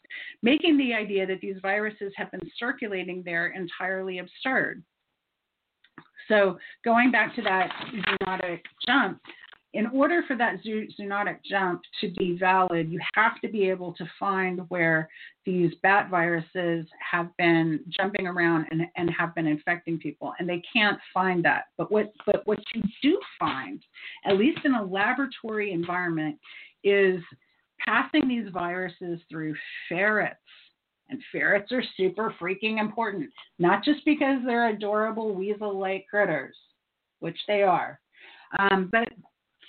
[0.43, 4.83] making the idea that these viruses have been circulating there entirely absurd.
[6.31, 9.21] So, going back to that zoonotic jump,
[9.73, 14.05] in order for that zoonotic jump to be valid, you have to be able to
[14.19, 15.09] find where
[15.45, 20.63] these bat viruses have been jumping around and, and have been infecting people, and they
[20.73, 21.65] can't find that.
[21.77, 23.81] But what but what you do find,
[24.25, 26.37] at least in a laboratory environment,
[26.83, 27.21] is
[27.85, 29.55] passing these viruses through
[29.89, 30.37] ferrets.
[31.11, 36.57] And ferrets are super freaking important, not just because they're adorable weasel like critters,
[37.19, 38.01] which they are,
[38.59, 39.09] um, but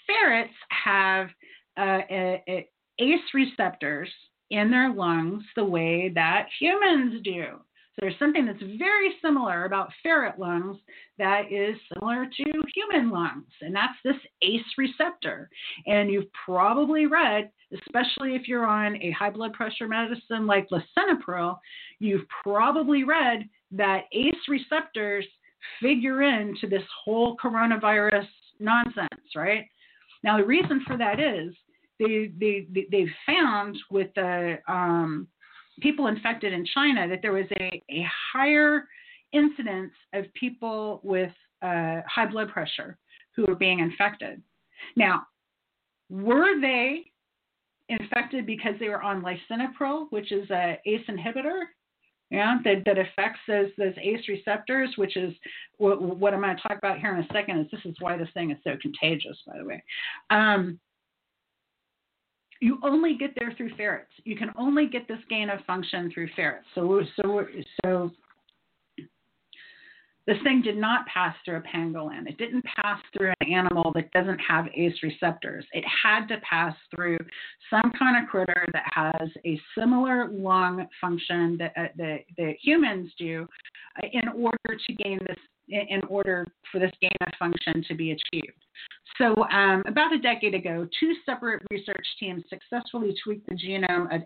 [0.06, 1.28] ferrets have
[1.80, 2.70] uh, a, a
[3.00, 4.10] ACE receptors
[4.52, 7.46] in their lungs the way that humans do.
[7.94, 10.78] So there's something that's very similar about ferret lungs
[11.18, 15.50] that is similar to human lungs, and that's this ACE receptor.
[15.88, 21.60] And you've probably read, especially if you're on a high blood pressure medicine like lisinopril,
[22.00, 25.26] you've probably read that ACE receptors
[25.82, 28.28] figure into this whole coronavirus
[28.60, 29.66] nonsense, right?
[30.24, 31.54] Now, the reason for that is
[32.00, 35.28] they, they, they, have found with the um,
[35.82, 38.88] people infected in China that there was a, a higher
[39.34, 41.32] incidence of people with
[41.62, 42.98] uh, high blood pressure
[43.36, 44.42] who were being infected.
[44.96, 45.24] Now,
[46.10, 47.12] were they
[47.90, 51.64] infected because they were on lisinopril, which is a ACE inhibitor?
[52.32, 55.34] yeah, that, that affects those those ACE receptors, which is
[55.78, 57.60] what, what I'm going to talk about here in a second.
[57.60, 59.84] Is this is why this thing is so contagious, by the way.
[60.30, 60.80] Um,
[62.62, 64.12] you only get there through ferrets.
[64.24, 66.66] You can only get this gain of function through ferrets.
[66.76, 67.46] So so
[67.84, 68.12] so
[70.28, 72.28] this thing did not pass through a pangolin.
[72.28, 75.66] It didn't pass through an animal that doesn't have ACE receptors.
[75.74, 77.18] It had to pass through
[77.72, 83.12] some kind of critter that has a similar lung function that, uh, that, that humans
[83.18, 83.48] do
[84.02, 88.12] uh, in order to gain this in order for this gain of function to be
[88.12, 88.54] achieved.
[89.18, 94.22] So, um, about a decade ago, two separate research teams successfully tweaked the genome of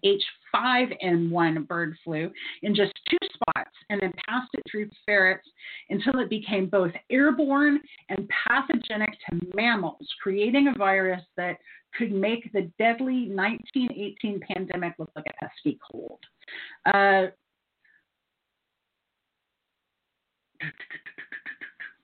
[0.53, 2.31] H5N1 bird flu
[2.61, 5.47] in just two spots and then passed it through ferrets
[5.89, 7.79] until it became both airborne
[8.09, 11.57] and pathogenic to mammals, creating a virus that
[11.97, 16.19] could make the deadly 1918 pandemic look like a pesky cold.
[16.85, 17.27] Uh,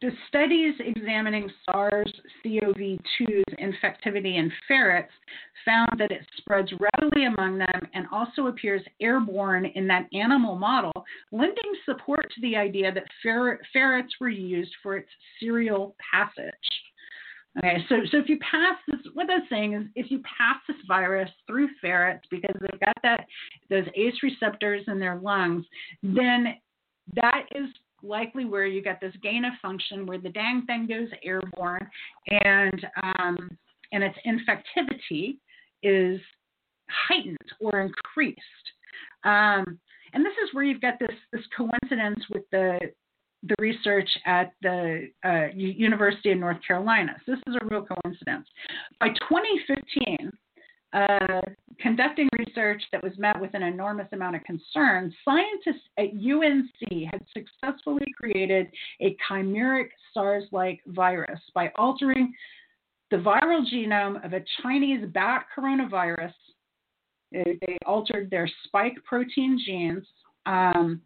[0.01, 2.11] the studies examining SARS
[2.43, 5.11] CoV 2's infectivity in ferrets
[5.63, 10.91] found that it spreads readily among them and also appears airborne in that animal model,
[11.31, 15.09] lending support to the idea that fer- ferrets were used for its
[15.39, 16.53] serial passage.
[17.57, 20.77] Okay, so so if you pass this, what that's saying is if you pass this
[20.87, 23.25] virus through ferrets because they've got that
[23.69, 25.65] those ACE receptors in their lungs,
[26.01, 26.55] then
[27.15, 27.67] that is
[28.03, 31.87] likely where you get this gain of function where the dang thing goes airborne
[32.43, 33.57] and um,
[33.91, 35.37] and its infectivity
[35.83, 36.19] is
[36.89, 38.39] heightened or increased.
[39.23, 39.79] Um,
[40.13, 42.79] and this is where you've got this this coincidence with the
[43.43, 47.15] the research at the uh, University of North Carolina.
[47.25, 48.47] So this is a real coincidence.
[48.99, 50.31] By 2015,
[50.93, 51.41] uh,
[51.79, 57.23] conducting research that was met with an enormous amount of concern, scientists at UNC had
[57.33, 58.67] successfully created
[59.01, 62.33] a chimeric SARS like virus by altering
[63.09, 66.33] the viral genome of a Chinese bat coronavirus.
[67.31, 70.05] They, altered their spike protein genes.
[70.45, 71.01] Um,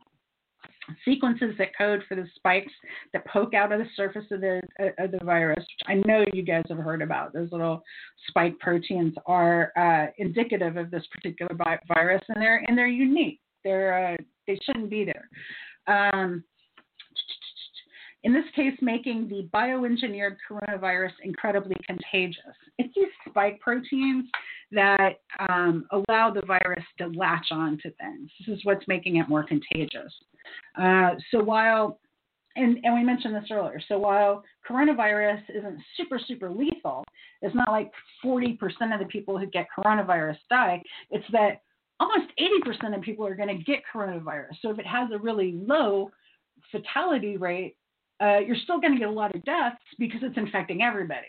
[1.04, 2.72] sequences that code for the spikes
[3.14, 6.24] that poke out of the surface of the uh, of the virus, which I know
[6.34, 7.34] you guys have heard about.
[7.34, 7.84] Those little
[8.28, 11.56] spike proteins are uh, indicative of this particular
[11.88, 13.40] virus, and they're and they're unique.
[13.64, 14.18] They're uh,
[14.48, 15.30] they shouldn't be there.
[15.88, 16.44] Um,
[18.24, 22.56] in this case, making the bioengineered coronavirus incredibly contagious.
[22.80, 24.26] It's these spike proteins
[24.72, 28.32] that um, allow the virus to latch on to things.
[28.40, 30.12] This is what's making it more contagious.
[30.80, 32.00] Uh, so while
[32.56, 33.82] and, and we mentioned this earlier.
[33.88, 37.04] So while coronavirus isn't super, super lethal,
[37.42, 37.92] it's not like
[38.24, 38.58] 40%
[38.94, 40.82] of the people who get coronavirus die.
[41.12, 41.62] It's that
[42.00, 44.56] almost 80% of people are going to get coronavirus.
[44.62, 46.12] So if it has a really low
[46.72, 47.76] fatality rate,
[48.22, 51.28] uh, you're still going to get a lot of deaths because it's infecting everybody.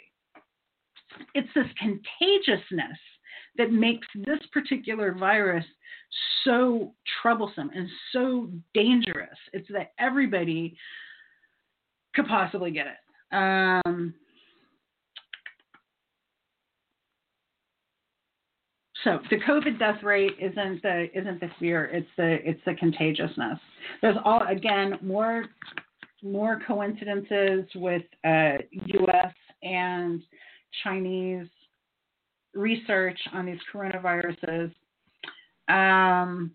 [1.34, 2.98] It's this contagiousness
[3.58, 5.64] that makes this particular virus
[6.44, 6.92] so
[7.22, 9.36] troublesome and so dangerous.
[9.52, 10.76] It's that everybody
[12.14, 13.34] could possibly get it.
[13.36, 14.14] Um,
[19.04, 23.58] so the COVID death rate isn't the isn't the fear, it's the it's the contagiousness.
[24.00, 25.44] There's all again more
[26.22, 29.34] more coincidences with uh, U.S.
[29.62, 30.22] and
[30.82, 31.46] Chinese
[32.54, 34.72] research on these coronaviruses.
[35.68, 36.52] Um,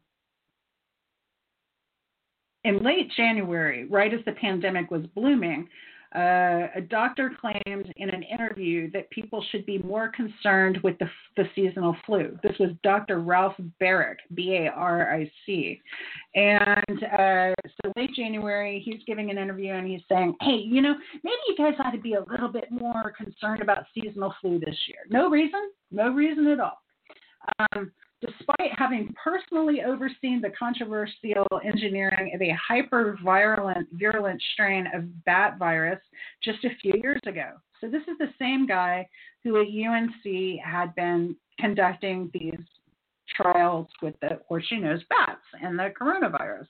[2.64, 5.68] in late January, right as the pandemic was blooming,
[6.14, 11.10] uh, a doctor claimed in an interview that people should be more concerned with the,
[11.38, 12.38] the seasonal flu.
[12.44, 13.22] This was Dr.
[13.22, 15.82] Ralph Barrick, B A R I C.
[16.36, 20.96] And uh, so late January, he's giving an interview and he's saying, hey, you know,
[21.24, 24.78] maybe you guys ought to be a little bit more concerned about seasonal flu this
[24.88, 25.00] year.
[25.10, 26.82] No reason, no reason at all.
[27.74, 27.92] Um,
[28.22, 36.00] despite having personally overseen the controversial engineering of a hyper-virulent virulent strain of bat virus
[36.44, 37.54] just a few years ago.
[37.80, 39.08] So this is the same guy
[39.44, 42.60] who at UNC had been conducting these
[43.36, 46.68] trials with the horseshoe-nosed bats and the coronavirus.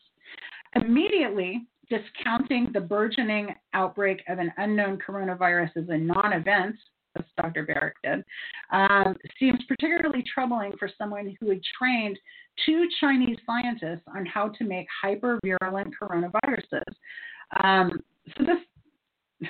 [0.75, 6.75] Immediately discounting the burgeoning outbreak of an unknown coronavirus as a non-event
[7.17, 7.65] as Dr.
[7.65, 8.23] Barrick did,
[8.71, 12.17] um, seems particularly troubling for someone who had trained
[12.65, 16.93] two Chinese scientists on how to make hypervirulent coronaviruses.
[17.63, 18.01] Um,
[18.37, 19.49] so this.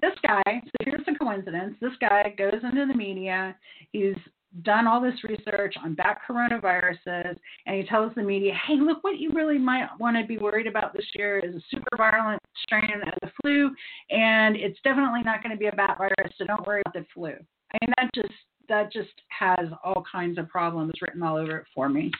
[0.00, 1.76] this guy, so here's the coincidence.
[1.80, 3.56] This guy goes into the media.
[3.92, 4.16] He's
[4.62, 9.18] done all this research on bat coronaviruses, and he tells the media, hey, look, what
[9.18, 13.02] you really might want to be worried about this year is a super virulent strain
[13.06, 13.70] of the flu,
[14.10, 17.06] and it's definitely not going to be a bat virus, so don't worry about the
[17.12, 17.32] flu.
[17.72, 18.34] I mean, that just
[18.68, 22.10] that just has all kinds of problems written all over it for me.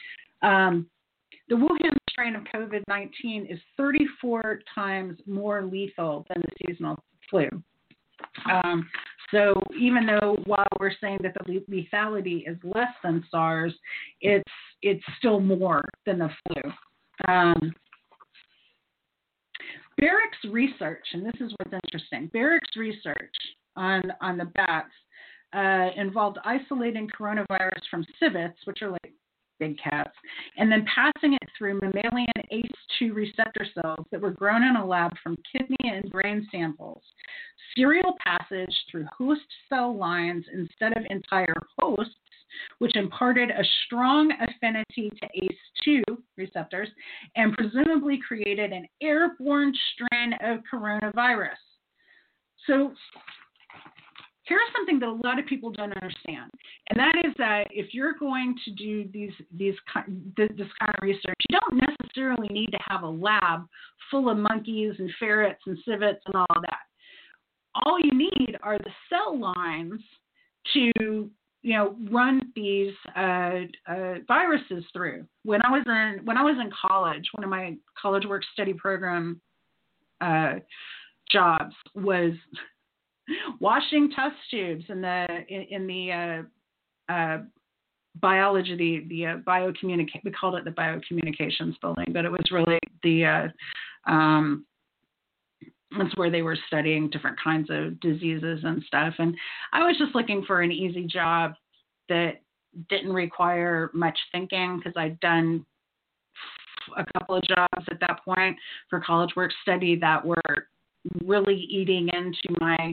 [0.42, 0.86] Um,
[1.48, 7.48] the Wuhan strain of COVID 19 is 34 times more lethal than the seasonal flu.
[8.50, 8.88] Um,
[9.30, 13.74] so even though while we're saying that the lethality is less than SARS,
[14.20, 14.50] it's
[14.82, 16.72] it's still more than the flu.
[17.32, 17.74] Um,
[19.98, 22.28] Baric's research, and this is what's interesting.
[22.32, 23.34] Baric's research
[23.76, 24.92] on on the bats
[25.54, 29.12] uh, involved isolating coronavirus from civets, which are like
[29.58, 30.14] big cats,
[30.56, 35.12] and then passing it through mammalian ACE2 receptor cells that were grown in a lab
[35.22, 37.02] from kidney and brain samples.
[37.76, 42.14] Serial passage through host cell lines instead of entire hosts,
[42.78, 45.28] which imparted a strong affinity to
[45.86, 46.02] ACE2
[46.36, 46.88] receptors
[47.36, 51.56] and presumably created an airborne strain of coronavirus.
[52.66, 52.92] So
[54.46, 56.50] here's something that a lot of people don't understand,
[56.90, 59.74] and that is that if you're going to do these these
[60.36, 60.50] this
[60.80, 63.66] kind of research, you don't necessarily need to have a lab
[64.10, 66.80] full of monkeys and ferrets and civets and all that.
[67.84, 70.00] All you need are the cell lines
[70.72, 71.30] to
[71.62, 75.26] you know run these uh, uh, viruses through.
[75.44, 78.72] When I was in when I was in college, one of my college work study
[78.72, 79.40] program
[80.20, 80.54] uh,
[81.30, 82.32] jobs was
[83.60, 86.44] washing test tubes in the in, in the
[87.08, 87.38] uh, uh,
[88.20, 90.20] biology, the the uh.
[90.24, 93.24] We called it the biocommunications building, but it was really the
[94.06, 94.66] uh, um,
[95.98, 99.14] that's where they were studying different kinds of diseases and stuff.
[99.18, 99.36] And
[99.72, 101.54] I was just looking for an easy job
[102.08, 102.42] that
[102.88, 105.64] didn't require much thinking because I'd done
[106.96, 108.56] a couple of jobs at that point
[108.88, 110.68] for college work study that were
[111.24, 112.92] really eating into my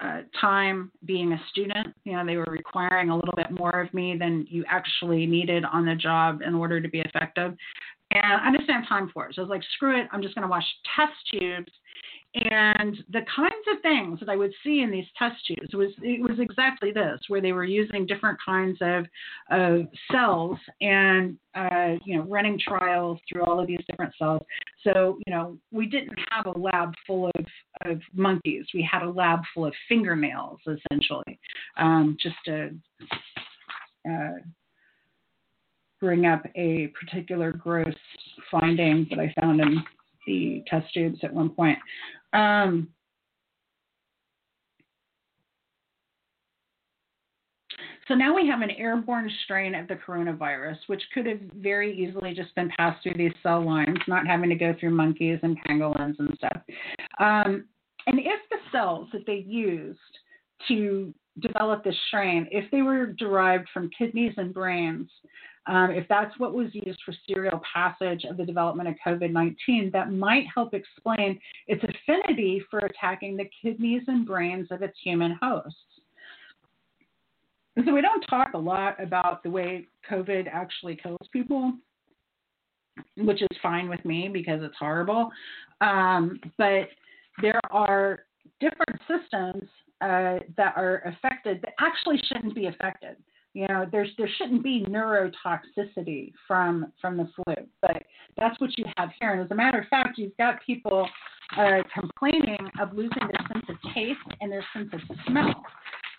[0.00, 1.88] uh, time being a student.
[2.04, 5.64] You know, they were requiring a little bit more of me than you actually needed
[5.64, 7.54] on the job in order to be effective.
[8.10, 9.34] And I just didn't have time for it.
[9.34, 11.72] So I was like, screw it, I'm just going to wash test tubes
[12.34, 16.22] and the kinds of things that I would see in these test tubes was it
[16.22, 19.04] was exactly this, where they were using different kinds of,
[19.50, 24.42] of cells and uh, you know running trials through all of these different cells.
[24.82, 27.46] So you know we didn't have a lab full of,
[27.84, 28.64] of monkeys.
[28.72, 31.38] We had a lab full of fingernails essentially,
[31.76, 32.70] um, just to
[34.10, 34.38] uh,
[36.00, 37.94] bring up a particular gross
[38.50, 39.84] finding that I found in
[40.26, 41.78] the test tubes at one point.
[42.32, 42.88] Um,
[48.08, 52.34] so now we have an airborne strain of the coronavirus, which could have very easily
[52.34, 56.18] just been passed through these cell lines, not having to go through monkeys and pangolins
[56.18, 56.60] and stuff.
[57.20, 57.66] Um,
[58.06, 59.98] and if the cells that they used
[60.68, 65.08] to develop this strain, if they were derived from kidneys and brains,
[65.66, 69.90] um, if that's what was used for serial passage of the development of COVID 19,
[69.92, 71.38] that might help explain
[71.68, 75.76] its affinity for attacking the kidneys and brains of its human hosts.
[77.76, 81.72] And so we don't talk a lot about the way COVID actually kills people,
[83.16, 85.30] which is fine with me because it's horrible.
[85.80, 86.88] Um, but
[87.40, 88.24] there are
[88.60, 89.68] different systems
[90.02, 93.16] uh, that are affected that actually shouldn't be affected.
[93.54, 98.02] You know, there's there shouldn't be neurotoxicity from from the flu, but
[98.36, 99.32] that's what you have here.
[99.32, 101.08] And as a matter of fact, you've got people
[101.56, 105.62] uh, complaining of losing their sense of taste and their sense of smell.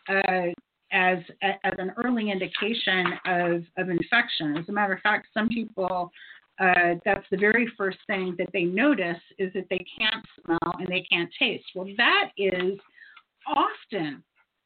[0.07, 0.47] Uh,
[0.91, 4.55] as, as an early indication of, of infection.
[4.57, 6.11] As a matter of fact, some people
[6.59, 10.87] uh, that's the very first thing that they notice is that they can't smell and
[10.87, 11.65] they can't taste.
[11.73, 12.79] Well, that is
[13.47, 14.23] often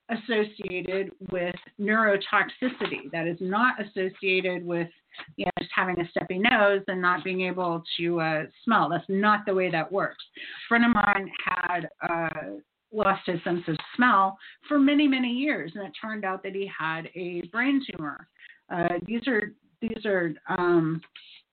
[0.10, 3.12] associated with neurotoxicity.
[3.12, 4.88] That is not associated with
[5.36, 8.90] you know, just having a stuffy nose and not being able to uh, smell.
[8.90, 10.24] That's not the way that works.
[10.38, 12.58] A friend of mine had uh,
[12.94, 14.38] lost his sense of smell
[14.68, 18.28] for many, many years, and it turned out that he had a brain tumor.
[18.72, 21.02] Uh, these are these are um,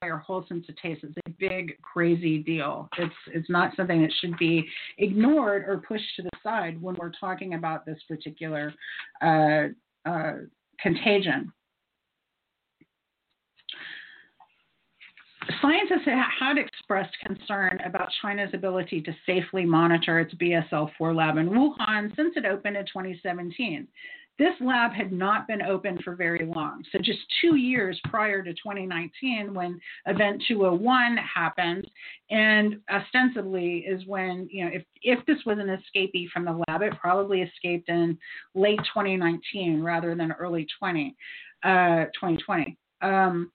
[0.08, 0.64] our whole taste.
[1.04, 2.88] It's a big, crazy deal.
[2.98, 4.66] It's it's not something that should be
[4.98, 8.72] ignored or pushed to the side when we're talking about this particular
[9.22, 9.68] uh,
[10.06, 10.32] uh,
[10.80, 11.52] contagion.
[15.60, 16.06] Scientists
[16.38, 22.14] had expressed concern about China's ability to safely monitor its BSL 4 lab in Wuhan
[22.16, 23.86] since it opened in 2017.
[24.38, 26.82] This lab had not been open for very long.
[26.90, 31.86] So, just two years prior to 2019, when Event 201 happened,
[32.30, 36.82] and ostensibly is when, you know, if, if this was an escapee from the lab,
[36.82, 38.18] it probably escaped in
[38.54, 41.14] late 2019 rather than early 20,
[41.62, 42.76] uh, 2020.
[43.02, 43.52] Um,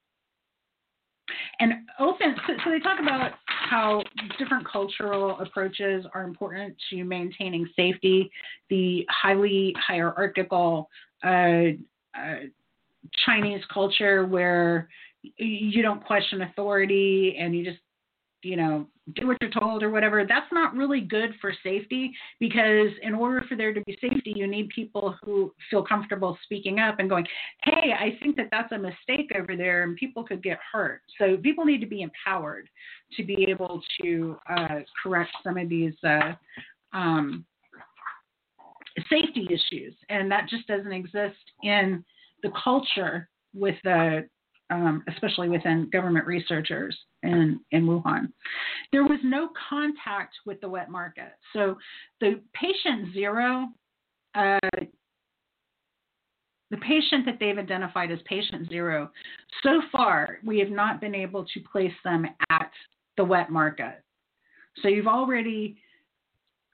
[1.60, 3.34] and open, so, so they talk about
[3.69, 4.01] how
[4.37, 8.29] different cultural approaches are important to maintaining safety.
[8.69, 10.89] The highly hierarchical
[11.23, 11.27] uh,
[12.17, 12.39] uh,
[13.25, 14.89] Chinese culture where
[15.37, 17.79] you don't question authority and you just
[18.44, 22.90] you know, do what you're told or whatever, that's not really good for safety because
[23.02, 26.99] in order for there to be safety, you need people who feel comfortable speaking up
[26.99, 27.26] and going,
[27.64, 31.02] hey, I think that that's a mistake over there and people could get hurt.
[31.18, 32.70] So people need to be empowered
[33.18, 36.34] to be able to uh, correct some of these uh,
[36.94, 37.45] um,
[39.10, 39.95] safety issues.
[40.10, 42.03] And that just doesn't exist in
[42.44, 44.28] the culture with the
[44.69, 48.31] um, especially within government researchers in, in Wuhan.
[48.91, 51.33] There was no contact with the wet market.
[51.53, 51.77] So
[52.21, 53.67] the patient zero,
[54.35, 54.59] uh,
[56.71, 59.09] the patient that they've identified as patient zero,
[59.63, 62.71] so far we have not been able to place them at
[63.17, 64.03] the wet market.
[64.81, 65.77] So you've already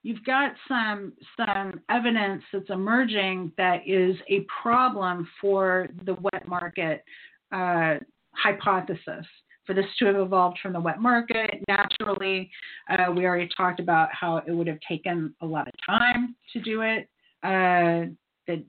[0.04, 7.04] you've got some some evidence that's emerging that is a problem for the wet market
[7.52, 7.96] uh,
[8.32, 9.26] hypothesis
[9.66, 12.50] for this to have evolved from the wet market naturally.
[12.90, 16.60] Uh, we already talked about how it would have taken a lot of time to
[16.62, 17.10] do it.
[17.44, 18.12] Uh,
[18.48, 18.64] that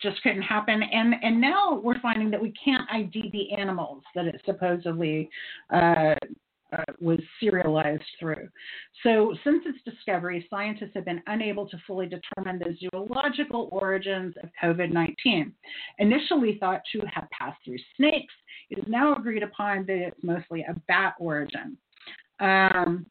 [0.00, 0.82] just couldn't happen.
[0.82, 5.28] And and now we're finding that we can't ID the animals that it supposedly
[5.72, 6.14] uh,
[6.72, 8.48] uh, was serialized through.
[9.02, 14.50] So, since its discovery, scientists have been unable to fully determine the zoological origins of
[14.62, 15.52] COVID 19.
[15.98, 18.34] Initially thought to have passed through snakes,
[18.70, 21.76] it is now agreed upon that it's mostly a bat origin.
[22.40, 23.06] Um,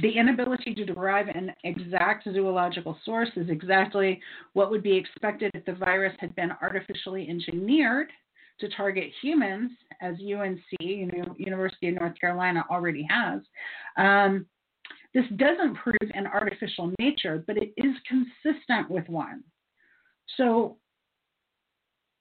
[0.00, 4.20] the inability to derive an exact zoological source is exactly
[4.52, 8.08] what would be expected if the virus had been artificially engineered
[8.60, 9.70] to target humans,
[10.00, 13.40] as UNC, University of North Carolina, already has.
[13.96, 14.46] Um,
[15.14, 19.42] this doesn't prove an artificial nature, but it is consistent with one.
[20.36, 20.76] So,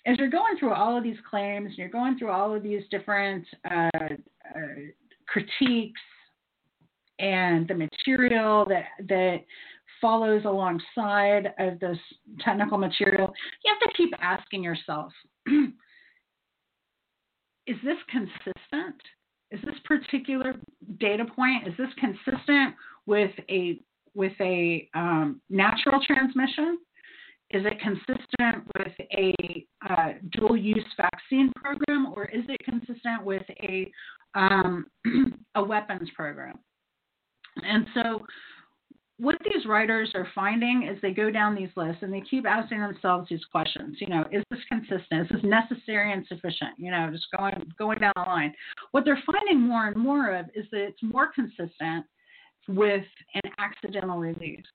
[0.05, 2.83] as you're going through all of these claims, and you're going through all of these
[2.89, 4.59] different uh, uh,
[5.27, 5.99] critiques
[7.19, 9.39] and the material that that
[9.99, 11.97] follows alongside of this
[12.39, 13.33] technical material,
[13.65, 15.11] you have to keep asking yourself
[17.67, 19.01] is this consistent?
[19.51, 20.55] Is this particular
[20.99, 22.75] data point is this consistent
[23.05, 23.79] with a
[24.13, 26.79] with a um, natural transmission?
[27.51, 33.43] Is it consistent with a uh, dual use vaccine program, or is it consistent with
[33.61, 33.89] a
[34.35, 34.85] um,
[35.55, 36.55] a weapons program?
[37.63, 38.25] And so,
[39.19, 42.79] what these writers are finding is they go down these lists and they keep asking
[42.81, 43.97] themselves these questions.
[43.99, 45.21] You know, is this consistent?
[45.23, 46.77] Is this necessary and sufficient?
[46.77, 48.53] You know, just going going down the line.
[48.91, 52.05] What they're finding more and more of is that it's more consistent
[52.67, 54.65] with an accidental release.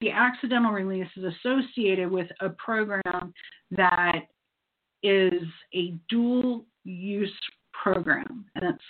[0.00, 3.32] the accidental release is associated with a program
[3.72, 4.20] that
[5.02, 5.42] is
[5.74, 7.32] a dual use
[7.72, 8.44] program.
[8.54, 8.84] And it's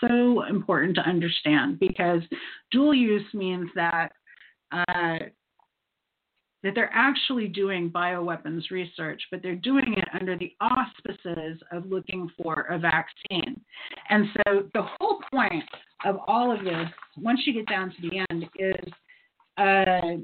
[0.00, 2.22] so important to understand because
[2.70, 4.12] dual use means that
[4.72, 5.18] uh,
[6.62, 12.30] that they're actually doing bioweapons research, but they're doing it under the auspices of looking
[12.40, 13.58] for a vaccine.
[14.10, 15.64] And so the whole point
[16.04, 16.86] of all of this,
[17.16, 18.92] once you get down to the end, is
[19.56, 20.18] uh,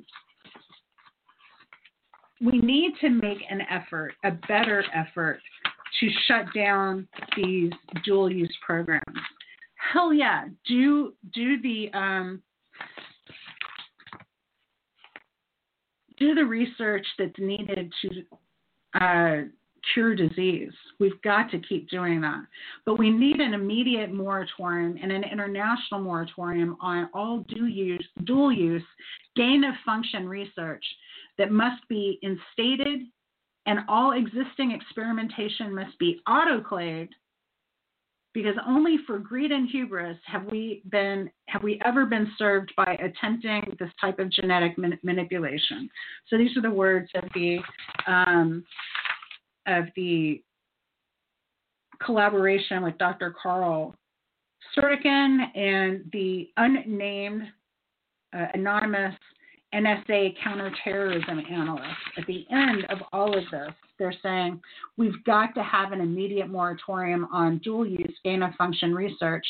[2.44, 5.40] we need to make an effort, a better effort,
[6.00, 7.72] to shut down these
[8.04, 9.04] dual use programs.
[9.92, 12.42] Hell yeah, do do the um,
[16.18, 19.42] do the research that's needed to uh,
[19.92, 20.72] cure disease.
[20.98, 22.44] We've got to keep doing that.
[22.84, 28.52] But we need an immediate moratorium and an international moratorium on all dual use, dual
[28.52, 28.82] use
[29.36, 30.84] gain of function research
[31.38, 33.00] that must be instated
[33.66, 37.10] and all existing experimentation must be autoclaved
[38.36, 42.94] because only for greed and hubris have we been have we ever been served by
[43.02, 45.88] attempting this type of genetic man- manipulation.
[46.28, 47.60] So these are the words of the
[48.06, 48.62] um,
[49.66, 50.42] of the
[52.04, 53.34] collaboration with Dr.
[53.42, 53.94] Carl
[54.76, 57.44] Surdikin and the unnamed
[58.36, 59.14] uh, anonymous
[59.74, 61.86] NSA counterterrorism analyst.
[62.16, 64.60] At the end of all of this, they're saying
[64.96, 69.46] we've got to have an immediate moratorium on dual use gain of function research.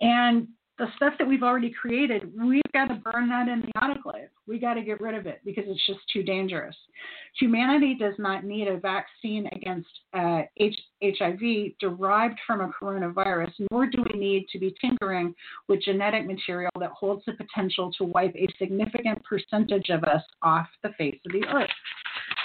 [0.00, 0.48] And
[0.78, 4.28] the stuff that we've already created, we've got to burn that in the autoclave.
[4.48, 6.74] We got to get rid of it because it's just too dangerous.
[7.38, 13.86] Humanity does not need a vaccine against uh, H- HIV derived from a coronavirus, nor
[13.86, 15.34] do we need to be tinkering
[15.68, 20.66] with genetic material that holds the potential to wipe a significant percentage of us off
[20.82, 21.70] the face of the earth.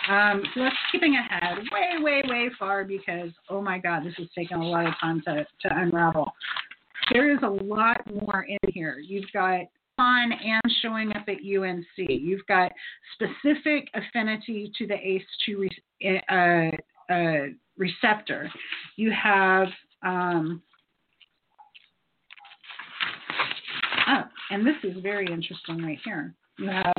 [0.07, 4.27] Um, so that's skipping ahead way, way, way far because, oh my God, this is
[4.35, 6.31] taking a lot of time to, to unravel
[7.11, 8.99] there is a lot more in here.
[8.99, 9.61] You've got
[9.97, 11.85] fun and showing up at UNC.
[11.97, 12.71] You've got
[13.13, 15.69] specific affinity to the ACE2
[16.01, 18.49] re- uh, uh, receptor.
[18.95, 19.67] You have
[20.03, 20.61] um,
[24.07, 26.33] oh, and this is very interesting right here.
[26.57, 26.93] You have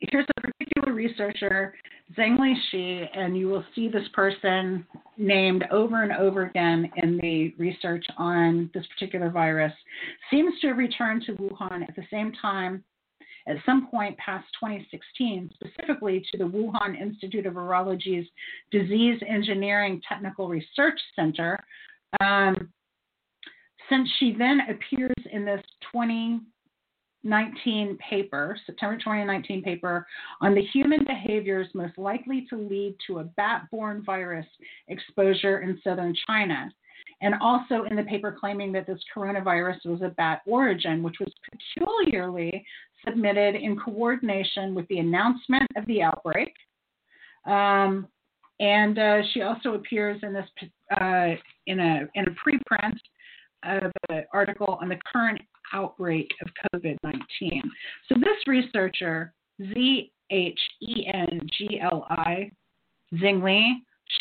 [0.00, 1.74] here's a particular researcher,
[2.16, 7.18] Zhang Li Shi, and you will see this person named over and over again in
[7.18, 9.72] the research on this particular virus,
[10.30, 12.84] seems to have returned to Wuhan at the same time
[13.46, 18.28] at some point past 2016, specifically to the Wuhan Institute of Virology's
[18.70, 21.58] Disease Engineering Technical Research Center.
[22.20, 22.70] Um,
[23.88, 25.62] since she then appears in this
[25.92, 26.40] 20
[27.24, 30.06] 19 paper, September 2019 paper,
[30.40, 34.46] on the human behaviors most likely to lead to a bat borne virus
[34.88, 36.70] exposure in southern China.
[37.20, 41.32] And also in the paper claiming that this coronavirus was of bat origin, which was
[41.50, 42.64] peculiarly
[43.04, 46.52] submitted in coordination with the announcement of the outbreak.
[47.44, 48.06] Um,
[48.60, 50.46] and uh, she also appears in this
[51.00, 51.34] uh,
[51.66, 52.98] in a in a preprint
[53.64, 55.40] of an article on the current
[55.72, 57.62] outbreak of COVID 19.
[58.08, 62.50] So, this researcher, Z H E N G L I,
[63.14, 63.72] Zingli,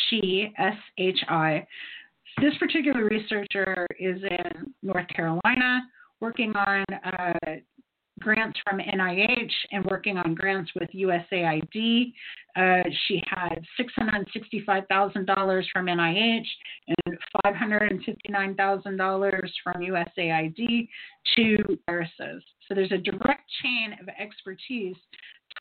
[0.10, 1.66] she, S H I,
[2.42, 5.82] this particular researcher is in North Carolina
[6.20, 7.34] working on uh,
[8.20, 12.14] grants from NIH and working on grants with USAID.
[12.56, 16.46] Uh, she had $665,000 from NIH
[16.88, 17.07] and
[17.46, 20.88] $559,000 from USAID
[21.36, 22.44] to viruses.
[22.68, 24.98] So there's a direct chain of expertise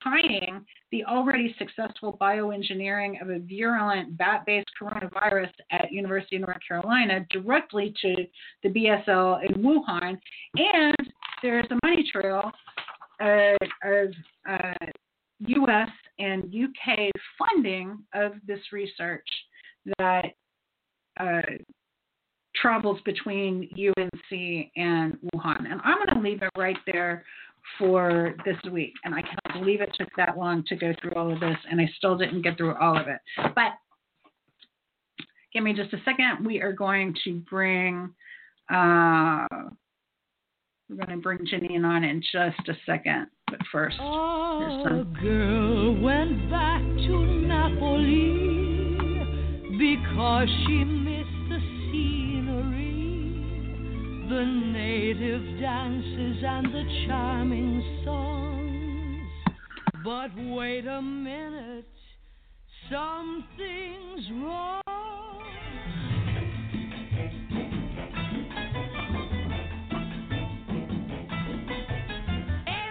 [0.02, 7.26] tying the already successful bioengineering of a virulent bat-based coronavirus at University of North Carolina
[7.30, 8.14] directly to
[8.62, 10.18] the BSL in Wuhan,
[10.56, 10.96] and
[11.42, 12.50] there's a money trail
[13.20, 14.08] uh, of
[14.48, 14.86] uh,
[15.40, 15.90] U.S.
[16.18, 17.10] and U.K.
[17.38, 19.28] funding of this research
[19.98, 20.32] that
[21.18, 21.42] uh,
[22.54, 25.70] travels between UNC and Wuhan.
[25.70, 27.24] And I'm going to leave it right there
[27.78, 28.92] for this week.
[29.04, 31.80] And I can't believe it took that long to go through all of this, and
[31.80, 33.18] I still didn't get through all of it.
[33.54, 33.72] But
[35.52, 36.44] give me just a second.
[36.44, 38.12] We are going to bring.
[38.72, 39.46] Uh,
[40.88, 43.26] we're going to bring Janine on in just a second.
[43.48, 45.16] But first, oh, some...
[45.20, 48.56] girl went back to Napoli
[49.78, 50.84] because she
[54.28, 59.28] the native dances and the charming songs.
[60.02, 61.86] But wait a minute,
[62.90, 64.82] something's wrong.
[72.66, 72.90] Eh, eh,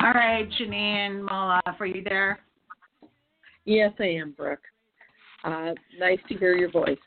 [0.00, 2.38] All right, Janine Mola, are you there?
[3.64, 4.60] Yes, I am, Brooke.
[5.44, 6.98] Uh, nice to hear your voice.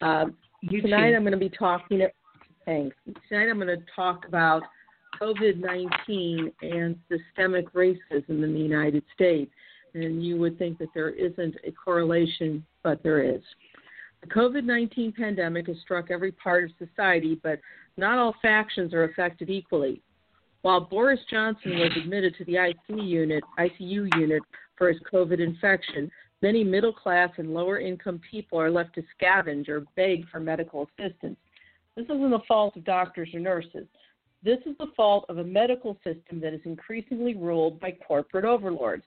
[0.00, 0.26] Uh,
[0.62, 1.16] you tonight too.
[1.16, 2.06] I'm going to be talking.
[2.64, 2.96] Thanks.
[3.28, 4.62] Tonight I'm going to talk about
[5.20, 9.50] COVID-19 and systemic racism in the United States.
[9.94, 13.42] And you would think that there isn't a correlation, but there is.
[14.20, 17.58] The COVID 19 pandemic has struck every part of society, but
[17.96, 20.00] not all factions are affected equally.
[20.62, 24.42] While Boris Johnson was admitted to the ICU unit, ICU unit
[24.76, 26.10] for his COVID infection,
[26.42, 30.88] many middle class and lower income people are left to scavenge or beg for medical
[30.98, 31.36] assistance.
[31.96, 33.86] This isn't the fault of doctors or nurses.
[34.42, 39.04] This is the fault of a medical system that is increasingly ruled by corporate overlords.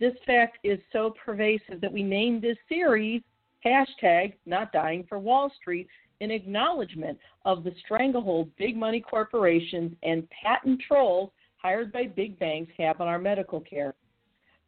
[0.00, 3.22] This fact is so pervasive that we named this series
[3.64, 5.88] hashtag not dying for Wall Street
[6.20, 12.72] in acknowledgement of the stranglehold big money corporations and patent trolls hired by big banks
[12.78, 13.94] have on our medical care.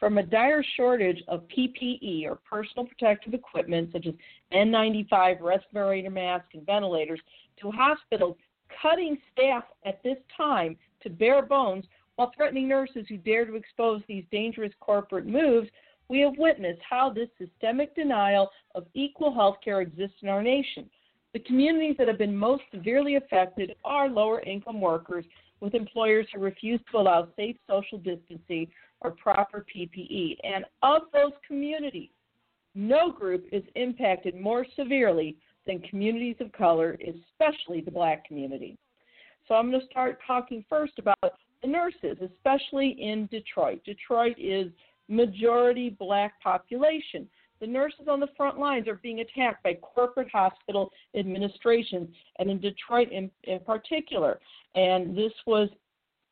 [0.00, 4.14] From a dire shortage of PPE or personal protective equipment such as
[4.52, 7.20] N95, respirator masks, and ventilators
[7.60, 8.36] to hospitals
[8.80, 11.84] cutting staff at this time to bare bones
[12.16, 15.68] while threatening nurses who dare to expose these dangerous corporate moves,
[16.08, 20.90] we have witnessed how this systemic denial of equal health care exists in our nation.
[21.32, 25.24] The communities that have been most severely affected are lower income workers
[25.60, 28.66] with employers who refuse to allow safe social distancing
[29.00, 30.36] or proper PPE.
[30.42, 32.10] And of those communities,
[32.74, 38.78] no group is impacted more severely than communities of color, especially the black community.
[39.48, 43.82] So I'm going to start talking first about the nurses, especially in Detroit.
[43.84, 44.68] Detroit is
[45.08, 47.28] majority black population.
[47.60, 52.08] The nurses on the front lines are being attacked by corporate hospital administrations,
[52.38, 54.40] and in Detroit in, in particular.
[54.74, 55.68] And this was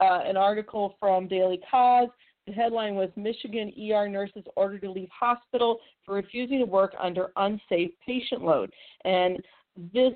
[0.01, 2.09] uh, an article from Daily Kos.
[2.47, 7.31] The headline was Michigan ER nurses ordered to leave hospital for refusing to work under
[7.36, 8.73] unsafe patient load.
[9.05, 9.39] And
[9.93, 10.15] this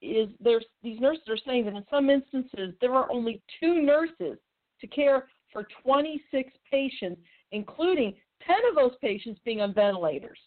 [0.00, 4.38] is there's these nurses are saying that in some instances there are only two nurses
[4.80, 7.20] to care for 26 patients,
[7.52, 8.14] including
[8.46, 10.38] 10 of those patients being on ventilators.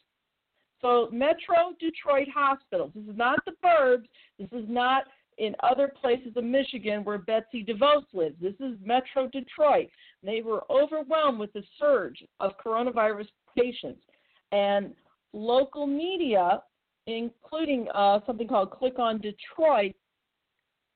[0.81, 2.91] So Metro Detroit hospitals.
[2.93, 4.05] This is not the burbs.
[4.37, 5.03] This is not
[5.37, 8.35] in other places of Michigan where Betsy DeVos lives.
[8.41, 9.87] This is Metro Detroit.
[10.23, 14.01] They were overwhelmed with the surge of coronavirus patients.
[14.51, 14.93] And
[15.33, 16.61] local media,
[17.07, 19.93] including uh, something called Click on Detroit,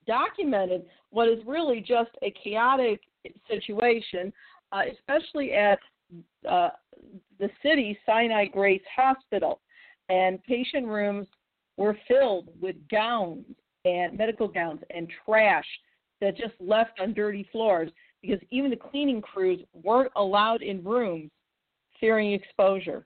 [0.08, 3.02] documented what is really just a chaotic
[3.50, 4.32] situation,
[4.72, 5.80] uh, especially at
[6.50, 6.70] uh,
[7.40, 9.60] the city Sinai Grace Hospital
[10.08, 11.28] and patient rooms
[11.78, 13.46] were filled with gowns
[13.86, 15.66] and medical gowns and trash
[16.22, 17.90] that just left on dirty floors
[18.22, 21.32] because even the cleaning crews weren't allowed in rooms
[22.00, 23.06] fearing exposure.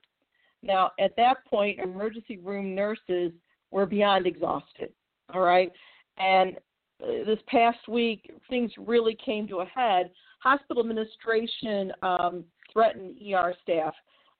[0.62, 3.32] Now, at that point, emergency room nurses
[3.70, 4.92] were beyond exhausted.
[5.32, 5.70] All right.
[6.18, 6.56] And
[7.02, 10.10] uh, this past week, things really came to a head.
[10.40, 13.94] Hospital administration um, threatened ER staff.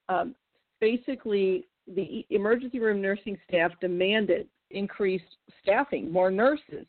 [0.09, 0.35] Um,
[0.81, 6.87] basically, the emergency room nursing staff demanded increased staffing, more nurses,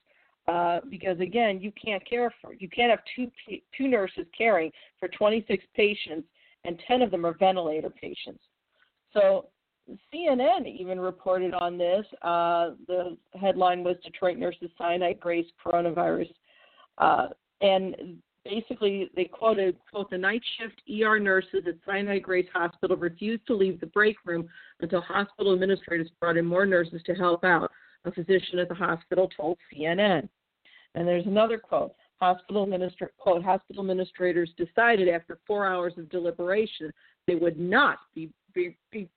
[0.47, 3.31] uh, because again, you can't care for you can't have two
[3.77, 6.27] two nurses caring for 26 patients,
[6.63, 8.43] and 10 of them are ventilator patients.
[9.13, 9.47] So
[10.13, 12.05] CNN even reported on this.
[12.21, 16.31] Uh, the headline was Detroit nurses Sinai Grace coronavirus,
[16.97, 17.27] uh,
[17.61, 23.45] and basically they quoted quote the night shift ER nurses at Sinai Grace Hospital refused
[23.47, 24.47] to leave the break room
[24.79, 27.71] until hospital administrators brought in more nurses to help out.
[28.05, 30.29] A physician at the hospital told CNN.
[30.93, 31.93] And there's another quote.
[32.21, 36.93] Hospital administra- quote, hospital administrators decided after four hours of deliberation
[37.27, 39.09] they would not be, be, be,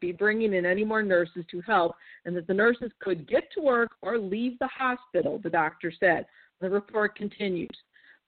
[0.00, 1.94] be bringing in any more nurses to help
[2.24, 6.24] and that the nurses could get to work or leave the hospital, the doctor said.
[6.60, 7.68] The report continues.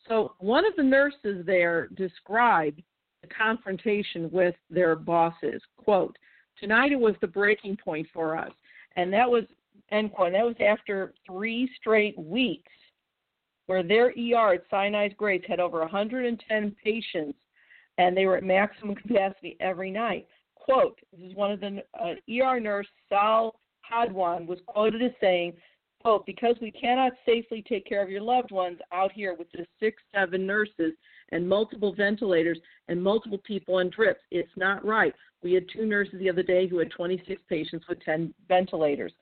[0.08, 2.82] So one of the nurses there described
[3.22, 5.62] the confrontation with their bosses.
[5.76, 6.16] Quote,
[6.58, 8.52] tonight it was the breaking point for us.
[8.96, 9.44] And that was
[9.90, 10.32] end quote.
[10.32, 12.72] That was after three straight weeks
[13.66, 17.38] where their ER at Sinai's Grace had over 110 patients
[17.96, 20.26] and they were at maximum capacity every night.
[20.54, 23.54] quote, this is one of the uh, ER nurse, Sal
[23.90, 25.52] Hadwan, was quoted as saying,
[26.04, 29.68] quote, because we cannot safely take care of your loved ones out here with just
[29.80, 30.92] six, seven nurses
[31.32, 32.58] and multiple ventilators
[32.88, 34.20] and multiple people on drips.
[34.30, 35.14] It's not right.
[35.42, 39.12] We had two nurses the other day who had 26 patients with 10 ventilators.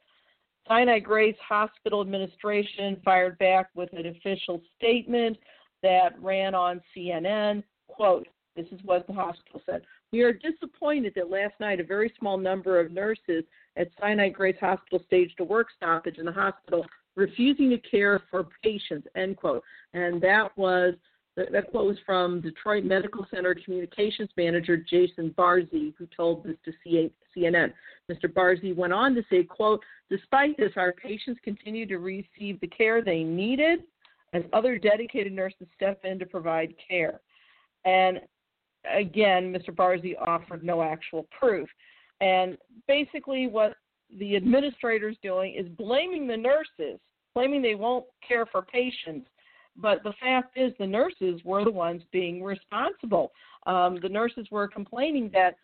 [0.66, 5.36] Sinai Grace Hospital Administration fired back with an official statement
[5.82, 7.62] that ran on CNN.
[7.86, 8.26] Quote,
[8.56, 9.82] this is what the hospital said.
[10.12, 13.44] We are disappointed that last night a very small number of nurses
[13.76, 16.84] at Sinai Grace Hospital staged a work stoppage in the hospital,
[17.16, 19.62] refusing to care for patients, end quote.
[19.94, 20.94] And that was
[21.36, 26.72] that quote was from Detroit Medical Center Communications Manager Jason Barzy, who told this to
[27.34, 27.72] CNN.
[28.10, 28.30] Mr.
[28.30, 29.80] Barzy went on to say, quote,
[30.10, 33.80] despite this, our patients continue to receive the care they needed
[34.34, 37.22] as other dedicated nurses step in to provide care.
[37.86, 38.20] And
[38.90, 39.70] again, Mr.
[39.74, 41.68] Barzy offered no actual proof.
[42.20, 42.56] And
[42.86, 43.74] basically, what
[44.18, 47.00] the administrator is doing is blaming the nurses,
[47.32, 49.28] claiming they won't care for patients.
[49.76, 53.32] But the fact is, the nurses were the ones being responsible.
[53.66, 55.56] Um, the nurses were complaining that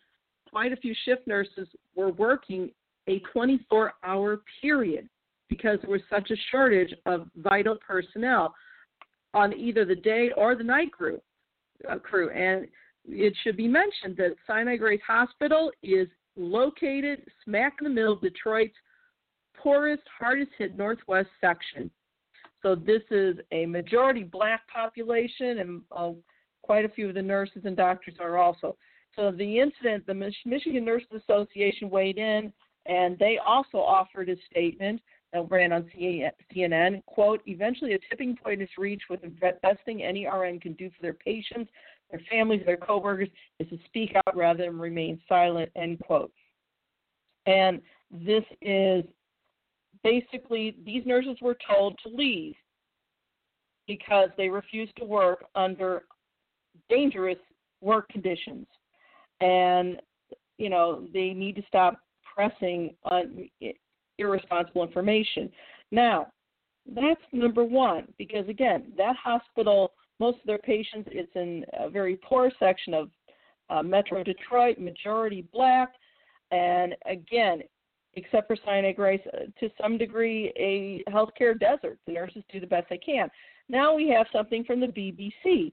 [0.49, 2.71] quite a few shift nurses were working
[3.07, 5.07] a 24 hour period
[5.47, 8.53] because there was such a shortage of vital personnel
[9.33, 11.19] on either the day or the night crew.
[11.89, 12.29] Uh, crew.
[12.31, 12.67] And
[13.11, 18.21] it should be mentioned that Sinai Grace Hospital is located smack in the middle of
[18.21, 18.75] Detroit's
[19.55, 21.91] poorest, hardest hit northwest section.
[22.61, 26.11] So this is a majority black population, and uh,
[26.61, 28.75] quite a few of the nurses and doctors are also.
[29.15, 32.53] So the incident, the Michigan Nurses Association weighed in,
[32.85, 35.01] and they also offered a statement
[35.33, 35.89] that ran on
[36.53, 37.03] CNN.
[37.05, 39.29] Quote: Eventually, a tipping point is reached with the
[39.61, 41.71] best thing any RN can do for their patients
[42.11, 43.29] their families, their coworkers,
[43.59, 46.31] is to speak out rather than remain silent, end quote.
[47.45, 47.81] And
[48.11, 49.03] this is
[50.03, 52.55] basically, these nurses were told to leave
[53.87, 56.03] because they refused to work under
[56.89, 57.37] dangerous
[57.81, 58.67] work conditions.
[59.41, 60.01] And,
[60.57, 61.99] you know, they need to stop
[62.35, 63.49] pressing on
[64.17, 65.49] irresponsible information.
[65.91, 66.27] Now,
[66.93, 72.17] that's number one, because again, that hospital most of their patients, it's in a very
[72.17, 73.09] poor section of
[73.69, 75.93] uh, Metro Detroit, majority black,
[76.51, 77.61] and again,
[78.15, 81.97] except for Sinai Grace, uh, to some degree, a healthcare desert.
[82.05, 83.29] The nurses do the best they can.
[83.69, 85.71] Now we have something from the BBC,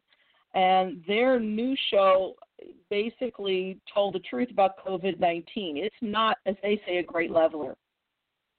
[0.55, 2.35] and their new show
[2.90, 5.77] basically told the truth about COVID 19.
[5.78, 7.77] It's not, as they say, a great leveler.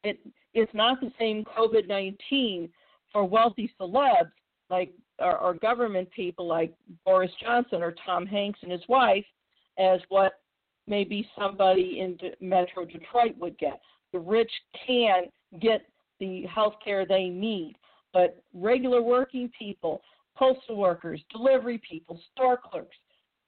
[0.03, 0.19] It,
[0.53, 2.69] it's not the same COVID 19
[3.13, 4.31] for wealthy celebs
[4.69, 6.73] like or, government people like
[7.05, 9.25] Boris Johnson or Tom Hanks and his wife
[9.79, 10.33] as what
[10.87, 13.79] maybe somebody in Metro Detroit would get.
[14.13, 14.51] The rich
[14.85, 15.23] can
[15.59, 15.81] get
[16.19, 17.75] the health care they need,
[18.13, 20.01] but regular working people,
[20.35, 22.95] postal workers, delivery people, store clerks,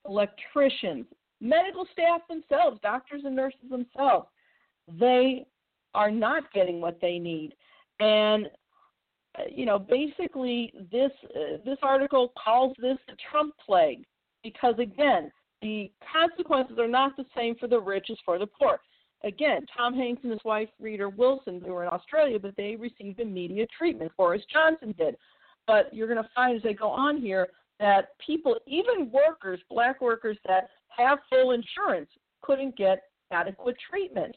[0.08, 1.06] electricians,
[1.42, 4.28] medical staff themselves, doctors and nurses themselves,
[5.00, 5.46] they
[5.94, 7.54] are not getting what they need.
[8.00, 8.48] And
[9.50, 14.04] you know, basically this uh, this article calls this the Trump plague
[14.44, 15.32] because again,
[15.62, 18.80] the consequences are not the same for the rich as for the poor.
[19.24, 23.20] Again, Tom Hanks and his wife Rita Wilson, they were in Australia, but they received
[23.20, 24.12] immediate treatment.
[24.16, 25.16] Boris Johnson did.
[25.68, 27.50] But you're going to find as they go on here
[27.80, 32.10] that people, even workers, black workers that have full insurance,
[32.42, 34.36] couldn't get adequate treatment.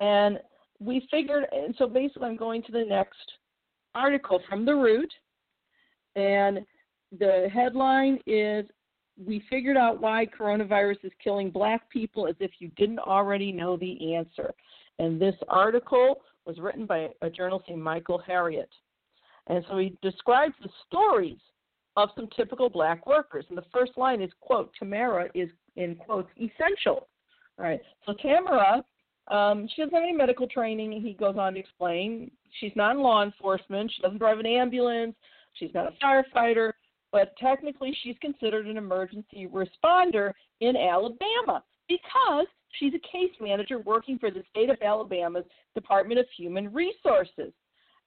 [0.00, 0.40] And
[0.80, 3.32] we figured, and so basically, I'm going to the next
[3.96, 5.12] article from The Root,
[6.14, 6.60] and
[7.18, 8.66] the headline is
[9.16, 13.76] We Figured Out Why Coronavirus is Killing Black People as If You Didn't Already Know
[13.76, 14.52] the Answer.
[14.98, 18.70] And this article was written by a journalist named Michael Harriot.
[19.46, 21.38] And so he describes the stories
[21.96, 23.46] of some typical black workers.
[23.48, 27.08] And the first line is, quote, Tamara is, in quotes, essential.
[27.58, 27.80] All right.
[28.04, 28.84] So Tamara
[29.28, 32.30] um, she doesn't have any medical training, he goes on to explain.
[32.60, 33.92] She's not in law enforcement.
[33.94, 35.14] She doesn't drive an ambulance.
[35.54, 36.72] She's not a firefighter.
[37.12, 42.46] But technically, she's considered an emergency responder in Alabama because
[42.78, 47.52] she's a case manager working for the state of Alabama's Department of Human Resources.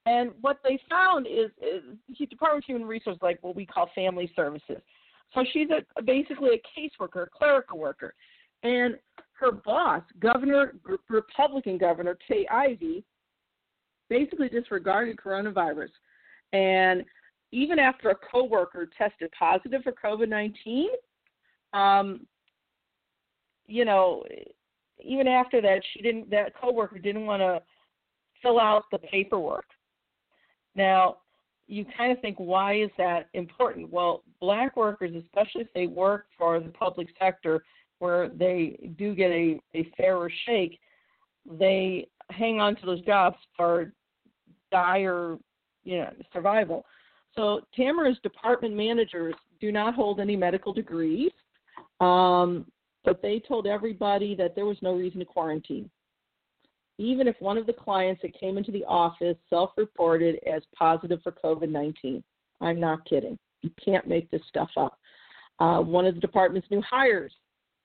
[0.05, 1.83] And what they found is, is
[2.17, 4.81] the Department of Human Resources, like what we call family services.
[5.33, 8.13] So she's a, basically a caseworker, a clerical worker.
[8.63, 8.95] And
[9.33, 10.75] her boss, Governor,
[11.09, 13.03] Republican Governor Kay Ivey,
[14.09, 15.89] basically disregarded coronavirus.
[16.53, 17.05] And
[17.51, 20.89] even after a coworker tested positive for COVID 19,
[21.73, 22.25] um,
[23.67, 24.23] you know,
[25.03, 26.29] even after that, she didn't.
[26.29, 27.61] That coworker didn't want to
[28.41, 29.65] fill out the paperwork.
[30.75, 31.17] Now,
[31.67, 33.91] you kind of think, why is that important?
[33.91, 37.63] Well, black workers, especially if they work for the public sector,
[37.99, 40.79] where they do get a, a fairer shake,
[41.59, 43.93] they hang on to those jobs for
[44.71, 45.37] dire,
[45.83, 46.85] you know, survival.
[47.35, 51.31] So Tamara's department managers do not hold any medical degrees,
[51.99, 52.65] um,
[53.03, 55.89] but they told everybody that there was no reason to quarantine.
[56.97, 61.21] Even if one of the clients that came into the office self reported as positive
[61.23, 62.23] for COVID 19.
[62.61, 63.37] I'm not kidding.
[63.61, 64.97] You can't make this stuff up.
[65.59, 67.33] Uh, one of the department's new hires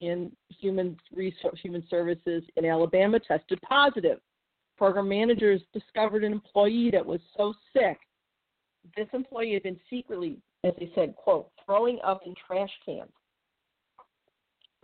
[0.01, 4.19] in human resource, human services in Alabama tested positive.
[4.77, 7.99] Program managers discovered an employee that was so sick.
[8.97, 13.11] This employee had been secretly, as they said, quote, throwing up in trash cans.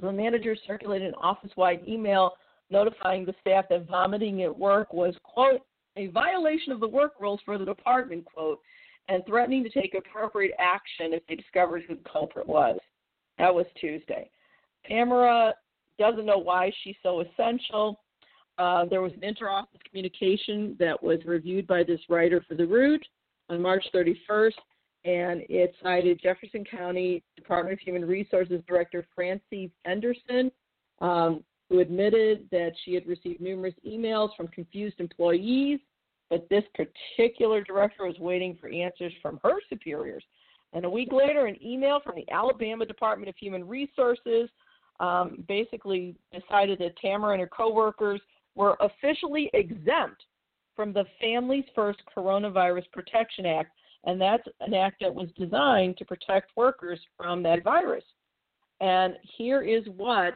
[0.00, 2.32] The manager circulated an office-wide email
[2.70, 5.60] notifying the staff that vomiting at work was, quote,
[5.96, 8.60] a violation of the work rules for the department, quote,
[9.08, 12.78] and threatening to take appropriate action if they discovered who the culprit was.
[13.38, 14.30] That was Tuesday.
[14.86, 15.52] Tamara
[15.98, 18.00] doesn't know why she's so essential.
[18.60, 23.02] Uh, there was an interoffice communication that was reviewed by this writer for the Root
[23.48, 24.52] on March 31st,
[25.06, 30.52] and it cited Jefferson County Department of Human Resources Director Francie Henderson,
[31.00, 35.80] um, who admitted that she had received numerous emails from confused employees,
[36.28, 40.22] but this particular director was waiting for answers from her superiors.
[40.74, 44.50] And a week later, an email from the Alabama Department of Human Resources
[45.00, 48.20] um, basically decided that Tamara and her coworkers
[48.54, 50.22] were officially exempt
[50.76, 53.70] from the Families First Coronavirus Protection Act,
[54.04, 58.04] and that's an act that was designed to protect workers from that virus.
[58.80, 60.34] And here is what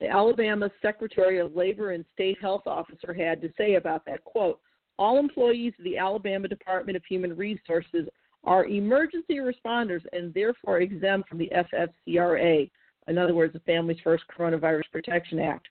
[0.00, 4.60] the Alabama Secretary of Labor and State Health Officer had to say about that quote.
[4.98, 8.06] All employees of the Alabama Department of Human Resources
[8.44, 12.70] are emergency responders and therefore exempt from the FFCRA,
[13.08, 15.68] in other words, the Families First Coronavirus Protection Act.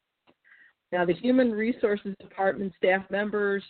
[0.91, 3.63] Now, the Human Resources Department staff members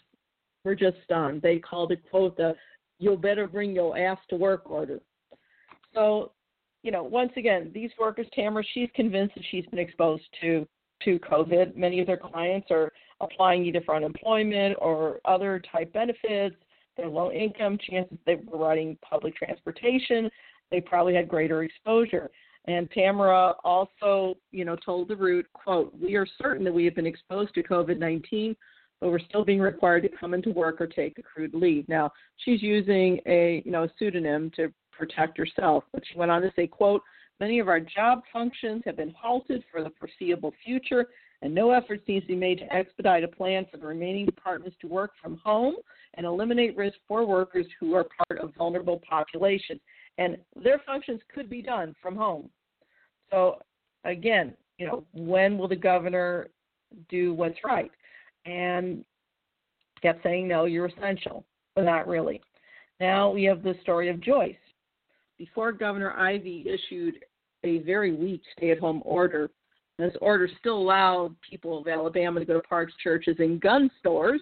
[0.64, 1.42] were just stunned.
[1.42, 2.56] They called it, quote, the
[3.00, 5.00] you'll better bring your ass to work order.
[5.94, 6.32] So
[6.84, 10.68] you know, once again, these workers, Tamara, she's convinced that she's been exposed to
[11.04, 11.78] to COVID.
[11.78, 12.92] Many of their clients are
[13.22, 16.56] applying either for unemployment or other type benefits.
[16.98, 17.78] They're low income.
[17.90, 20.30] Chances they were riding public transportation.
[20.72, 22.30] They probably had greater exposure.
[22.66, 26.96] And Tamara also, you know, told the Root, quote, we are certain that we have
[26.96, 28.56] been exposed to COVID-19,
[29.00, 31.88] but we're still being required to come into work or take accrued leave.
[31.88, 35.86] Now, she's using a, you know, a pseudonym to protect herself.
[35.94, 37.02] But she went on to say, quote,
[37.40, 41.08] many of our job functions have been halted for the foreseeable future,
[41.42, 44.76] and no effort seems to be made to expedite a plan for the remaining departments
[44.82, 45.76] to work from home
[46.16, 49.80] and eliminate risk for workers who are part of vulnerable populations.
[50.20, 52.50] And their functions could be done from home.
[53.32, 53.56] So
[54.04, 56.50] again, you know, when will the governor
[57.10, 57.92] do what's right?
[58.46, 59.04] And
[60.02, 62.42] kept saying, no, you're essential, but not really.
[63.00, 64.56] Now we have the story of Joyce
[65.40, 67.16] before Governor Ivey issued
[67.64, 69.50] a very weak stay at home order,
[69.98, 74.42] this order still allowed people of Alabama to go to parks, churches, and gun stores.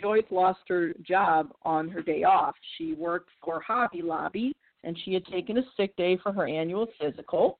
[0.00, 2.54] Joyce lost her job on her day off.
[2.76, 4.54] She worked for Hobby Lobby
[4.84, 7.58] and she had taken a sick day for her annual physical.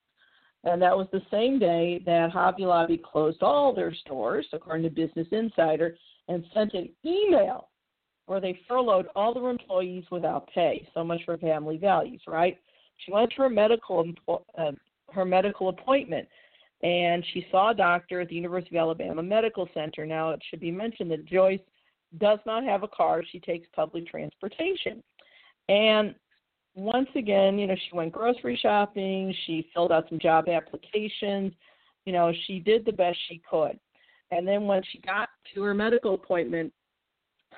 [0.63, 4.89] And that was the same day that Hobby Lobby closed all their stores, according to
[4.89, 5.97] Business Insider,
[6.29, 7.69] and sent an email
[8.25, 10.87] where they furloughed all their employees without pay.
[10.93, 12.57] So much for family values, right?
[12.97, 14.09] She went to her medical
[14.57, 14.71] uh,
[15.11, 16.27] her medical appointment,
[16.81, 20.05] and she saw a doctor at the University of Alabama Medical Center.
[20.05, 21.59] Now, it should be mentioned that Joyce
[22.19, 25.03] does not have a car; she takes public transportation.
[25.67, 26.15] And
[26.75, 29.33] once again, you know, she went grocery shopping.
[29.45, 31.53] She filled out some job applications.
[32.05, 33.79] You know, she did the best she could.
[34.31, 36.73] And then when she got to her medical appointment,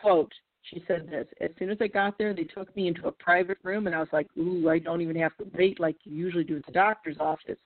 [0.01, 0.31] quote,
[0.63, 3.59] she said this as soon as I got there, they took me into a private
[3.63, 6.43] room, and I was like, Ooh, I don't even have to wait like you usually
[6.43, 7.57] do at the doctor's office.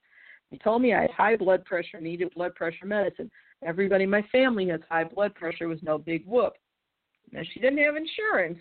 [0.52, 3.32] They told me I had high blood pressure, needed blood pressure medicine.
[3.64, 6.54] Everybody in my family has high blood pressure, was no big whoop.
[7.32, 8.60] Now, she didn't have insurance.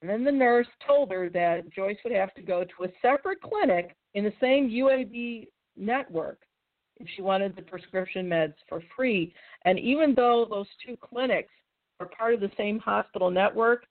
[0.00, 3.40] And then the nurse told her that Joyce would have to go to a separate
[3.42, 6.40] clinic in the same UAB network
[6.98, 9.34] if she wanted the prescription meds for free.
[9.64, 11.52] And even though those two clinics
[11.98, 13.84] are part of the same hospital network,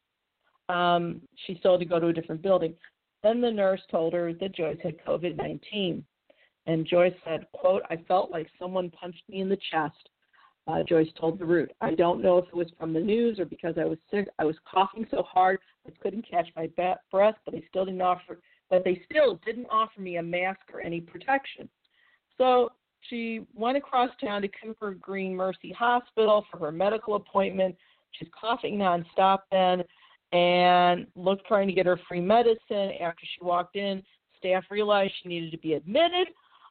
[0.67, 2.75] um, she still had to go to a different building.
[3.23, 6.03] Then the nurse told her that Joyce had COVID 19.
[6.67, 10.09] And Joyce said, quote, I felt like someone punched me in the chest.
[10.69, 13.45] Uh, Joyce told the Root, I don't know if it was from the news or
[13.45, 14.27] because I was sick.
[14.37, 16.69] I was coughing so hard I couldn't catch my
[17.11, 18.39] breath, but they still didn't offer.
[18.69, 21.67] But they still didn't offer me a mask or any protection.
[22.37, 22.69] So
[23.09, 27.75] she went across town to Cooper Green Mercy Hospital for her medical appointment.
[28.11, 29.83] She's coughing nonstop then,
[30.33, 32.91] and looked trying to get her free medicine.
[33.01, 34.03] After she walked in,
[34.37, 36.27] staff realized she needed to be admitted.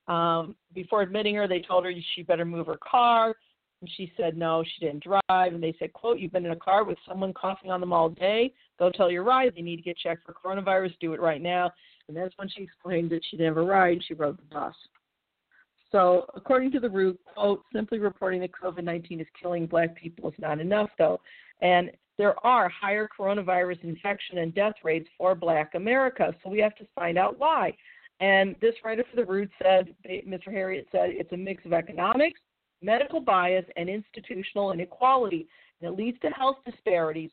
[0.07, 3.35] Um, before admitting her, they told her she better move her car.
[3.81, 5.55] And she said no, she didn't drive.
[5.55, 8.09] And they said, quote, you've been in a car with someone coughing on them all
[8.09, 8.53] day.
[8.79, 10.95] Go tell your ride they need to get checked for coronavirus.
[11.01, 11.73] Do it right now.
[12.09, 14.01] And that's when she explained that she didn't have a ride.
[14.07, 14.75] She rode the bus.
[15.91, 20.29] So, according to the root, quote, simply reporting that COVID 19 is killing black people
[20.29, 21.21] is not enough, though.
[21.63, 26.35] And there are higher coronavirus infection and death rates for black America.
[26.43, 27.75] So, we have to find out why.
[28.21, 30.49] And this writer for the root said, Mr.
[30.49, 32.41] Harriot said, it's a mix of economics,
[32.83, 35.49] medical bias, and institutional inequality.
[35.81, 37.31] It leads to health disparities.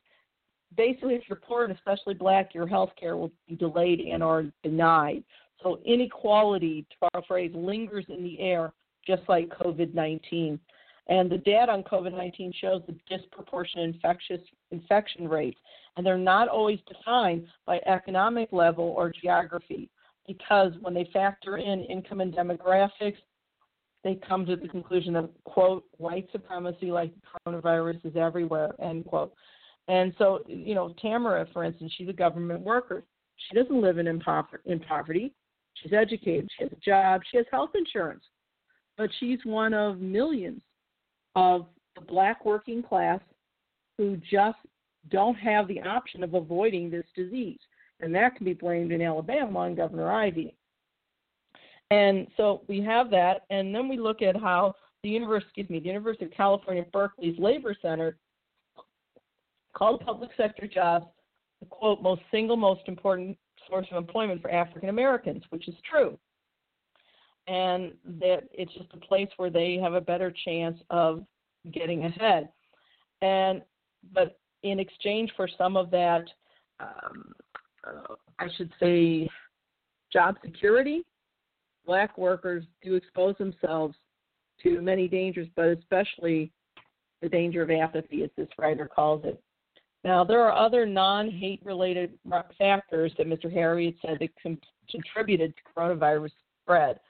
[0.76, 4.44] Basically, if you're poor and especially black, your health care will be delayed and are
[4.62, 5.24] denied.
[5.62, 8.72] So inequality, to our phrase, lingers in the air,
[9.06, 10.58] just like COVID 19.
[11.08, 14.40] And the data on COVID 19 shows the disproportionate infectious
[14.70, 15.58] infection rates,
[15.96, 19.88] and they're not always defined by economic level or geography,
[20.26, 23.18] because when they factor in income and demographics,
[24.04, 27.12] they come to the conclusion that quote white supremacy like
[27.46, 29.32] coronavirus is everywhere end quote
[29.88, 33.04] and so you know tamara for instance she's a government worker
[33.36, 35.32] she doesn't live in, impo- in poverty
[35.82, 38.24] She's educated, she has a job, she has health insurance.
[38.96, 40.62] But she's one of millions
[41.34, 43.20] of the black working class
[43.98, 44.58] who just
[45.10, 47.58] don't have the option of avoiding this disease.
[48.00, 50.54] And that can be blamed in Alabama on Governor Ivey.
[51.90, 55.78] And so we have that, and then we look at how the University, excuse me,
[55.78, 58.16] the University of California, Berkeley's Labor Center
[59.72, 61.06] called public sector jobs
[61.60, 63.36] the quote most single most important
[63.68, 66.18] source of employment for African Americans, which is true.
[67.48, 71.24] And that it's just a place where they have a better chance of
[71.72, 72.48] getting ahead.
[73.22, 73.62] And
[74.12, 76.24] but in exchange for some of that,
[76.80, 77.32] um,
[77.86, 79.28] uh, I should say,
[80.12, 81.04] job security,
[81.86, 83.94] black workers do expose themselves
[84.62, 86.50] to many dangers, but especially
[87.22, 89.40] the danger of apathy, as this writer calls it.
[90.04, 92.12] Now, there are other non hate related
[92.58, 93.52] factors that Mr.
[93.52, 94.60] Harriot said that com-
[94.90, 96.30] contributed to coronavirus
[96.62, 97.00] spread.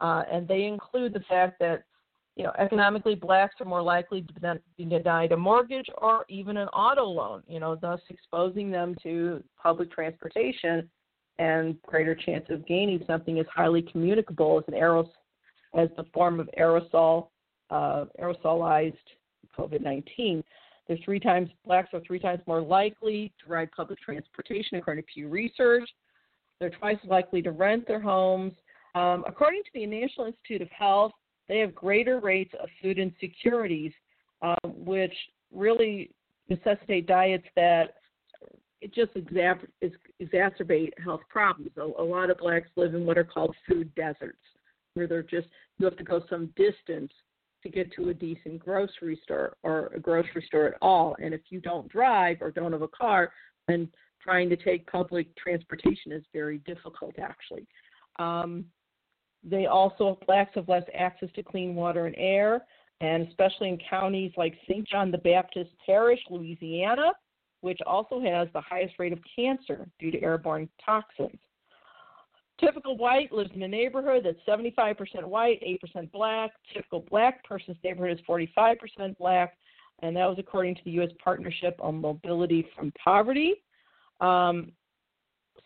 [0.00, 1.84] Uh, and they include the fact that
[2.36, 6.66] you know, economically, blacks are more likely to be denied a mortgage or even an
[6.68, 10.90] auto loan, you know, thus exposing them to public transportation
[11.38, 15.10] and greater chance of gaining something as highly communicable as an aeros-
[15.74, 17.28] as the form of aerosol,
[17.70, 18.94] uh, aerosolized
[19.58, 20.42] COVID-19.
[20.86, 25.08] They're three times blacks are three times more likely to ride public transportation, according to
[25.12, 25.88] Pew Research.
[26.60, 28.52] They're twice as likely to rent their homes.
[28.94, 31.12] Um, according to the National Institute of Health,
[31.48, 33.92] they have greater rates of food insecurities,
[34.42, 35.14] um, which
[35.52, 36.10] really
[36.48, 37.94] necessitate diets that
[38.84, 41.70] it just exacerbate health problems.
[41.78, 44.36] A, a lot of blacks live in what are called food deserts,
[44.92, 45.48] where they're just
[45.78, 47.10] you have to go some distance
[47.62, 51.16] to get to a decent grocery store or a grocery store at all.
[51.18, 53.32] And if you don't drive or don't have a car,
[53.66, 53.88] then
[54.22, 57.66] trying to take public transportation is very difficult, actually.
[58.18, 58.66] Um,
[59.42, 62.66] they also, blacks have less access to clean water and air,
[63.00, 64.86] and especially in counties like St.
[64.86, 67.12] John the Baptist Parish, Louisiana,
[67.64, 71.38] which also has the highest rate of cancer due to airborne toxins.
[72.60, 75.62] Typical white lives in a neighborhood that's 75% white,
[75.96, 76.50] 8% black.
[76.74, 79.56] Typical black person's neighborhood is 45% black,
[80.02, 81.08] and that was according to the U.S.
[81.24, 83.54] Partnership on Mobility from Poverty.
[84.20, 84.72] Um,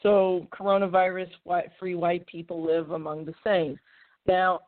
[0.01, 1.31] so, coronavirus
[1.81, 3.77] free white people live among the same.
[4.25, 4.61] Now,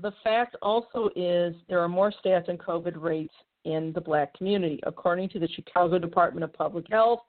[0.00, 3.34] the fact also is there are more stats on COVID rates
[3.66, 4.80] in the black community.
[4.86, 7.20] According to the Chicago Department of Public Health,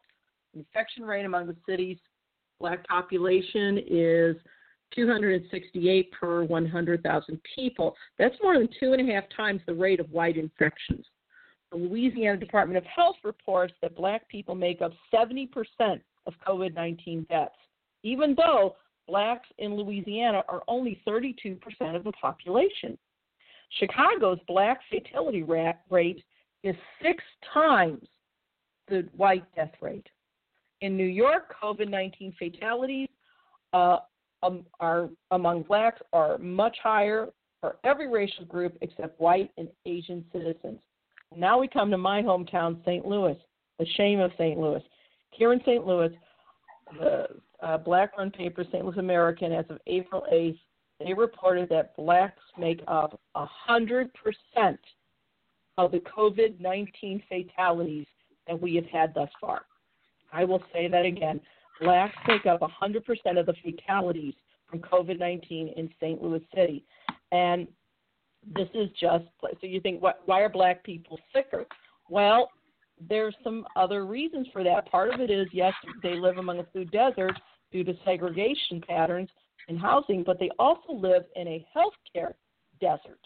[0.56, 1.98] infection rate among the city's
[2.60, 4.36] black population is
[4.96, 7.96] 268 per 100,000 people.
[8.18, 11.06] That's more than two and a half times the rate of white infections.
[11.72, 15.50] The Louisiana Department of Health reports that black people make up 70%
[16.26, 17.56] of COVID 19 deaths,
[18.04, 18.76] even though
[19.08, 21.58] blacks in Louisiana are only 32%
[21.96, 22.98] of the population.
[23.80, 26.24] Chicago's black fatality rate
[26.64, 27.24] is six
[27.54, 28.08] times
[28.88, 30.08] the white death rate.
[30.82, 33.10] In New York, COVID 19 fatalities
[33.74, 33.98] uh,
[34.44, 37.30] um, are among blacks are much higher,
[37.62, 40.80] for every racial group except white and Asian citizens.
[41.36, 43.06] Now we come to my hometown, St.
[43.06, 43.38] Louis,
[43.80, 44.58] the shame of St.
[44.58, 44.82] Louis.
[45.32, 45.86] Here in St.
[45.86, 46.12] Louis,
[47.00, 47.28] the
[47.62, 48.86] uh, black run paper, St.
[48.86, 50.60] Louis American, as of April 8th,
[51.00, 54.10] they reported that blacks make up 100%
[55.78, 58.08] of the COVID 19 fatalities
[58.48, 59.64] that we have had thus far.
[60.34, 61.40] I will say that again.
[61.80, 64.34] Blacks make up 100% of the fatalities
[64.70, 66.22] from COVID 19 in St.
[66.22, 66.84] Louis City.
[67.32, 67.68] And
[68.56, 71.66] this is just so you think, why are black people sicker?
[72.10, 72.50] Well,
[73.10, 74.90] there's some other reasons for that.
[74.90, 77.34] Part of it is, yes, they live among a food desert
[77.72, 79.30] due to segregation patterns
[79.68, 82.34] in housing, but they also live in a healthcare
[82.80, 83.20] desert.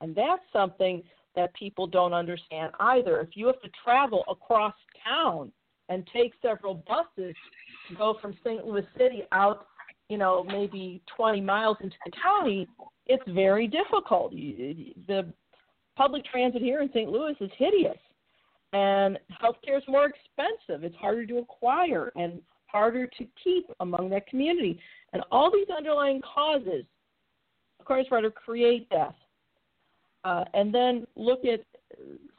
[0.00, 1.02] And that's something
[1.34, 3.20] that people don't understand either.
[3.20, 4.74] If you have to travel across
[5.06, 5.50] town
[5.88, 7.34] and take several buses
[7.88, 8.64] to go from St.
[8.64, 9.66] Louis City out,
[10.08, 12.68] you know, maybe 20 miles into the county,
[13.06, 14.32] it's very difficult.
[14.32, 15.32] The
[15.96, 17.10] public transit here in St.
[17.10, 17.98] Louis is hideous,
[18.72, 20.84] and healthcare is more expensive.
[20.84, 22.40] It's harder to acquire and
[22.74, 24.80] harder to keep among that community.
[25.12, 26.84] And all these underlying causes,
[27.78, 29.14] of course, rather create death.
[30.24, 31.60] Uh, and then look at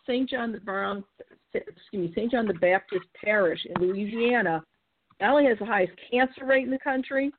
[0.05, 0.29] St.
[0.29, 1.05] John the Brown,
[1.53, 2.31] excuse me, St.
[2.31, 4.61] John the Baptist Parish in Louisiana.
[5.21, 7.31] Not only has the highest cancer rate in the country,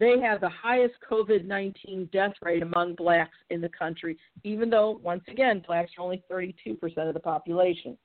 [0.00, 4.98] they have the highest COVID 19 death rate among blacks in the country, even though,
[5.02, 7.98] once again, blacks are only 32% of the population.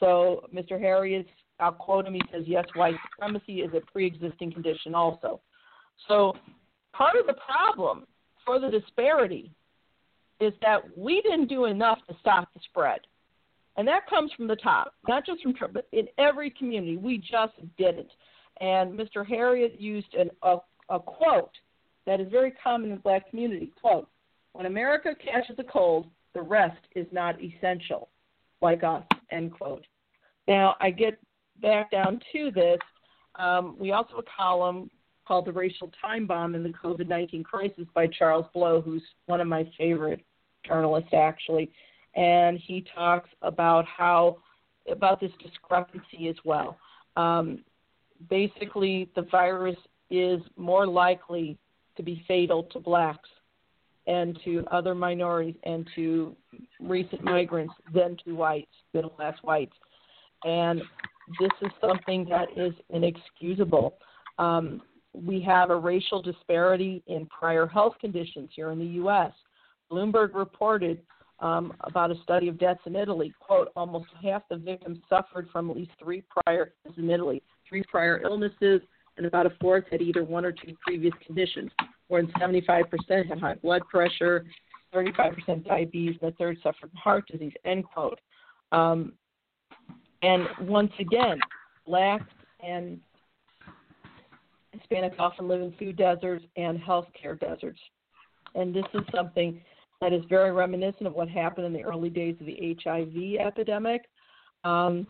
[0.00, 0.80] So Mr.
[0.80, 1.26] Harry is,
[1.58, 5.40] I'll quote him, he says, yes, white supremacy is a pre existing condition also.
[6.08, 6.34] So
[6.92, 8.06] part of the problem
[8.44, 9.50] for the disparity
[10.40, 13.00] is that we didn't do enough to stop the spread.
[13.76, 16.96] And that comes from the top, not just from Trump, but in every community.
[16.96, 18.10] We just didn't.
[18.60, 19.26] And Mr.
[19.26, 20.58] Harriot used an, a,
[20.88, 21.52] a quote
[22.06, 23.72] that is very common in the black community.
[23.80, 24.08] Quote,
[24.52, 28.08] when America catches a cold, the rest is not essential,
[28.62, 29.86] like us, end quote.
[30.48, 31.18] Now, I get
[31.60, 32.78] back down to this.
[33.36, 34.90] Um, we also have a column
[35.26, 39.40] called The Racial Time Bomb in the COVID 19 Crisis by Charles Blow, who's one
[39.40, 40.24] of my favorite
[40.64, 41.70] journalists, actually.
[42.14, 44.38] And he talks about how,
[44.90, 46.78] about this discrepancy as well.
[47.16, 47.64] Um,
[48.30, 49.76] basically, the virus
[50.10, 51.58] is more likely
[51.96, 53.28] to be fatal to blacks
[54.06, 56.36] and to other minorities and to
[56.80, 59.74] recent migrants than to whites, middle class whites.
[60.44, 60.80] And
[61.40, 63.98] this is something that is inexcusable.
[64.38, 64.82] Um,
[65.12, 69.32] we have a racial disparity in prior health conditions here in the U.S.
[69.90, 71.00] Bloomberg reported
[71.40, 73.32] um, about a study of deaths in Italy.
[73.40, 78.20] Quote, almost half the victims suffered from at least three prior, in Italy, three prior
[78.22, 78.80] illnesses,
[79.16, 81.70] and about a fourth had either one or two previous conditions.
[82.10, 84.44] More than 75% had high blood pressure,
[84.94, 88.20] 35% diabetes, and a third suffered from heart disease, end quote.
[88.72, 89.12] Um,
[90.26, 91.38] and once again,
[91.86, 92.24] blacks
[92.60, 93.00] and
[94.74, 97.78] Hispanics often live in food deserts and healthcare deserts.
[98.56, 99.60] And this is something
[100.00, 104.02] that is very reminiscent of what happened in the early days of the HIV epidemic.
[104.64, 105.06] Um,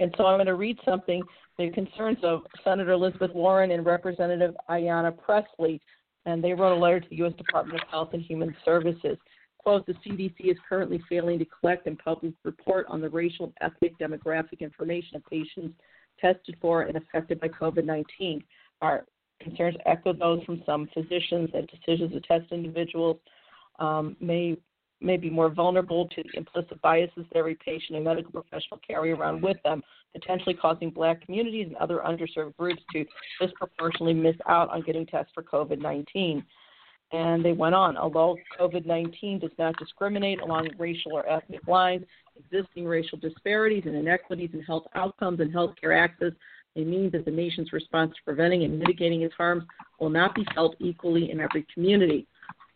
[0.00, 1.22] and so I'm going to read something
[1.56, 5.80] the concerns of Senator Elizabeth Warren and Representative Ayanna Pressley,
[6.26, 7.32] and they wrote a letter to the U.S.
[7.38, 9.16] Department of Health and Human Services.
[9.66, 13.98] Quote, the CDC is currently failing to collect and publish report on the racial ethnic
[13.98, 15.74] demographic information of patients
[16.20, 18.44] tested for and affected by COVID 19.
[18.80, 19.06] Our
[19.40, 23.16] concerns echo those from some physicians that decisions to test individuals
[23.80, 24.56] um, may
[25.00, 29.10] may be more vulnerable to the implicit biases that every patient and medical professional carry
[29.10, 29.82] around with them,
[30.14, 33.04] potentially causing black communities and other underserved groups to
[33.40, 36.44] disproportionately miss out on getting tests for COVID 19.
[37.12, 42.04] And they went on, although COVID 19 does not discriminate along racial or ethnic lines,
[42.36, 46.32] existing racial disparities and inequities in health outcomes and healthcare access
[46.74, 49.64] may mean that the nation's response to preventing and mitigating its harms
[49.98, 52.26] will not be felt equally in every community.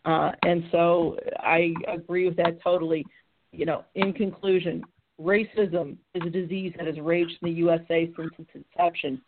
[0.05, 3.05] Uh, and so I agree with that totally.
[3.53, 4.83] You know, in conclusion,
[5.21, 9.21] racism is a disease that has raged in the USA since its inception.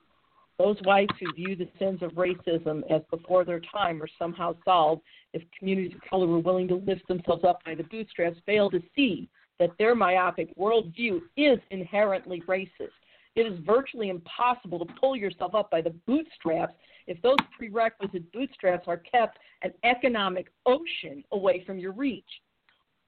[0.62, 5.02] Those whites who view the sins of racism as before their time are somehow solved
[5.32, 8.80] if communities of color were willing to lift themselves up by the bootstraps fail to
[8.94, 9.28] see
[9.58, 12.94] that their myopic worldview is inherently racist.
[13.34, 16.74] It is virtually impossible to pull yourself up by the bootstraps
[17.08, 22.24] if those prerequisite bootstraps are kept an economic ocean away from your reach.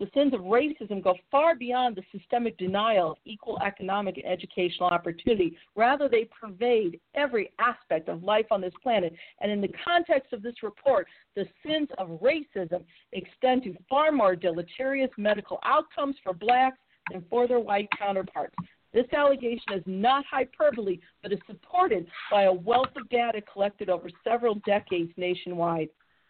[0.04, 4.90] The sins of racism go far beyond the systemic denial of equal economic and educational
[4.90, 5.56] opportunity.
[5.76, 9.14] Rather, they pervade every aspect of life on this planet.
[9.40, 14.36] And in the context of this report, the sins of racism extend to far more
[14.36, 16.76] deleterious medical outcomes for blacks
[17.10, 18.56] than for their white counterparts.
[18.92, 24.10] This allegation is not hyperbole, but is supported by a wealth of data collected over
[24.22, 25.88] several decades nationwide.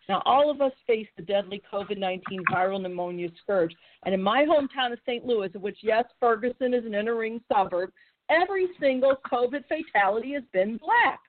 [0.08, 3.74] Now, all of us face the deadly COVID 19 viral pneumonia scourge.
[4.04, 5.24] And in my hometown of St.
[5.24, 7.90] Louis, of which, yes, Ferguson is an inner ring suburb,
[8.28, 11.20] every single COVID fatality has been black.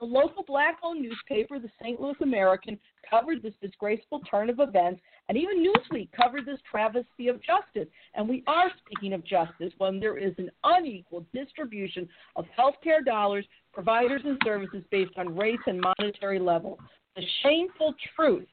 [0.00, 2.00] The local black owned newspaper, the St.
[2.00, 2.78] Louis American,
[3.08, 7.88] covered this disgraceful turn of events, and even Newsweek covered this travesty of justice.
[8.14, 13.46] And we are speaking of justice when there is an unequal distribution of healthcare dollars,
[13.74, 16.78] providers, and services based on race and monetary level.
[17.16, 18.48] The shameful truth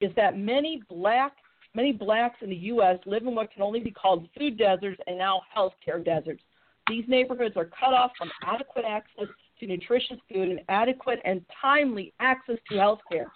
[0.00, 1.32] is that many black
[1.74, 2.98] many blacks in the U.S.
[3.04, 6.42] live in what can only be called food deserts and now healthcare deserts.
[6.88, 9.26] These neighborhoods are cut off from adequate access
[9.58, 13.26] to nutritious food and adequate and timely access to health care.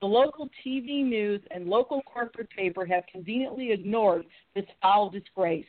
[0.00, 4.24] The local TV news and local corporate paper have conveniently ignored
[4.54, 5.66] this foul disgrace.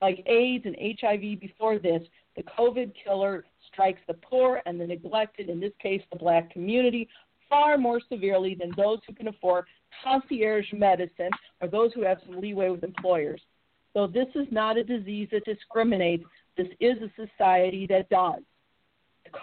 [0.00, 2.02] Like AIDS and HIV before this,
[2.36, 3.44] the COVID killer
[3.74, 7.08] strikes the poor and the neglected, in this case, the black community,
[7.50, 9.66] far more severely than those who can afford
[10.02, 11.30] concierge medicine
[11.60, 13.42] or those who have some leeway with employers.
[13.92, 16.24] So this is not a disease that discriminates.
[16.56, 18.42] This is a society that does.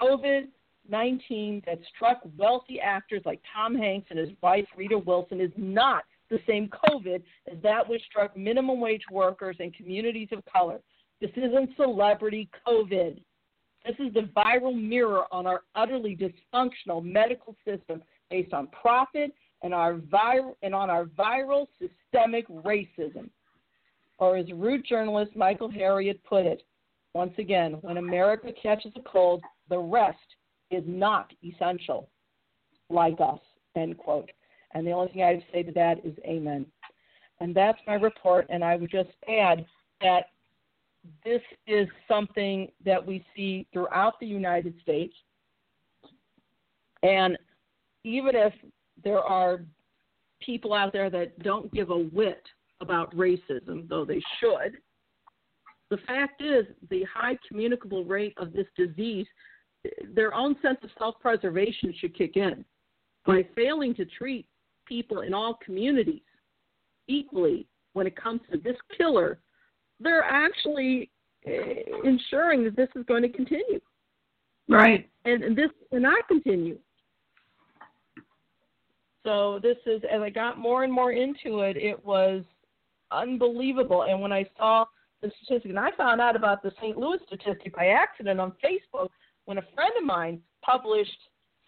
[0.02, 0.48] COVID
[0.90, 6.04] 19 that struck wealthy actors like Tom Hanks and his wife Rita Wilson is not
[6.30, 7.22] the same COVID
[7.52, 10.80] as that which struck minimum wage workers and communities of color.
[11.20, 13.22] This isn't celebrity COVID.
[13.86, 19.34] This is the viral mirror on our utterly dysfunctional medical system based on profit
[19.64, 23.30] and our vir- and on our viral systemic racism.
[24.20, 26.64] Or as Root journalist Michael Harriot put it,
[27.14, 30.18] once again, when America catches a cold, the rest
[30.70, 32.10] is not essential,
[32.90, 33.40] like us,
[33.76, 34.30] end quote.
[34.74, 36.66] And the only thing I to say to that is amen.
[37.40, 39.66] And that's my report, and I would just add
[40.02, 40.28] that
[41.24, 45.14] this is something that we see throughout the United States.
[47.04, 47.38] And
[48.04, 48.54] even if
[49.04, 49.62] there are
[50.40, 52.44] people out there that don't give a whit
[52.82, 54.78] about racism, though they should,
[55.90, 59.28] the fact is the high communicable rate of this disease,
[60.14, 62.64] their own sense of self preservation should kick in.
[63.26, 64.48] By failing to treat
[64.88, 66.22] people in all communities
[67.08, 69.40] equally when it comes to this killer
[70.02, 71.10] they're actually
[71.46, 73.80] eh, ensuring that this is going to continue.
[74.68, 75.10] Right.
[75.26, 76.78] And this cannot continue.
[79.24, 82.44] So this is as I got more and more into it, it was
[83.12, 84.04] unbelievable.
[84.04, 84.86] And when I saw
[85.22, 86.98] the statistic, and I found out about the St.
[86.98, 89.10] Louis statistic by accident on Facebook
[89.46, 91.12] when a friend of mine published,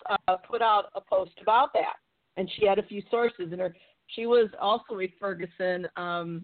[0.09, 1.95] uh, put out a post about that,
[2.37, 3.75] and she had a few sources, and her
[4.07, 6.43] she was also a Ferguson um,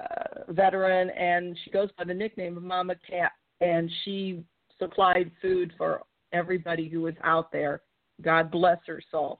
[0.00, 4.42] uh, veteran, and she goes by the nickname of Mama Cat, and she
[4.78, 6.02] supplied food for
[6.32, 7.82] everybody who was out there.
[8.22, 9.38] God bless her soul.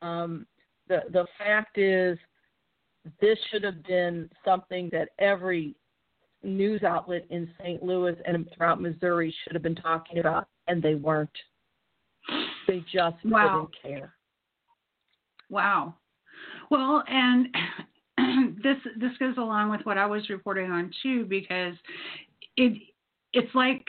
[0.00, 0.46] Um,
[0.88, 2.18] the the fact is,
[3.20, 5.74] this should have been something that every
[6.42, 7.82] news outlet in St.
[7.82, 11.30] Louis and throughout Missouri should have been talking about, and they weren't.
[12.68, 13.68] They just wow.
[13.82, 14.14] didn't care.
[15.50, 15.94] Wow.
[16.70, 17.48] Well, and
[18.62, 21.74] this this goes along with what I was reporting on too, because
[22.56, 22.80] it
[23.32, 23.84] it's like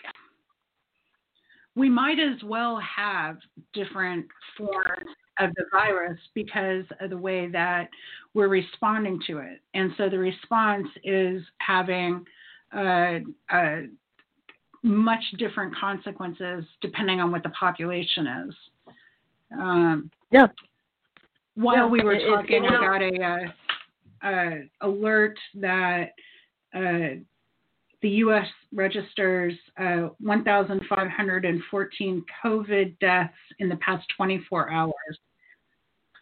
[1.75, 3.37] we might as well have
[3.73, 4.25] different
[4.57, 5.09] forms
[5.39, 7.89] of the virus because of the way that
[8.33, 12.23] we're responding to it, and so the response is having
[12.75, 13.19] uh,
[13.51, 13.81] uh,
[14.83, 18.55] much different consequences depending on what the population is.
[19.57, 20.47] Um, yeah.
[21.55, 23.23] While yeah, we were it, talking, it, got a.
[23.23, 23.51] Uh,
[24.23, 24.51] uh,
[24.81, 26.11] alert that
[26.75, 27.19] uh,
[28.01, 28.47] the U.S.
[28.73, 34.91] registers uh, 1,514 COVID deaths in the past 24 hours.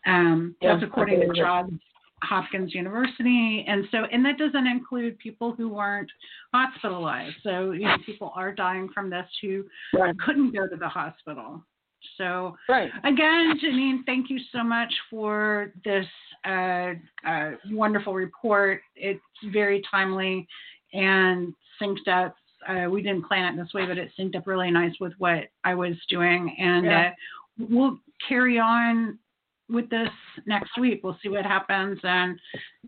[0.06, 1.80] Um, yeah, that's according to Johns
[2.24, 6.12] Hopkins University, and so and that doesn't include people who weren't
[6.54, 7.36] hospitalized.
[7.44, 10.18] So you know, people are dying from this who right.
[10.20, 11.64] couldn't go to the hospital.
[12.18, 12.90] So, right.
[13.04, 16.06] again, Jeanine, thank you so much for this
[16.46, 16.94] uh,
[17.28, 18.82] uh, wonderful report.
[18.96, 19.20] It's
[19.52, 20.48] very timely
[20.94, 22.36] and synced up.
[22.68, 25.46] Uh, we didn't plan it this way, but it synced up really nice with what
[25.64, 26.56] I was doing.
[26.60, 27.12] And yeah.
[27.62, 29.18] Uh, we'll carry on
[29.70, 30.10] with this
[30.46, 31.02] next week.
[31.04, 32.40] We'll see what happens and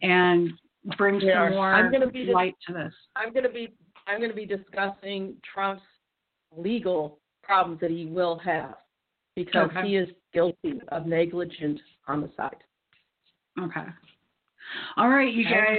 [0.02, 0.52] and
[0.98, 2.94] bring some more I'm gonna be light to this.
[3.16, 3.74] I'm going to be
[4.08, 5.82] I'm going to be discussing Trump's
[6.56, 8.76] legal problems that he will have
[9.36, 9.88] because Okay.
[9.88, 12.64] he is guilty of negligent homicide.
[13.60, 13.86] Okay.
[14.98, 15.78] All right, you guys.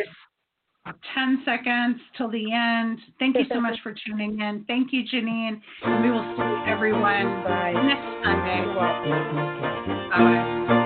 [1.14, 2.98] 10 seconds till the end.
[3.18, 4.64] Thank you so much for tuning in.
[4.66, 5.60] Thank you, Jeanine.
[5.82, 7.72] And we will see everyone Bye.
[7.72, 8.66] next Sunday.
[10.10, 10.80] Bye bye.